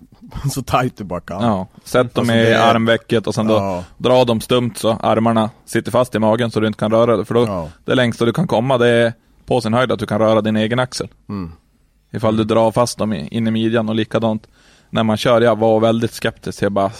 [0.50, 1.42] så tajt du bara kan.
[1.44, 3.84] Ja, sätt dem Alltså, i det armvecket och sen då Ja.
[3.98, 7.24] dra dem stumt så armarna sitter fast i magen så du inte kan röra dig.
[7.24, 7.68] För då, Ja.
[7.84, 9.12] det längsta du kan komma det är
[9.46, 11.08] på sin höjd att du kan röra din egen axel.
[11.28, 11.52] Mm.
[12.12, 14.46] Ifall du drar fast dem in i midjan och likadant
[14.90, 15.40] när man kör.
[15.40, 16.62] Jag var väldigt skeptisk.
[16.62, 16.90] Jag bara,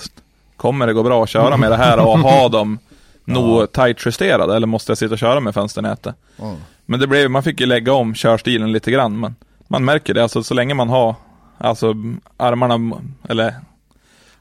[0.56, 2.78] kommer det gå bra att köra med det här och ha dem
[3.24, 6.14] nog tight justerade eller måste jag sitta och köra med fönsternätet?
[6.38, 6.56] Mm.
[6.86, 9.20] Men det blev, man fick ju lägga om körstilen lite grann.
[9.20, 9.34] Men
[9.68, 11.14] man märker det, alltså så länge man har
[11.58, 11.94] alltså
[12.36, 13.54] armarna, eller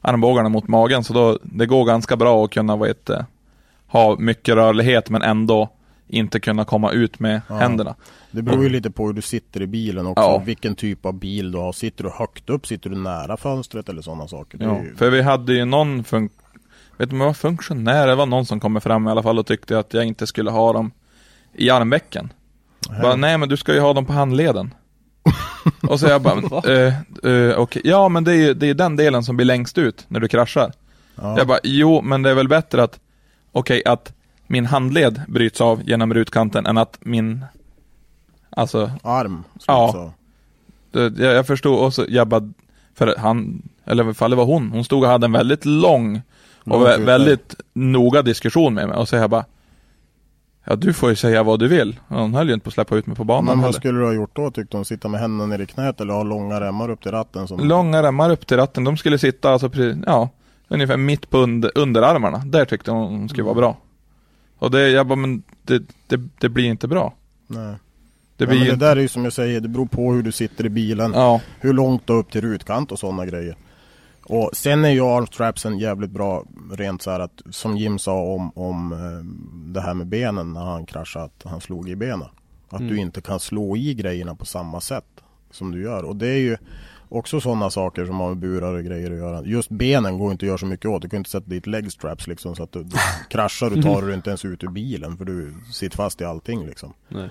[0.00, 3.26] armbågarna mot magen, så då, det går ganska bra att kunna vad det,
[3.86, 5.68] ha mycket rörlighet men ändå
[6.08, 7.94] inte kunna komma ut med händerna.
[8.30, 10.24] Det beror ju lite på hur du sitter i bilen också.
[10.24, 10.38] Ja.
[10.38, 11.72] Vilken typ av bil du har.
[11.72, 12.66] Sitter du högt upp?
[12.66, 14.58] Sitter du nära fönstret eller sådana saker?
[14.62, 14.94] Ja, ju...
[14.94, 16.30] för vi hade ju någon fun-
[16.96, 19.78] vet du var funktionär, det var någon som kom fram i alla fall och tyckte
[19.78, 20.90] att jag inte skulle ha dem
[21.52, 22.32] i armvecken.
[23.02, 24.74] Bara, nej men du ska ju ha dem på handleden.
[25.88, 26.34] och så jag bara,
[26.72, 26.94] eh,
[27.32, 30.04] eh, okej, ja men det är ju det är den delen som blir längst ut
[30.08, 30.72] när du kraschar.
[31.14, 31.38] Ja.
[31.38, 33.00] Jag bara, jo men det är väl bättre att,
[33.52, 34.12] okej att
[34.46, 37.44] min handled bryts av genom rutkanten än att min,
[38.50, 39.44] alltså Arm.
[39.66, 40.12] Ja.
[40.92, 42.52] jag jag, förstod och så jag bara,
[42.94, 46.22] för han, eller ifall det var hon, hon stod och hade en väldigt lång
[46.64, 49.44] och vä- väldigt noga diskussion med mig och så jag bara
[50.68, 52.00] Ja du får ju säga vad du vill.
[52.08, 53.78] Hon höll ju inte på att släppa ut mig på banan Men vad heller.
[53.78, 54.84] skulle du ha gjort då tyckte hon?
[54.84, 57.48] Sitta med händerna ner i knät eller ha långa remmar upp till ratten?
[57.48, 57.68] Som...
[57.68, 60.28] Långa remmar upp till ratten, de skulle sitta alltså precis, ja,
[60.68, 62.38] ungefär mitt på under, underarmarna.
[62.46, 63.76] Där tyckte hon de skulle vara bra.
[64.58, 67.14] Och det, jag bara, men det, det, det blir inte bra.
[67.46, 67.74] Nej.
[68.36, 70.12] Det ja, blir men ju det där är ju som jag säger, det beror på
[70.12, 71.12] hur du sitter i bilen.
[71.14, 73.56] ja, Hur långt du upp till rutkant och sådana grejer.
[74.28, 78.50] Och sen är ju armstrapsen jävligt bra rent så här att som Jim sa om,
[78.54, 79.24] om eh,
[79.72, 82.28] det här med benen när han kraschade, att han slog i benen.
[82.68, 82.92] Att Mm.
[82.92, 85.04] du inte kan slå i grejerna på samma sätt
[85.50, 86.02] som du gör.
[86.02, 86.56] Och det är ju
[87.08, 89.42] också sådana saker som har med burar och grejer att göra.
[89.44, 91.02] Just benen går inte att göra så mycket åt.
[91.02, 92.96] Du kan inte sätta dit leg straps liksom så att du, du
[93.30, 96.66] kraschar du tar du inte ens ut ur bilen för du sitter fast i allting
[96.66, 96.92] liksom.
[97.08, 97.30] Nej.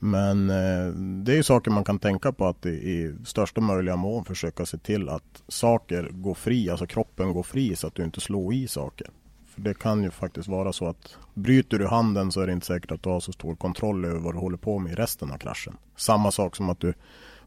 [0.00, 0.86] Men eh,
[1.24, 4.66] det är ju saker man kan tänka på att i, i största möjliga mån försöka
[4.66, 8.54] se till att saker går fri, alltså kroppen går fri så att du inte slår
[8.54, 9.06] i saker.
[9.54, 12.66] För det kan ju faktiskt vara så att bryter du handen så är det inte
[12.66, 15.30] säkert att du har så stor kontroll över vad du håller på med i resten
[15.30, 15.76] av kraschen.
[15.96, 16.94] Samma sak som att du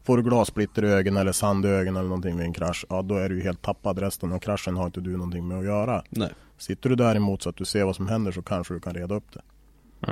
[0.02, 3.02] får du glassplitter i ögonen eller sand i ögonen eller någonting vid en krasch, ja
[3.02, 3.98] då är du ju helt tappad.
[3.98, 6.02] Resten av kraschen har inte du någonting med att göra.
[6.10, 6.30] Nej.
[6.58, 9.14] Sitter du däremot så att du ser vad som händer så kanske du kan reda
[9.14, 9.40] upp det.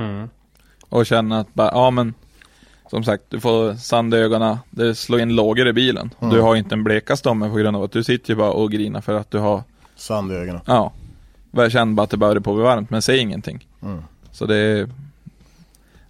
[0.01, 0.29] Mm.
[0.89, 2.15] och känna att bara, ja men
[2.91, 6.11] som sagt, du får sand i ögonen, det slår in lågor i bilen.
[6.21, 6.35] Mm.
[6.35, 8.71] Du har inte en blekaste om på grund av att du sitter ju bara och
[8.73, 9.63] grinar för att du har,
[9.97, 10.61] Sand i ögonen.
[10.67, 10.93] ja,
[11.51, 13.69] jag känner bara att det börjar på att bli varmt, men säg ingenting.
[13.83, 14.03] Mm.
[14.31, 14.89] Så det,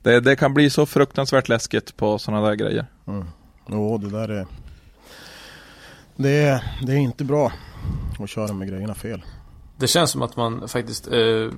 [0.03, 2.87] det, det kan bli så fruktansvärt läskigt på sådana där grejer.
[3.07, 3.25] Mm.
[3.69, 4.47] Jo, det där är...
[6.17, 7.53] Det är, det är inte bra
[8.19, 9.23] att köra med grejerna fel.
[9.79, 11.51] Det känns som att man faktiskt eh,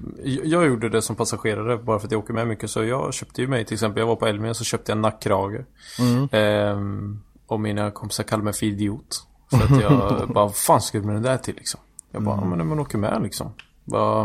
[0.45, 3.41] Jag gjorde det som passagerare bara för att jag åker med mycket så jag köpte
[3.41, 5.65] ju mig till exempel Jag var på Elmia så köpte jag nackkrage
[6.01, 6.29] Mm.
[6.33, 10.99] Ehm, Och mina kompisar kallade mig för idiot För att jag bara, vad fan ska
[10.99, 11.81] du med den där till liksom?
[12.13, 12.49] Jag bara, Mm.
[12.59, 13.53] men man åker med liksom
[13.85, 14.23] bara,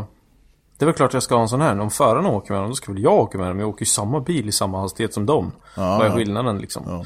[0.78, 2.70] Det är väl klart jag ska ha en sån här Om förarna åker med den,
[2.70, 4.80] då ska väl jag åka med den Men jag åker ju samma bil i samma
[4.82, 6.84] hastighet som dem Ja, Vad är skillnaden liksom?
[6.88, 7.06] Ja.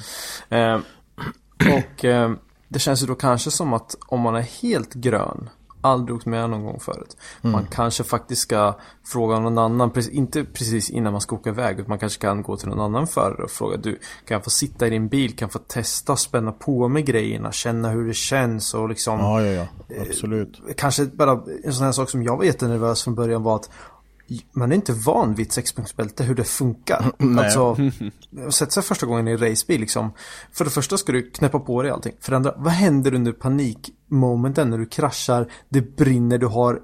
[0.57, 0.81] Ehm,
[1.77, 2.37] och ehm,
[2.67, 5.49] det känns ju då kanske som att om man är helt grön
[5.81, 8.75] Aldrig åkt med någon gång förut Man kanske faktiskt ska
[9.05, 12.57] fråga någon annan Inte precis innan man ska åka iväg utan Man kanske kan gå
[12.57, 13.91] till någon annan förare och fråga Du,
[14.25, 15.35] kan jag få sitta i din bil?
[15.35, 17.51] Kan jag få testa spänna på med grejerna?
[17.51, 20.01] Känna hur det känns och liksom Ja, ja, ja.
[20.01, 20.61] Absolut.
[20.77, 23.69] Kanske bara en sån här sak som jag var jättenervös från början var att
[24.51, 27.11] man är inte van vid ett sexpunktsbälte, hur det funkar.
[27.17, 27.45] Nej.
[27.45, 27.77] Alltså,
[28.51, 30.13] sätta sig första gången i en racebil liksom.
[30.51, 32.13] För det första ska du knäppa på dig allting.
[32.19, 33.31] För det andra, vad händer under
[34.09, 36.79] panikmomenten när du kraschar, det brinner, du har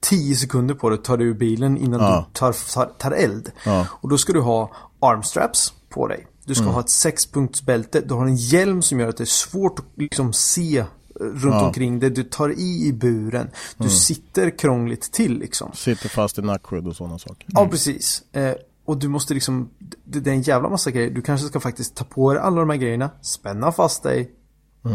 [0.00, 2.26] 10 sekunder på dig att ta dig ur bilen innan Ja.
[2.28, 3.50] du tar, tar, tar eld.
[3.64, 3.86] Ja.
[3.90, 4.70] Och då ska du ha
[5.00, 6.26] armstraps på dig.
[6.44, 8.00] Du ska ha ett sexpunktsbälte.
[8.00, 10.86] Du har en hjälm som gör att det är svårt att liksom se eh,
[11.20, 11.66] runt Ja.
[11.66, 12.10] omkring det.
[12.10, 13.50] Du tar i i buren.
[13.76, 15.70] Du sitter krångligt till liksom.
[15.74, 17.44] Sitter fast i nackskydd och sådana saker.
[17.48, 18.22] Ja, precis.
[18.32, 18.52] Eh,
[18.84, 19.70] och du måste liksom,
[20.04, 21.10] det, det är en jävla massa grejer.
[21.10, 24.30] Du kanske ska faktiskt ta på dig alla de här grejerna, spänna fast dig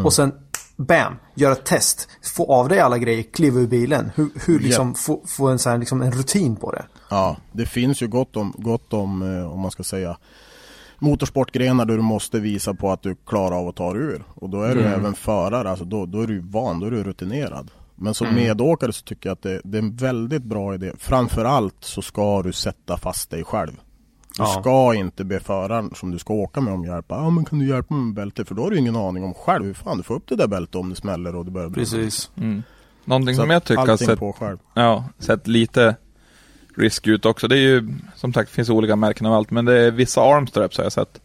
[0.03, 0.31] och sen
[0.76, 4.11] bam, göra ett test, få av dig alla grejer, kliva ur bilen.
[4.15, 6.85] Hur, hur liksom få, få en, så här, liksom en rutin på det.
[7.10, 10.18] Ja, det finns ju gott om, gott om eh, om man ska säga
[10.99, 14.23] motorsportgrenar där du måste visa på att du klarar av att ta dig ur.
[14.35, 17.03] Och då är du även förare, alltså då, då är du van, då är du
[17.03, 17.72] rutinerad.
[17.95, 20.91] Men som medåkare så tycker jag att det, det är en väldigt bra idé.
[20.97, 23.81] Framförallt så ska du sätta fast dig själv.
[24.37, 24.61] Du Ja.
[24.61, 27.05] ska inte be föraren som du ska åka med om hjälp.
[27.09, 28.47] Ja men kan du hjälpa mig med bältet?
[28.47, 30.47] För då har du ingen aning om själv hur fan du får upp det där
[30.47, 31.83] bältet om det smäller och det börjar brinna.
[31.85, 32.31] Precis.
[32.37, 32.63] Mm.
[33.05, 34.57] Någonting Så som jag tycker sett, på själv.
[34.73, 35.95] ja, sett lite
[36.77, 37.47] risk ut också.
[37.47, 40.77] Det är ju, som sagt, finns olika märken av allt, men det är vissa armstraps
[40.77, 41.21] har jag sett.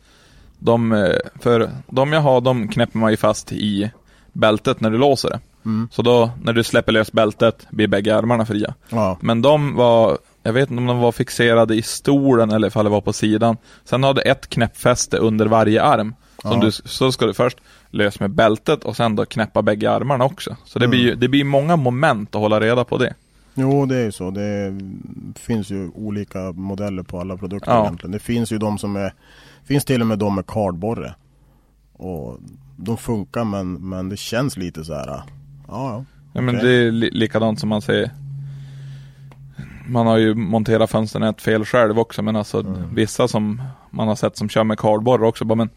[0.59, 3.91] De, eh, för de jag har, de knäpper man ju fast i
[4.33, 5.41] bältet när du låser det.
[5.65, 5.89] Mm.
[5.93, 8.75] Så då, när du släpper lös bältet, blir bägge armarna fria.
[8.89, 9.19] Ja.
[9.21, 12.91] Men de var, jag vet inte om de var fixerade i stolen eller ifall det
[12.91, 13.57] var på sidan.
[13.85, 16.15] Sen hade ett knäppfäste under varje arm.
[16.43, 16.61] Som Ja.
[16.61, 17.59] du, så ska du först
[17.91, 20.57] lös med bältet och sen då knäppa bägge armarna också.
[20.65, 20.91] Så det, Mm.
[20.91, 23.15] blir, det blir många moment att hålla reda på det.
[23.55, 24.31] Jo, det är ju så.
[24.31, 24.79] Det
[25.39, 27.83] finns ju olika modeller på alla produkter Ja.
[27.85, 28.13] egentligen.
[28.13, 29.15] Det finns ju de som är,
[29.65, 31.15] finns till och med de med kardborre.
[31.93, 32.39] Och
[32.77, 35.07] de funkar men, men det känns lite så här.
[35.07, 35.23] Ja,
[35.69, 36.05] ja.
[36.33, 38.11] Ja, men det är li likadant som man säger.
[39.87, 42.95] Man har ju monterat fönsternät fel själv också, men alltså Mm.
[42.95, 45.71] vissa som man har sett som kör med kardborre också, bara men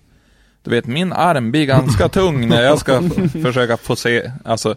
[0.64, 3.02] du vet min arm blir ganska tung när jag ska
[3.44, 4.76] försöka få se, alltså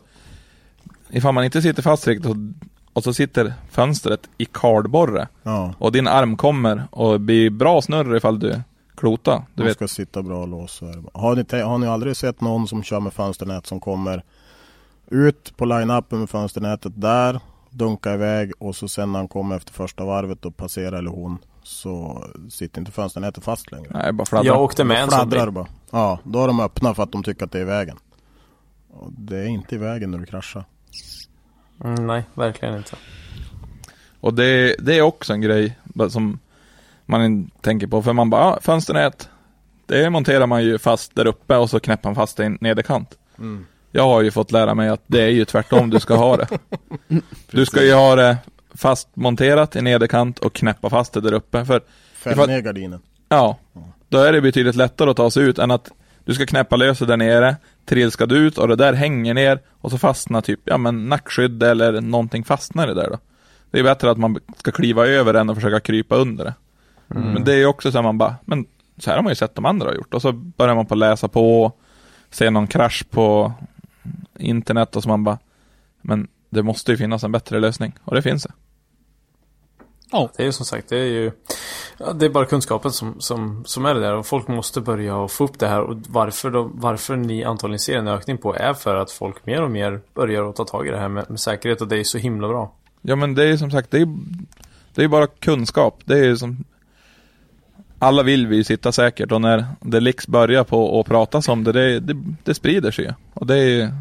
[1.11, 2.37] ifall man inte sitter fast riktigt och,
[2.93, 5.75] och så sitter fönstret i kardborre ja.
[5.79, 8.61] och din arm kommer och blir bra snurr ifall du
[8.97, 9.37] klotar.
[9.55, 10.73] Du De vet, ska sitta bra och lås.
[10.73, 11.21] så är det bara.
[11.21, 14.23] Har ni, har ni aldrig sett någon som kör med fönsternät som kommer
[15.11, 17.41] ut på line-upen med fönsternätet där,
[17.77, 21.39] dunkar iväg och så sen när han kommer efter första varvet och passerar eller hon
[21.63, 23.91] så sitter inte fönsternätet fast längre.
[23.95, 24.47] nej bara fladdra.
[24.47, 25.67] Jag åkte med en Fladdrar bara.
[25.91, 27.99] Ja, då har de öppnat för att de tycker att det är i vägen.
[28.91, 30.65] Och det är inte i vägen när du kraschar.
[31.85, 32.97] Mm, nej, verkligen inte.
[34.21, 35.79] Och det, det är också en grej
[36.09, 36.39] som
[37.07, 38.03] man tänker på.
[38.03, 39.29] För man bara, ah, fönsternät.
[39.87, 42.59] Det monterar man ju fast där uppe och så knäpper man fast det i en
[42.61, 43.19] nederkant.
[43.97, 46.49] Jag har ju fått lära mig att det är ju tvärtom du ska ha det.
[47.51, 48.37] Du ska ju ha det
[48.75, 51.65] fast monterat i nederkant och knäppa fast det där uppe.
[51.65, 51.83] För
[52.15, 53.01] Fäll ner gardinen.
[53.29, 53.59] ja,
[54.09, 55.91] då är det betydligt lättare att ta sig ut än att
[56.25, 59.91] du ska knäppa lös där nere, trilskar du ut och det där hänger ner och
[59.91, 63.19] så fastnar typ, ja men nackskydd eller någonting fastnar i det där då.
[63.71, 66.55] Det är bättre att man ska kliva över än att försöka krypa under det.
[67.07, 68.67] Men det är ju också så här man bara, men
[68.99, 70.15] så här har man ju sett de andra ha gjort.
[70.15, 71.73] Och så börjar man på att läsa på,
[72.31, 73.53] se någon krasch på
[74.39, 75.39] internet och så man bara,
[76.03, 77.93] men det måste ju finnas en bättre lösning.
[78.05, 78.53] Och det finns det.
[80.11, 80.31] Ja.
[80.37, 81.33] Det är ju som sagt, det är ju
[82.15, 85.31] Det är bara kunskapen som, som, som är det där och folk måste börja och
[85.31, 88.75] få upp det här och varför, då, varför ni antagligen ser en ökning på är
[88.75, 91.41] för att folk mer och mer börjar att ta tag i det här med, med
[91.41, 92.73] säkerhet och det är så himla bra.
[93.03, 94.09] Ja men det är ju som sagt, det är
[94.95, 96.01] det är bara kunskap.
[96.05, 96.65] Det är ju som
[97.99, 101.73] alla vill vi sitta säkert och när det liksom börjar på att pratas om det,
[101.73, 103.15] det, det, det sprider sig.
[103.35, 103.93] Och det är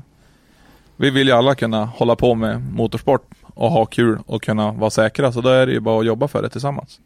[0.97, 4.89] vi vill ju alla kunna hålla på med motorsport och ha kul och kunna vara
[4.89, 5.31] säkra.
[5.31, 6.99] Så då är det ju bara att jobba för det tillsammans.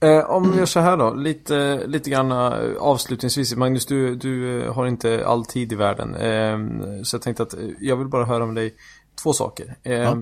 [0.00, 3.56] Eh, om vi gör så här då, lite, lite grann eh, avslutningsvis.
[3.56, 6.14] Magnus, du, du eh, har inte all tid i världen.
[6.14, 6.58] Eh,
[7.02, 8.74] så jag tänkte att eh, jag vill bara höra med dig
[9.22, 9.76] två saker.
[9.82, 10.16] Eh, Ja.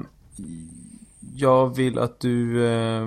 [1.35, 3.07] Jag vill att du eh,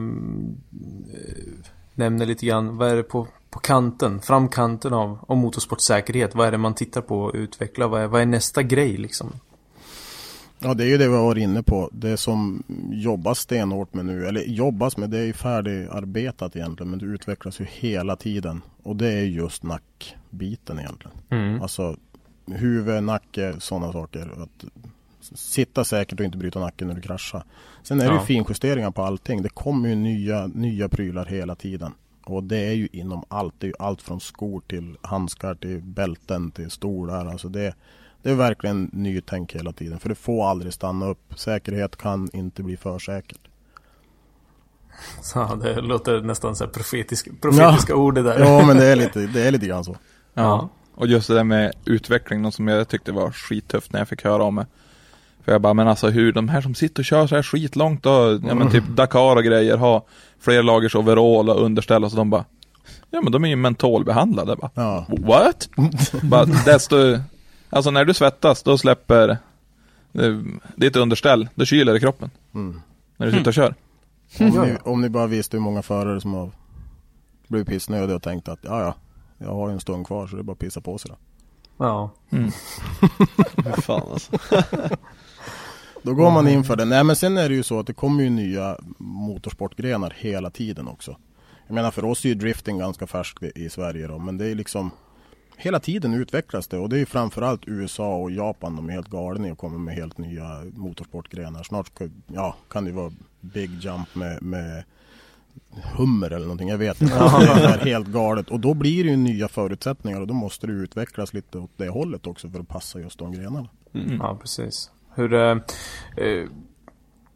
[1.94, 6.36] nämner lite grann, vad är det på, på kanten, framkanten av, av motorsportsäkerhet?
[6.36, 7.88] Vad är det man tittar på och utvecklar?
[7.88, 9.32] Vad är, vad är nästa grej liksom?
[10.60, 11.90] Ja det är ju det vi har varit inne på.
[11.92, 17.00] Det som jobbas stenhårt med nu, eller jobbas med, det är ju färdigarbetat egentligen men
[17.00, 18.62] det utvecklas ju hela tiden.
[18.84, 21.18] Och det är just nackbiten egentligen.
[21.30, 21.62] Mm.
[21.62, 21.98] Alltså
[22.46, 24.32] huvud, nacke, sådana saker.
[24.44, 24.66] Att
[25.36, 27.44] sitta säkert och inte bryta nacken när du kraschar.
[27.84, 28.20] Sen är det Ja.
[28.20, 29.42] ju finjusteringar på allting.
[29.42, 31.94] Det kommer ju nya, nya prylar hela tiden.
[32.26, 33.54] Och det är ju inom allt.
[33.58, 37.26] Det är ju allt från skor till handskar till bälten till stolar.
[37.26, 37.76] Alltså det,
[38.22, 40.00] det är verkligen nytänk hela tiden.
[40.00, 41.40] För det får aldrig stanna upp.
[41.40, 43.42] Säkerhet kan inte bli för säkert.
[45.22, 48.40] Så det låter nästan så här profetiska, profetiska ord det där.
[48.40, 49.98] Ja men det är lite, det är lite grann så.
[50.34, 50.70] Ja.
[50.96, 54.24] Och just det där med utveckling, något som jag tyckte var skittufft när jag fick
[54.24, 54.66] höra om det.
[55.46, 58.06] För jag bara, men alltså hur de här som sitter och kör så här skitlångt
[58.06, 60.02] och, ja men typ Dakar och grejer, har
[60.40, 62.46] fler lagers overall och underställ och så de bara,
[63.10, 64.72] ja men de är ju mentolbehandlade bara.
[64.74, 65.06] Ja.
[65.10, 65.70] What?
[66.24, 66.96] bara, desto,
[67.70, 69.30] alltså när du svettas, då släpper
[70.14, 70.40] eh,
[70.76, 72.30] ditt underställ, då kyler det kroppen.
[72.54, 72.82] Mm.
[73.18, 73.76] När du sitter och kör.
[74.40, 76.52] Om, ni, om ni bara visste hur många förare som har
[77.48, 78.96] blivit pissnödiga och tänkt att ja ja,
[79.38, 81.18] jag har ju en stund kvar så det är bara att pissa på sig då.
[81.86, 82.10] Ja.
[83.64, 84.32] Fy fan alltså.
[86.04, 86.86] Då går man in för det.
[86.86, 90.88] Nej men sen är det ju så att det kommer ju nya motorsportgrenar hela tiden
[90.88, 91.18] också.
[91.68, 94.56] Jag menar för oss är ju drifting ganska färsk i Sverige då, men det är
[94.56, 94.92] liksom
[95.58, 99.08] Hela tiden utvecklas det och det är ju framförallt USA och Japan de är helt
[99.08, 101.64] galna och kommer med helt nya motorsportgrenar.
[101.64, 103.12] Snart ska, ja, kan det vara
[103.42, 104.84] Big Jump med, med
[105.96, 107.14] Hummer eller någonting, jag vet inte.
[107.40, 110.74] Det är helt galet och då blir det ju nya förutsättningar och då måste det
[110.74, 113.70] utvecklas lite åt det hållet också för att passa just de grenarna.
[114.20, 114.92] Ja, precis.
[115.16, 115.58] Hur, eh,
[116.18, 116.48] eh,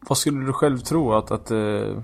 [0.00, 1.98] vad skulle du själv tro att, att, eh,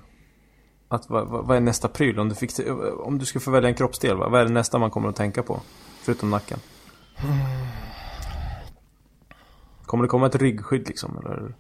[0.89, 2.19] att vad, vad är nästa pryl?
[2.19, 4.79] Om du, fick, eh, om du skulle få välja en kroppsdel, vad är det nästa
[4.79, 5.61] man kommer att tänka på?
[6.03, 6.59] Förutom nacken.
[9.87, 11.19] Kommer det komma ett ryggskydd liksom?
[11.19, 11.55] Eller?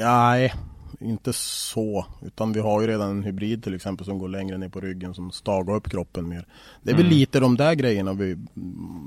[0.00, 0.54] Nej,
[1.00, 2.06] inte så.
[2.22, 5.14] Utan vi har ju redan en hybrid till exempel som går längre ner på ryggen
[5.14, 6.46] som stagar upp kroppen mer.
[6.82, 8.36] Det är väl lite de där grejerna vi,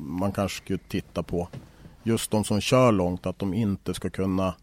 [0.07, 1.47] man kanske skulle titta på.
[2.03, 4.55] Just de som kör långt, att de inte ska kunna,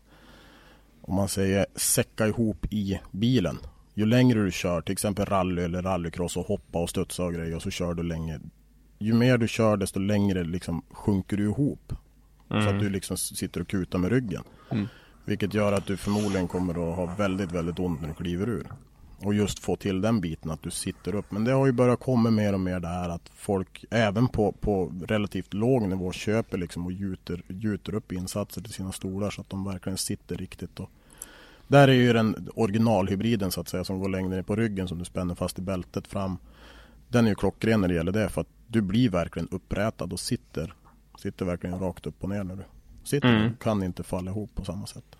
[1.02, 3.58] om man säger säcka ihop i bilen.
[3.94, 7.56] Ju längre du kör, till exempel rally eller rallycross och hoppa och studsa och grejer
[7.56, 8.40] och så kör du länge.
[8.98, 11.92] Ju mer du kör desto längre liksom sjunker du ihop.
[12.48, 14.42] Så att du liksom sitter och kutar med ryggen.
[15.24, 18.66] Vilket gör att du förmodligen kommer att ha väldigt, väldigt ont när du kliver ur.
[19.22, 21.30] Och just få till den biten att du sitter upp.
[21.30, 24.52] Men det har ju börjat komma mer och mer det här att folk även på,
[24.52, 29.40] på relativt låg nivå köper liksom och gjuter, gjuter upp insatser till sina stolar så
[29.40, 30.80] att de verkligen sitter riktigt.
[30.80, 30.90] Och
[31.68, 34.98] där är ju den originalhybriden så att säga som går längre ner på ryggen som
[34.98, 36.38] du spänner fast i bältet fram.
[37.08, 40.20] Den är ju klockren när det gäller det för att du blir verkligen upprätad och
[40.20, 40.74] sitter,
[41.18, 42.62] sitter verkligen rakt upp och ner när du
[43.04, 43.28] sitter.
[43.28, 43.48] Mm.
[43.48, 45.16] Du kan inte falla ihop på samma sätt.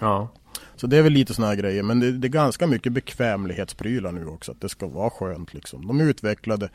[0.00, 0.28] Ja.
[0.76, 1.82] Så det är väl lite såna här grejer.
[1.82, 4.52] Men det, det är ganska mycket bekvämlighetsprylar nu också.
[4.52, 5.86] Att det ska vara skönt liksom.
[5.86, 6.70] De utvecklade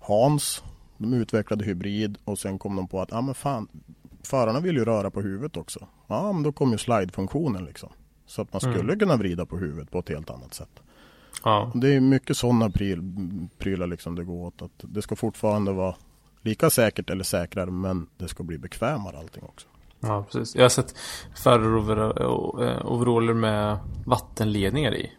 [0.00, 0.62] Hans.
[0.98, 2.18] De utvecklade hybrid.
[2.24, 3.68] Och sen kom de på att, ah, men fan.
[4.22, 5.86] Förarna vill ju röra på huvudet också.
[6.06, 7.88] Ja men då kom ju slide-funktionen liksom.
[8.26, 10.82] Så att man skulle kunna vrida på huvudet på ett helt annat sätt.
[11.44, 11.72] Ja.
[11.74, 13.02] Det är mycket sådana pryl,
[13.58, 14.62] prylar liksom det går åt.
[14.62, 15.94] Att det ska fortfarande vara
[16.42, 17.70] lika säkert eller säkrare.
[17.70, 19.66] Men det ska bli bekvämare allting också.
[20.00, 20.54] Ja, precis.
[20.56, 20.94] Jag har sett
[21.36, 25.12] föraroveraller med vattenledningar i.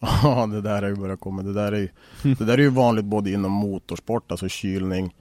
[0.00, 1.42] Ja, det där är ju börjat komma.
[1.42, 1.88] Det där är ju,
[2.34, 5.14] det där är ju vanligt både inom motorsport, alltså kylning.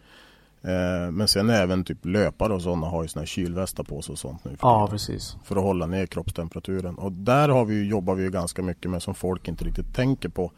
[0.61, 4.13] Eh, men sen även typ löpare och sådana har ju såna här kylvästar på sig
[4.13, 4.51] och sånt nu.
[4.51, 5.37] för Ja, precis.
[5.43, 6.95] För att hålla ner kroppstemperaturen.
[6.95, 9.95] Och där har vi, ju- jobbar vi ju ganska mycket med som folk inte riktigt
[9.95, 10.51] tänker på.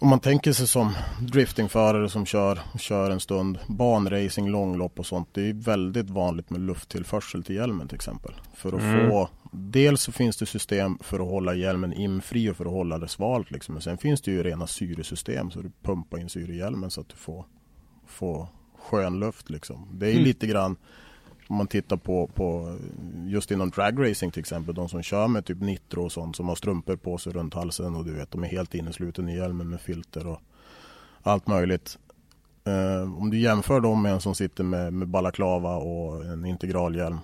[0.00, 5.28] Om man tänker sig som driftingförare som kör, kör en stund, banracing, långlopp och sånt.
[5.32, 8.32] Det är väldigt vanligt med lufttillförsel till hjälmen till exempel.
[8.54, 9.10] För att Mm.
[9.10, 12.98] få, dels så finns det system för att hålla hjälmen infri och för att hålla
[12.98, 13.50] det svalt.
[13.50, 13.74] Liksom.
[13.74, 17.00] Men sen finns det ju rena syresystem så du pumpar in syre i hjälmen så
[17.00, 17.44] att du får,
[18.06, 18.46] får
[18.78, 19.50] skön luft.
[19.50, 19.88] Liksom.
[19.92, 20.24] Det är Mm.
[20.24, 20.76] lite grann
[21.48, 22.78] om man tittar på, på
[23.26, 26.54] just inom dragracing till exempel, de som kör med typ nitro och sånt som har
[26.54, 29.80] strumpor på sig runt halsen och du vet, de är helt innesluten i hjälmen med
[29.80, 30.40] filter och
[31.22, 31.98] allt möjligt.
[32.64, 37.18] Eh, om du jämför dem med en som sitter med, med balaklava och en integralhjälm.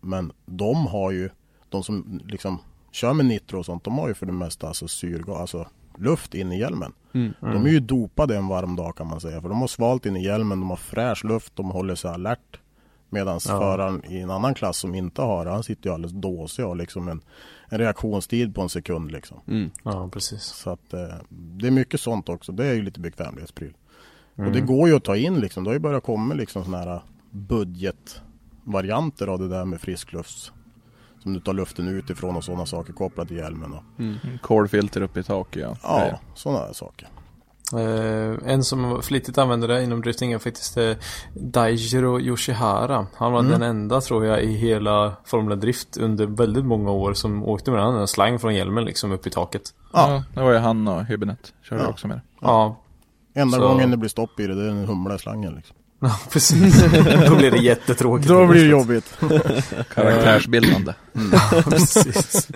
[0.00, 1.30] Men de har ju,
[1.68, 2.58] de som liksom
[2.92, 5.66] kör med nitro och sånt, de har ju för det mesta alltså syrgas, alltså
[5.98, 6.92] luft in i hjälmen.
[7.40, 9.40] De är ju dopade en varm dag kan man säga.
[9.40, 12.60] För de har svalt in i hjälmen, de har fräsch luft, de håller sig alert.
[13.14, 13.58] Medan Ja.
[13.58, 16.76] föraren i en annan klass som inte har han sitter ju alldeles dåsig och har
[16.76, 17.20] liksom en,
[17.68, 19.40] en reaktionstid på en sekund liksom.
[19.84, 20.42] Ja, precis.
[20.42, 22.52] Så att eh, det är mycket sånt också.
[22.52, 23.74] Det är ju lite bekvämlighetspryl.
[24.36, 25.64] Och det går ju att ta in liksom.
[25.64, 30.52] Det har ju börjat komma liksom sådana här budgetvarianter av det där med frisklufts.
[31.22, 33.72] Som du tar luften utifrån och sådana saker kopplat till hjälmen.
[33.72, 33.82] Och,
[34.42, 35.76] Kolfilter uppe i taket ja.
[35.82, 37.08] ja, sådana här saker.
[37.72, 40.92] Eh, en som flitigt använder det inom drifting är faktiskt eh,
[41.34, 43.06] Daijiro Yoshihara.
[43.14, 47.44] Han var den enda tror jag i hela Formula Drift under väldigt många år som
[47.44, 47.94] åkte med den.
[47.94, 49.62] En slang från hjälmen liksom upp i taket.
[49.92, 50.10] Ja.
[50.10, 51.52] Ja, det var ju han och Hübinette.
[51.62, 51.88] Körde Ja.
[51.88, 52.22] också med det.
[52.40, 52.80] Ja,
[53.36, 55.54] Enda Så- gången det blir stopp i det, det är en humla i slangen.
[55.54, 55.76] Liksom.
[56.04, 56.82] Ja precis.
[57.28, 58.28] Då blir det jättetråkigt.
[58.28, 59.14] Då blir det jobbigt.
[59.94, 60.92] Karaktärsbildande.
[61.64, 62.48] Precis.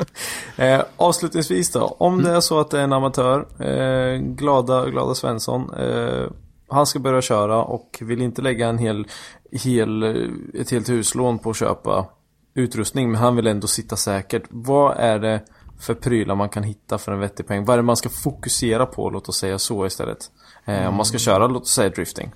[0.57, 5.15] Eh, avslutningsvis då, om det är så att det är en amatör, eh, glada, glada
[5.15, 6.31] Svensson, eh,
[6.69, 9.07] han ska börja köra och vill inte lägga en hel,
[9.53, 12.07] hel, eh, ett helt huslån på att köpa
[12.55, 14.43] utrustning, men han vill ändå sitta säkert.
[14.49, 15.43] Vad är det
[15.81, 17.65] för prylar man kan hitta för en vettig peng?
[17.65, 20.31] Vad är det man ska fokusera på, låt oss säga så istället?
[20.65, 22.33] Eh, om man ska köra, låt oss säga drifting.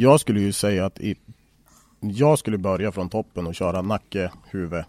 [0.00, 1.16] Jag skulle ju säga att i,
[2.00, 4.84] jag skulle börja från toppen och köra nacke, huvud.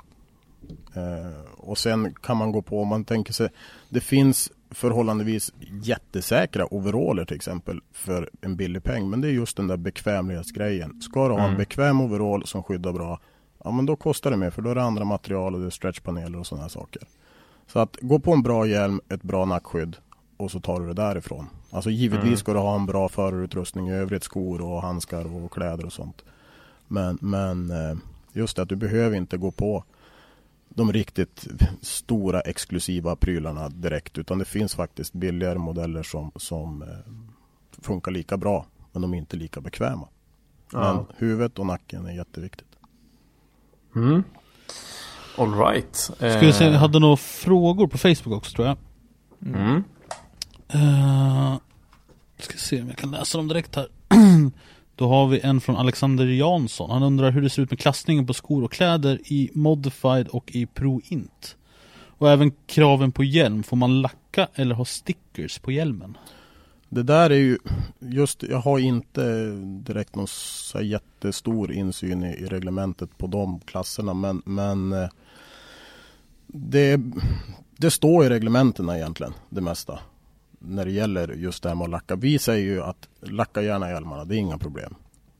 [0.95, 3.49] Eh, och sen kan man gå på om man tänker sig.
[3.89, 5.53] Det finns förhållandevis
[5.83, 9.09] jättesäkra overaller till exempel för en billig peng.
[9.09, 11.01] Men det är just den där bekvämlighetsgrejen.
[11.01, 11.51] Ska du ha Mm.
[11.51, 13.19] en bekväm overall som skyddar bra,
[13.63, 15.69] ja men då kostar det mer för då är det andra material och det är
[15.69, 17.01] stretchpaneler och sådana här saker.
[17.67, 19.97] Så att gå på en bra hjälm, ett bra nackskydd
[20.39, 21.47] och så tar du det därifrån.
[21.71, 22.37] Alltså givetvis Mm.
[22.37, 26.23] ska du ha en bra förarutrustning i övrigt, skor och handskar och kläder och sånt.
[26.87, 27.97] Men, men eh,
[28.33, 29.83] just det att du behöver inte gå på
[30.69, 31.47] de riktigt
[31.81, 36.87] stora exklusiva prylarna direkt utan det finns faktiskt billigare modeller som, som eh,
[37.81, 40.07] funkar lika bra men de är inte lika bekväma.
[40.73, 41.05] Men Ja.
[41.17, 42.67] huvudet och nacken är jätteviktigt.
[43.95, 44.23] Mm.
[45.37, 45.95] All right.
[45.95, 48.77] Ska vi se, jag hade några frågor på Facebook också tror jag.
[49.55, 49.83] Mm.
[50.75, 51.57] Uh,
[52.39, 53.87] ska se om jag kan läsa dem direkt här.
[54.95, 56.89] Då har vi en från Alexander Jansson.
[56.89, 60.51] Han undrar hur det ser ut med klassningen på skor och kläder i Modified och
[60.55, 61.55] i Pro Int.
[62.17, 63.63] Och även kraven på hjälm.
[63.63, 66.17] Får man lacka eller ha stickers på hjälmen?
[66.89, 67.57] Det där är ju
[67.99, 74.13] just, jag har inte direkt någon så jättestor insyn i, i reglementet på de klasserna
[74.13, 75.09] men, men eh,
[76.47, 77.01] det,
[77.77, 79.99] det står i reglementena egentligen det mesta.
[80.59, 82.15] När det gäller just det här med att lacka.
[82.15, 84.95] Vi säger ju att lacka gärna hjälmarna, det är inga problem.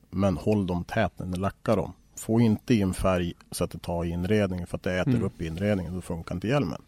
[0.10, 1.94] Men håll dem tät när ni lackar dem.
[2.16, 5.24] Få inte in färg så att det tar inredningen för att det äter Mm.
[5.24, 5.94] upp inredningen.
[5.96, 6.82] Då funkar inte hjälmen.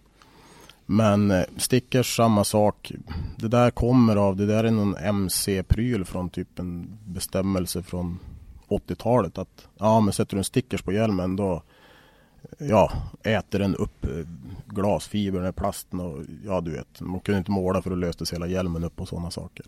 [0.85, 2.91] Men eh, stickers samma sak.
[3.37, 8.19] Det där kommer av, det där är någon MC-pryl från typ en bestämmelse från
[8.67, 9.37] 80-talet.
[9.37, 11.63] Att ja men sätter du en stickers på hjälmen då
[12.57, 12.91] ja,
[13.23, 14.27] äter den upp eh,
[14.65, 17.01] glasfibern i plasten och ja du vet.
[17.01, 19.65] Man kunde inte måla för då löstes hela hjälmen upp och sådana saker.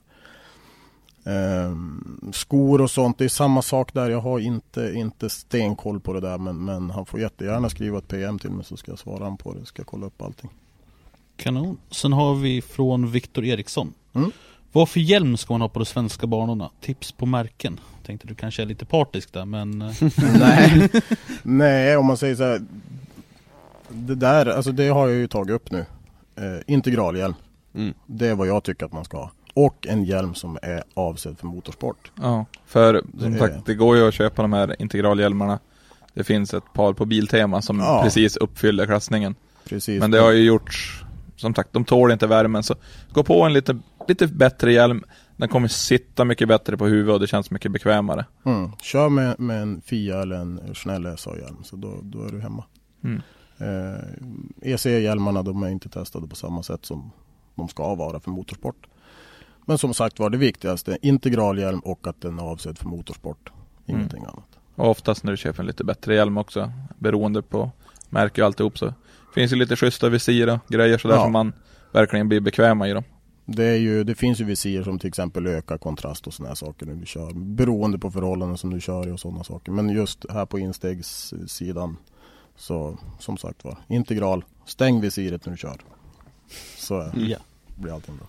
[1.25, 4.09] Ehm, skor och sånt, det är samma sak där.
[4.09, 8.07] Jag har inte, inte stenkoll på det där men, men han får jättegärna skriva ett
[8.07, 9.65] PM till mig så ska jag svara han på det.
[9.65, 10.49] Ska kolla upp allting.
[11.37, 11.77] Kanon.
[11.91, 13.93] Sen har vi från Viktor Eriksson.
[14.13, 14.31] Mm.
[14.71, 16.69] Vad för hjälm ska man ha på de svenska banorna?
[16.81, 17.79] Tips på märken?
[18.05, 19.81] Tänkte du kanske är lite partisk där men...
[19.81, 19.91] eh,
[20.39, 20.89] Nej.
[21.43, 22.61] Nej, om man säger så här.
[23.89, 25.85] Det där, alltså det har jag ju tagit upp nu.
[26.35, 27.33] Eh, integralhjälm.
[27.75, 27.93] Mm.
[28.05, 29.31] Det är vad jag tycker att man ska ha.
[29.53, 32.11] Och en hjälm som är avsedd för motorsport.
[32.21, 35.59] Ja, för som Det är- sagt det går ju att köpa de här integralhjälmarna.
[36.13, 38.01] Det finns ett par på Biltema som Ja.
[38.03, 39.35] precis uppfyller klassningen.
[39.65, 39.99] Precis.
[39.99, 41.03] Men det har ju gjorts,
[41.35, 42.63] som sagt, de tål inte värmen.
[42.63, 42.75] Så
[43.13, 45.03] gå på en lite, lite bättre hjälm.
[45.43, 48.25] Den kommer sitta mycket bättre på huvudet och det känns mycket bekvämare.
[48.45, 48.71] Mm.
[48.81, 52.63] Kör med, med en Fia eller en Schnell SA-hjälm så då, då är du hemma.
[53.03, 53.21] Mm.
[53.57, 57.11] Eh, EC-hjälmarna de är inte testade på samma sätt som
[57.55, 58.87] de ska vara för motorsport.
[59.65, 63.51] Men som sagt var det viktigaste, integralhjälm och att den är avsedd för motorsport.
[63.85, 64.59] Ingenting annat.
[64.75, 67.71] Och oftast när du köper en lite bättre hjälm också, beroende på
[68.09, 68.93] märke och alltihop så
[69.35, 71.23] finns ju lite schyssta visir och grejer sådär Ja.
[71.23, 71.53] som man
[71.91, 73.03] verkligen blir bekväma i dem.
[73.45, 76.55] Det, är ju, det finns ju visir som till exempel ökar kontrast och sådana här
[76.55, 77.33] saker när du kör.
[77.33, 79.71] Beroende på förhållanden som du kör i och sådana saker.
[79.71, 81.97] Men just här på instegssidan
[82.55, 84.45] så som sagt var, integral.
[84.65, 85.77] Stäng visiret när du kör.
[86.77, 87.37] Så ja.
[87.75, 88.27] blir allting bra.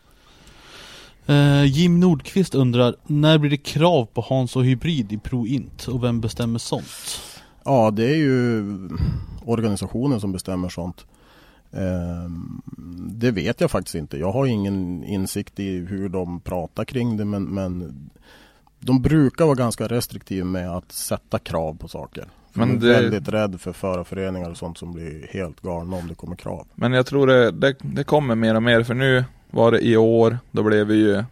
[1.35, 5.89] Eh, Jim Nordqvist undrar, när blir det krav på Hans och Hybrid i Pro Int?
[5.89, 7.21] Och vem bestämmer sånt?
[7.65, 8.65] Ja, det är ju
[9.45, 11.07] organisationen som bestämmer sånt.
[11.77, 12.63] Ehm,
[13.17, 14.19] Det vet jag faktiskt inte.
[14.19, 17.95] Jag har ingen insikt i hur de pratar kring det men, men
[18.81, 22.25] de brukar vara ganska restriktiva med att sätta krav på saker.
[22.53, 26.15] Men det- är väldigt rädd för förarföreningar och sånt som blir helt galna om det
[26.15, 26.67] kommer krav.
[26.75, 29.97] Men jag tror det, det, det kommer mer och mer för nu var det i
[29.97, 31.25] år, då blev det ju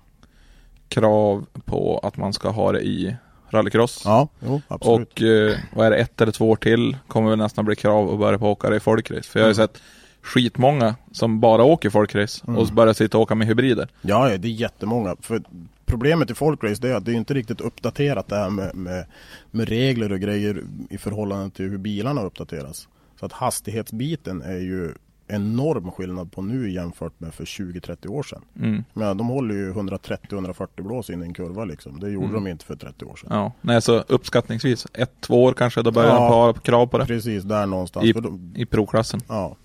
[0.89, 3.17] krav på att man ska ha det i
[3.51, 4.03] rallycross.
[4.05, 5.13] Ja, jo, absolut.
[5.13, 8.11] Och eh, vad är det, ett eller två år till kommer väl nästan bli krav
[8.13, 9.23] att börja på åka det i folkrace.
[9.31, 9.69] För jag har ju Mm.
[9.69, 9.83] sett
[10.23, 12.59] skitmånga som bara åker folkrace Mm.
[12.61, 13.89] och börjar sitta och åka med hybrider.
[14.03, 15.17] Ja, det är jättemånga.
[15.21, 15.43] För
[15.87, 19.07] problemet i folkrace är att det är inte riktigt uppdaterat det här med, med,
[19.51, 22.89] med regler och grejer i förhållande till hur bilarna har uppdaterats.
[23.21, 24.95] Så att hastighetsbiten är ju
[25.29, 28.43] enorm skillnad på nu jämfört med för 20-30 år sedan.
[28.61, 28.85] Mm.
[28.93, 32.01] Men de håller ju 130-140 blås in i en kurva liksom.
[32.01, 32.45] Det gjorde Mm.
[32.45, 33.29] de inte för 30 år sedan.
[33.31, 36.15] Ja, nej så uppskattningsvis ett, två år kanske, då börjar Ja.
[36.21, 37.07] de ha krav på det.
[37.07, 38.07] Precis, där någonstans.
[38.07, 39.21] I, de, i proklassen.
[39.29, 39.57] ja.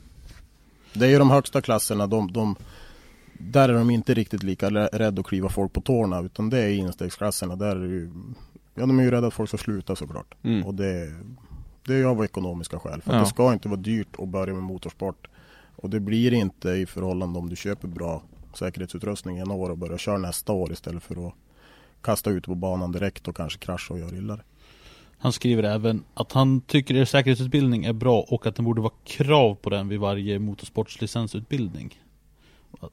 [0.93, 2.55] Det är ju de högsta klasserna, de, de,
[3.33, 6.59] där är de inte riktigt lika rä- rädda att kliva folk på tårna utan det
[6.59, 7.55] är instegsklasserna.
[7.55, 8.11] Där är ju,
[8.75, 10.35] ja, de är ju rädda att folk ska sluta såklart.
[10.43, 10.63] Mm.
[10.63, 11.13] Och det,
[11.85, 13.01] det är av ekonomiska skäl.
[13.01, 13.19] För Ja.
[13.19, 15.27] det ska inte vara dyrt att börja med motorsport.
[15.75, 18.23] Och det blir inte i förhållande om du köper bra
[18.53, 21.33] säkerhetsutrustning en år och börjar köra nästa år istället för att
[22.01, 24.43] kasta ut på banan direkt och kanske krascha och göra illa det.
[25.17, 28.93] Han skriver även att han tycker er säkerhetsutbildning är bra och att det borde vara
[29.03, 32.01] krav på den vid varje motorsportslicensutbildning.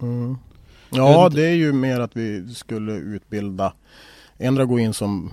[0.01, 0.37] Mm.
[0.91, 3.73] Ja, det är ju mer att vi skulle utbilda,
[4.39, 5.31] ändra gå in som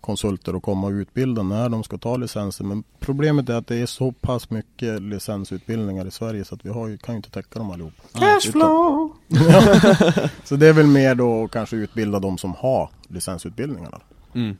[0.00, 2.64] konsulter och komma och utbilda när de ska ta licenser.
[2.64, 6.70] Men problemet är att det är så pass mycket licensutbildningar i Sverige så att vi
[6.70, 7.92] har ju, kan ju inte täcka dem allihop.
[8.12, 9.12] Cashflow!
[10.44, 14.00] Så det är väl mer då att kanske utbilda de som har licensutbildningarna.
[14.34, 14.56] Mm.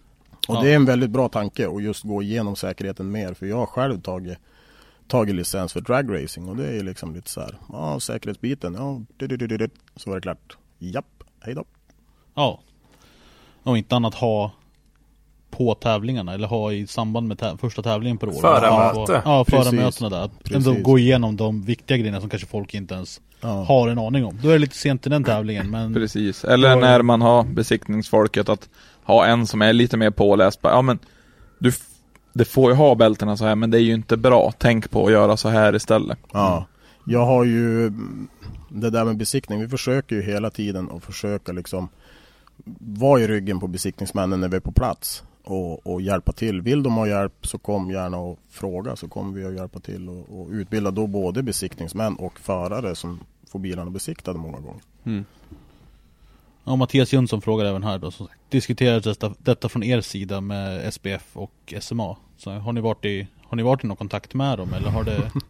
[0.47, 0.61] Och Ja.
[0.63, 3.35] det är en väldigt bra tanke att just gå igenom säkerheten mer.
[3.35, 4.39] För jag har själv tagit,
[5.09, 7.59] tagit licens för dragracing och det är ju liksom lite så här.
[7.73, 8.75] Ja, säkerhetsbiten.
[8.79, 9.69] Ja, du, du, du, du, du.
[9.97, 10.57] så var det klart.
[10.79, 11.65] Japp, hej då.
[12.35, 12.61] Ja.
[13.63, 14.53] Och inte annat ha
[15.51, 18.41] på tävlingarna eller ha i samband med täv- första tävlingen på året.
[18.41, 19.23] Förarmöte.
[19.25, 19.65] Ja, Precis.
[19.71, 20.21] förarmötena där.
[20.25, 20.85] Att Ändå Precis.
[20.85, 23.49] gå igenom de viktiga grejerna som kanske folk inte ens Ja.
[23.65, 24.39] har en aning om.
[24.43, 27.45] Då är det lite sent i den tävlingen men Precis, eller Då- när man har
[27.45, 28.69] besiktningsfolket att
[29.07, 30.63] ha en som är lite mer påläst.
[30.63, 30.99] Bara, Ja men,
[31.59, 31.73] du,
[32.33, 34.53] det får ju ha bältena så här men det är ju inte bra.
[34.59, 36.19] Tänk på att göra så här istället.
[36.33, 36.67] Ja.
[37.05, 38.29] Jag har ju mm,
[38.69, 39.61] det där med besiktning.
[39.61, 41.89] Vi försöker ju hela tiden att försöka liksom
[42.79, 46.63] vara i ryggen på besiktningsmännen när vi är på plats och, och hjälpa till.
[46.63, 50.09] Vill de ha hjälp så kom gärna och fråga så kommer vi att hjälpa till
[50.09, 54.83] och, och utbilda då både besiktningsmän och förare som får bilarna besiktade många gånger.
[55.05, 55.25] Mm.
[56.65, 60.41] Ja, Mattias Jönsson frågar även här då, som sagt, diskuterades detta, detta från er sida
[60.41, 62.17] med SPF och SMA?
[62.39, 65.05] Så har ni varit i, har ni varit i någon kontakt med dem eller har
[65.05, 65.31] det...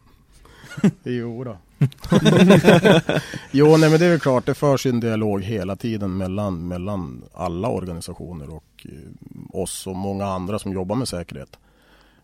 [1.05, 1.57] Jo då.
[3.53, 7.25] jo, nej men det är väl klart, det förs en dialog hela tiden mellan, mellan
[7.35, 11.59] alla organisationer och eh, oss och många andra som jobbar med säkerhet.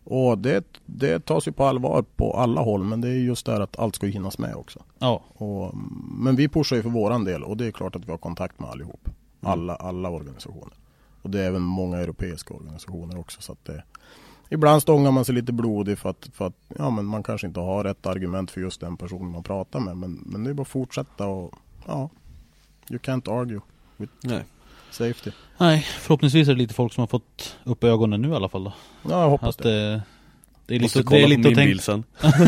[0.03, 3.61] Och det, det tas ju på allvar på alla håll, men det är just där
[3.61, 4.79] att allt ska hinnas med också.
[4.99, 5.75] Ja, Och,
[6.17, 8.59] men vi pushar ju för våran del och det är klart att vi har kontakt
[8.59, 9.09] med allihop.
[9.45, 10.73] Alla, alla organisationer.
[11.21, 13.41] Och det är även många europeiska organisationer också.
[13.41, 13.83] Så att det,
[14.49, 17.59] ibland stångar man sig lite blodig för att, för att ja, men man kanske inte
[17.59, 19.97] har rätt argument för just den personen man pratar med.
[19.97, 21.53] Men, men det är bara att fortsätta och
[21.87, 22.09] ja,
[22.89, 23.59] you can't argue
[23.97, 24.43] with Nej.
[24.91, 25.31] safety.
[25.57, 28.63] nej förhoppningsvis är det lite folk som har fått upp ögonen nu i alla fall
[28.63, 28.73] då.
[29.09, 29.71] Ja, jag hoppas Att det.
[29.91, 30.01] det,
[30.65, 32.03] det är Måste lite, kolla det är på lite, min att, tänka, sen.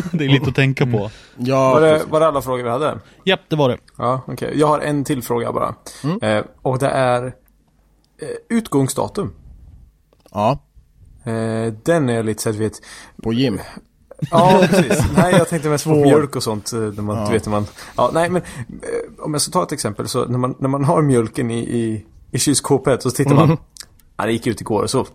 [0.19, 1.11] det är lite att tänka på.
[1.37, 2.99] Ja, Var det, var det alla frågor vi hade?
[3.23, 3.77] Japp, det var det.
[3.97, 4.51] Ja, okej.
[4.55, 5.75] Jag har en till fråga bara.
[6.03, 6.19] Mm.
[6.21, 7.31] Eh, och det är eh,
[8.49, 9.33] utgångsdatum.
[10.31, 10.59] ja,
[11.27, 12.81] Eh, den är lite så att du vet.
[13.23, 13.59] på gym.
[14.31, 15.03] Ja, precis.
[15.17, 16.73] Nej, jag tänkte mest på mjölk och sånt.
[16.73, 17.29] eh, När man, Ja.
[17.29, 17.65] vet, när man,
[17.97, 20.07] ja, nej, men eh, om jag ska ta ett exempel.
[20.07, 23.43] Så när man, när man har mjölken i, i, i kylskåpet så tittar man.
[23.45, 23.57] Mm.
[24.17, 25.07] Ja, det gick ut igår och så.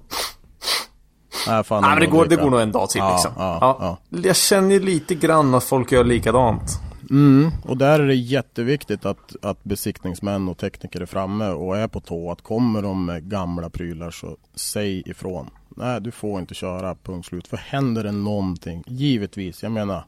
[1.46, 3.32] Nej, fan, Nej, men det går, det går nog en dag till Ja, liksom.
[3.36, 6.80] ja, Jag känner ju lite grann att folk gör likadant.
[7.10, 11.88] Mm, och där är det jätteviktigt att, att besiktningsmän och tekniker är framme och är
[11.88, 12.30] på tå.
[12.32, 15.50] Att kommer de med gamla prylar så säg ifrån.
[15.68, 17.48] Nej, du får inte köra, punkt slut.
[17.48, 20.04] För händer det någonting, givetvis, jag menar,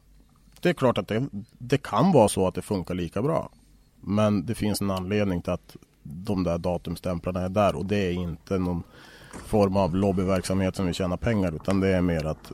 [0.61, 1.27] det är klart att det,
[1.57, 3.49] det kan vara så att det funkar lika bra.
[4.01, 8.11] Men det finns en anledning till att de där datumstämplarna är där och det är
[8.11, 8.83] inte någon
[9.35, 12.51] form av lobbyverksamhet som vill tjäna pengar utan det är mer att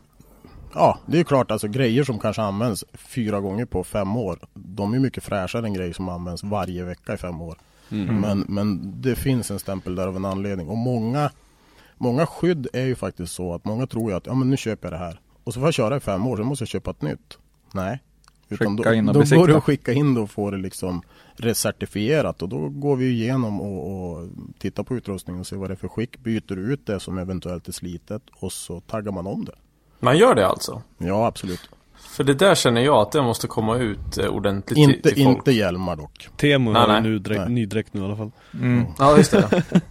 [0.73, 4.39] Ja, det är klart alltså grejer som kanske används fyra gånger på fem år.
[4.53, 7.57] De är mycket fräschare än grejer som används varje vecka i fem år.
[7.89, 10.69] Men, men det finns en stämpel där av en anledning.
[10.69, 11.31] Och många,
[11.97, 14.91] många skydd är ju faktiskt så att många tror ju att ja, men nu köper
[14.91, 15.19] jag det här.
[15.43, 17.37] Och så får jag köra i fem år, så måste jag köpa ett nytt.
[17.73, 17.99] Nej.
[18.49, 21.01] Utan Skicka då, in och då går det att skicka in och få det liksom
[21.35, 22.41] recertifierat.
[22.41, 25.75] Och då går vi igenom och, och tittar på utrustningen och ser vad det är
[25.75, 26.17] för skick.
[26.17, 29.55] Byter ut det som eventuellt är slitet och så taggar man om det.
[29.99, 30.81] Man gör det alltså?
[30.97, 31.69] Ja, absolut.
[31.99, 35.23] För det där känner jag att det måste komma ut eh, ordentligt Inte, till, till
[35.23, 35.37] folk.
[35.37, 36.27] inte hjälmar dock.
[36.37, 36.97] Temo har nej.
[36.97, 37.49] en ny dräkt, Nej.
[37.49, 38.31] ny dräkt nu i alla fall.
[38.53, 38.85] Mm.
[38.97, 39.63] Ja, just det.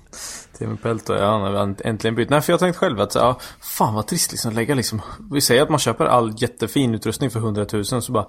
[0.58, 2.30] Timmy Pelto, ja, han har äntligen bytt.
[2.30, 5.00] Nej, för jag tänkte själv att så, ja, fan vad trist liksom lägga liksom.
[5.30, 8.26] Vi säger att man köper all jättefin utrustning för 100 000 så bara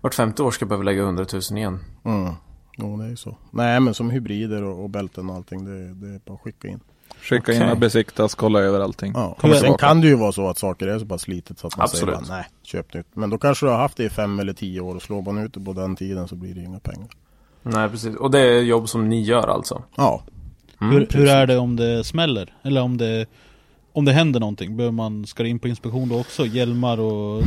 [0.00, 1.84] vart femte år ska jag behöva lägga 100 000 igen.
[2.04, 2.32] Mm.
[2.78, 3.36] Jo, det är ju så.
[3.50, 6.68] Nej, men som hybrider och, och bälten och allting, det, det är bara att skicka
[6.68, 6.80] in.
[7.20, 7.72] Skicka in Okej.
[7.72, 9.12] och besiktas, kolla över allting.
[9.14, 9.36] Ja.
[9.40, 9.86] Sen tillbaka.
[9.86, 12.14] kan det ju vara så att saker är så pass slitet så att man Absolut.
[12.14, 13.06] säger bara, nej, köp nytt.
[13.14, 15.38] Men då kanske du har haft det i fem eller tio år och slår man
[15.38, 17.08] ut det på den tiden så blir det inga pengar.
[17.62, 18.16] Nej, precis.
[18.16, 19.82] Och det är jobb som ni gör alltså?
[19.94, 20.22] Ja,
[20.80, 22.54] hur, hur är det om det smäller?
[22.62, 23.26] Eller om det,
[23.92, 24.76] om det händer någonting?
[24.76, 26.46] Behöver man, ska det in på inspektion då också?
[26.46, 27.42] Hjälmar och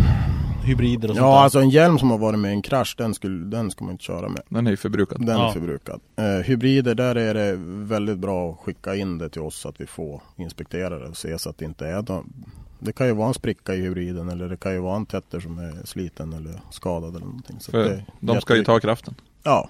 [0.64, 1.44] hybrider och sånt ja där?
[1.44, 3.92] alltså en hjälm som har varit med i en krasch, den, skulle, den ska man
[3.92, 4.42] inte köra med.
[4.50, 5.26] Den är ju förbrukad.
[5.26, 5.52] Den är Ja.
[5.52, 6.00] förbrukad.
[6.16, 7.56] Eh, hybrider, där är det
[7.88, 11.18] väldigt bra att skicka in det till oss så att vi får inspektera det och
[11.18, 12.34] se så att det inte är de,
[12.80, 15.40] Det kan ju vara en spricka i hybriden eller det kan ju vara en tätter
[15.40, 17.56] som är sliten eller skadad eller någonting.
[17.60, 19.16] Så För det är de ska ju ta kraften.
[19.44, 19.70] Ja.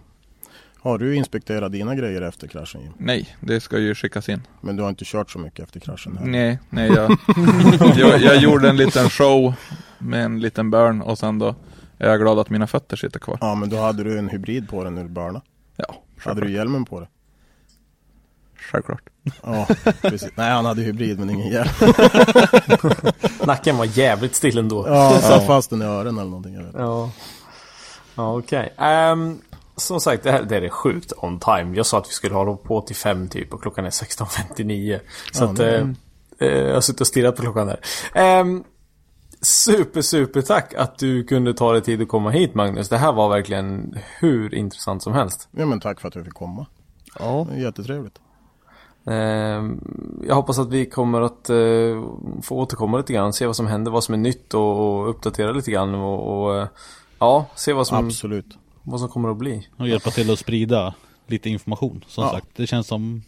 [0.81, 2.91] Har du inspekterat dina grejer efter kraschen Jim?
[2.97, 4.41] Nej, det ska ju skickas in.
[4.61, 6.31] Men du har inte kört så mycket efter kraschen heller?
[6.31, 7.17] Nej, nej jag,
[7.97, 9.53] jag, jag gjorde en liten show
[9.97, 11.55] med en liten burn och sen då
[11.97, 13.37] Jag är glad att mina fötter sitter kvar.
[13.41, 15.41] Ja men då hade du en hybrid på den när du börnade.
[15.75, 16.49] Ja, Hade du självklart.
[16.49, 17.07] hjälmen på det?
[18.71, 19.01] självklart.
[19.43, 19.67] Ja,
[20.01, 20.29] precis.
[20.35, 21.69] Nej han hade hybrid men ingen hjälm.
[23.45, 24.87] Nacken var jävligt still ändå.
[24.87, 26.53] Ja, han satt fast den i öronen eller någonting.
[26.53, 26.73] Jag vet.
[26.77, 27.11] Ja,
[28.15, 28.73] ja okej.
[28.77, 29.41] Ehm,
[29.79, 31.77] som sagt, det här det här är sjukt on time.
[31.77, 34.99] Jag sa att vi skulle hålla på till fem typ och klockan är 16.59.
[35.31, 35.77] Så Ja, att det-
[36.39, 37.79] eh, eh, jag har suttit och stirrat på klockan där.
[38.13, 38.63] Ehm,
[39.41, 42.89] super, super tack att du kunde ta dig tid att komma hit Magnus.
[42.89, 45.47] Det här var verkligen hur intressant som helst.
[45.51, 46.65] Ja men tack för att jag fick komma.
[47.19, 48.15] Ja, Det är jättetrevligt.
[49.05, 49.79] Ehm,
[50.27, 52.03] jag hoppas att vi kommer att eh,
[52.43, 55.51] få återkomma lite grann, se vad som händer, vad som är nytt och, och uppdatera
[55.51, 56.67] lite grann och, och eh,
[57.19, 58.45] ja, se vad som, Absolut.
[58.89, 59.67] Vad som kommer att bli.
[59.77, 60.93] Och hjälpa till att sprida
[61.27, 62.31] lite information som Ja.
[62.31, 62.47] sagt.
[62.55, 63.23] Det känns som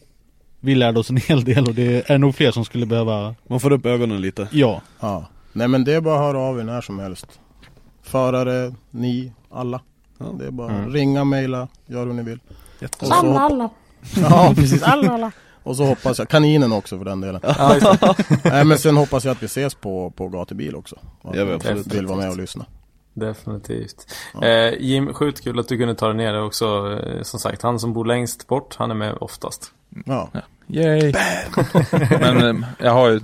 [0.59, 3.59] vi lärde oss en hel del och det är nog fler som skulle behöva, man
[3.59, 4.47] får upp ögonen lite.
[4.51, 4.81] ja.
[4.99, 5.25] Ja.
[5.53, 7.39] Nej men det är bara att höra av er när som helst.
[8.03, 9.81] Förare, ni, alla.
[10.17, 10.25] Ja.
[10.39, 10.93] Det är bara Mm.
[10.93, 12.39] ringa, mejla, gör hur ni vill.
[12.79, 13.69] Jätte- Och så alla.
[14.15, 15.31] Ja precis, alla alla.
[15.63, 17.41] Och så hoppas jag, kaninen också för den delen.
[17.43, 18.15] Ja.
[18.43, 20.95] Nej men sen hoppas jag att vi ses på, på gatubil också.
[21.23, 21.93] Att Ja, vi ni absolut.
[21.93, 22.65] vill vara med och lyssna.
[23.13, 24.13] Definitivt.
[24.33, 24.47] Ja.
[24.47, 26.99] Eh, Jim, sjukt kul att du kunde ta dig ner också.
[27.05, 29.71] Eh, som sagt, han som bor längst bort, han är med oftast.
[30.05, 30.29] Ja.
[30.67, 31.13] Yay!
[32.19, 33.21] Men eh, jag har ju,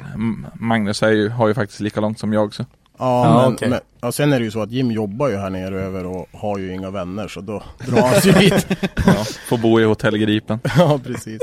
[0.54, 2.66] Magnus är ju, har ju faktiskt lika långt som jag så.
[3.00, 3.70] Ja, Ja, men, okej.
[3.70, 6.28] men ja, sen är det ju så att Jim jobbar ju här nere över och
[6.34, 8.68] har ju inga vänner så då drar han sig hit.
[9.06, 10.60] Ja, får bo i hotell Gripen.
[10.78, 11.42] ja precis.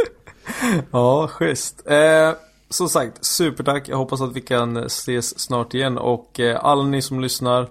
[0.90, 1.86] Ja, schysst.
[1.86, 2.32] Eh,
[2.70, 3.88] som sagt, supertack.
[3.88, 5.98] Jag hoppas att vi kan ses snart igen.
[5.98, 7.68] Och eh, alla ni som lyssnar,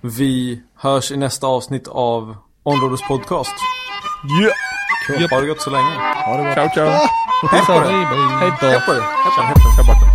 [0.00, 3.54] vi hörs i nästa avsnitt av Onroaders podcast.
[4.42, 5.30] Yeah.
[5.30, 5.90] Ha det gott så länge.
[6.26, 6.54] Ha det bra.
[6.54, 6.88] Ciao ciao!
[7.50, 7.92] Hej på dig!
[8.40, 8.80] Hej på dig!
[8.80, 10.06] Hej dig!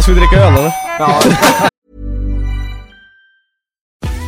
[0.00, 0.72] Ska vi dricka öl eller?
[0.98, 1.20] Ja,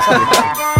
[0.00, 0.77] Thank you.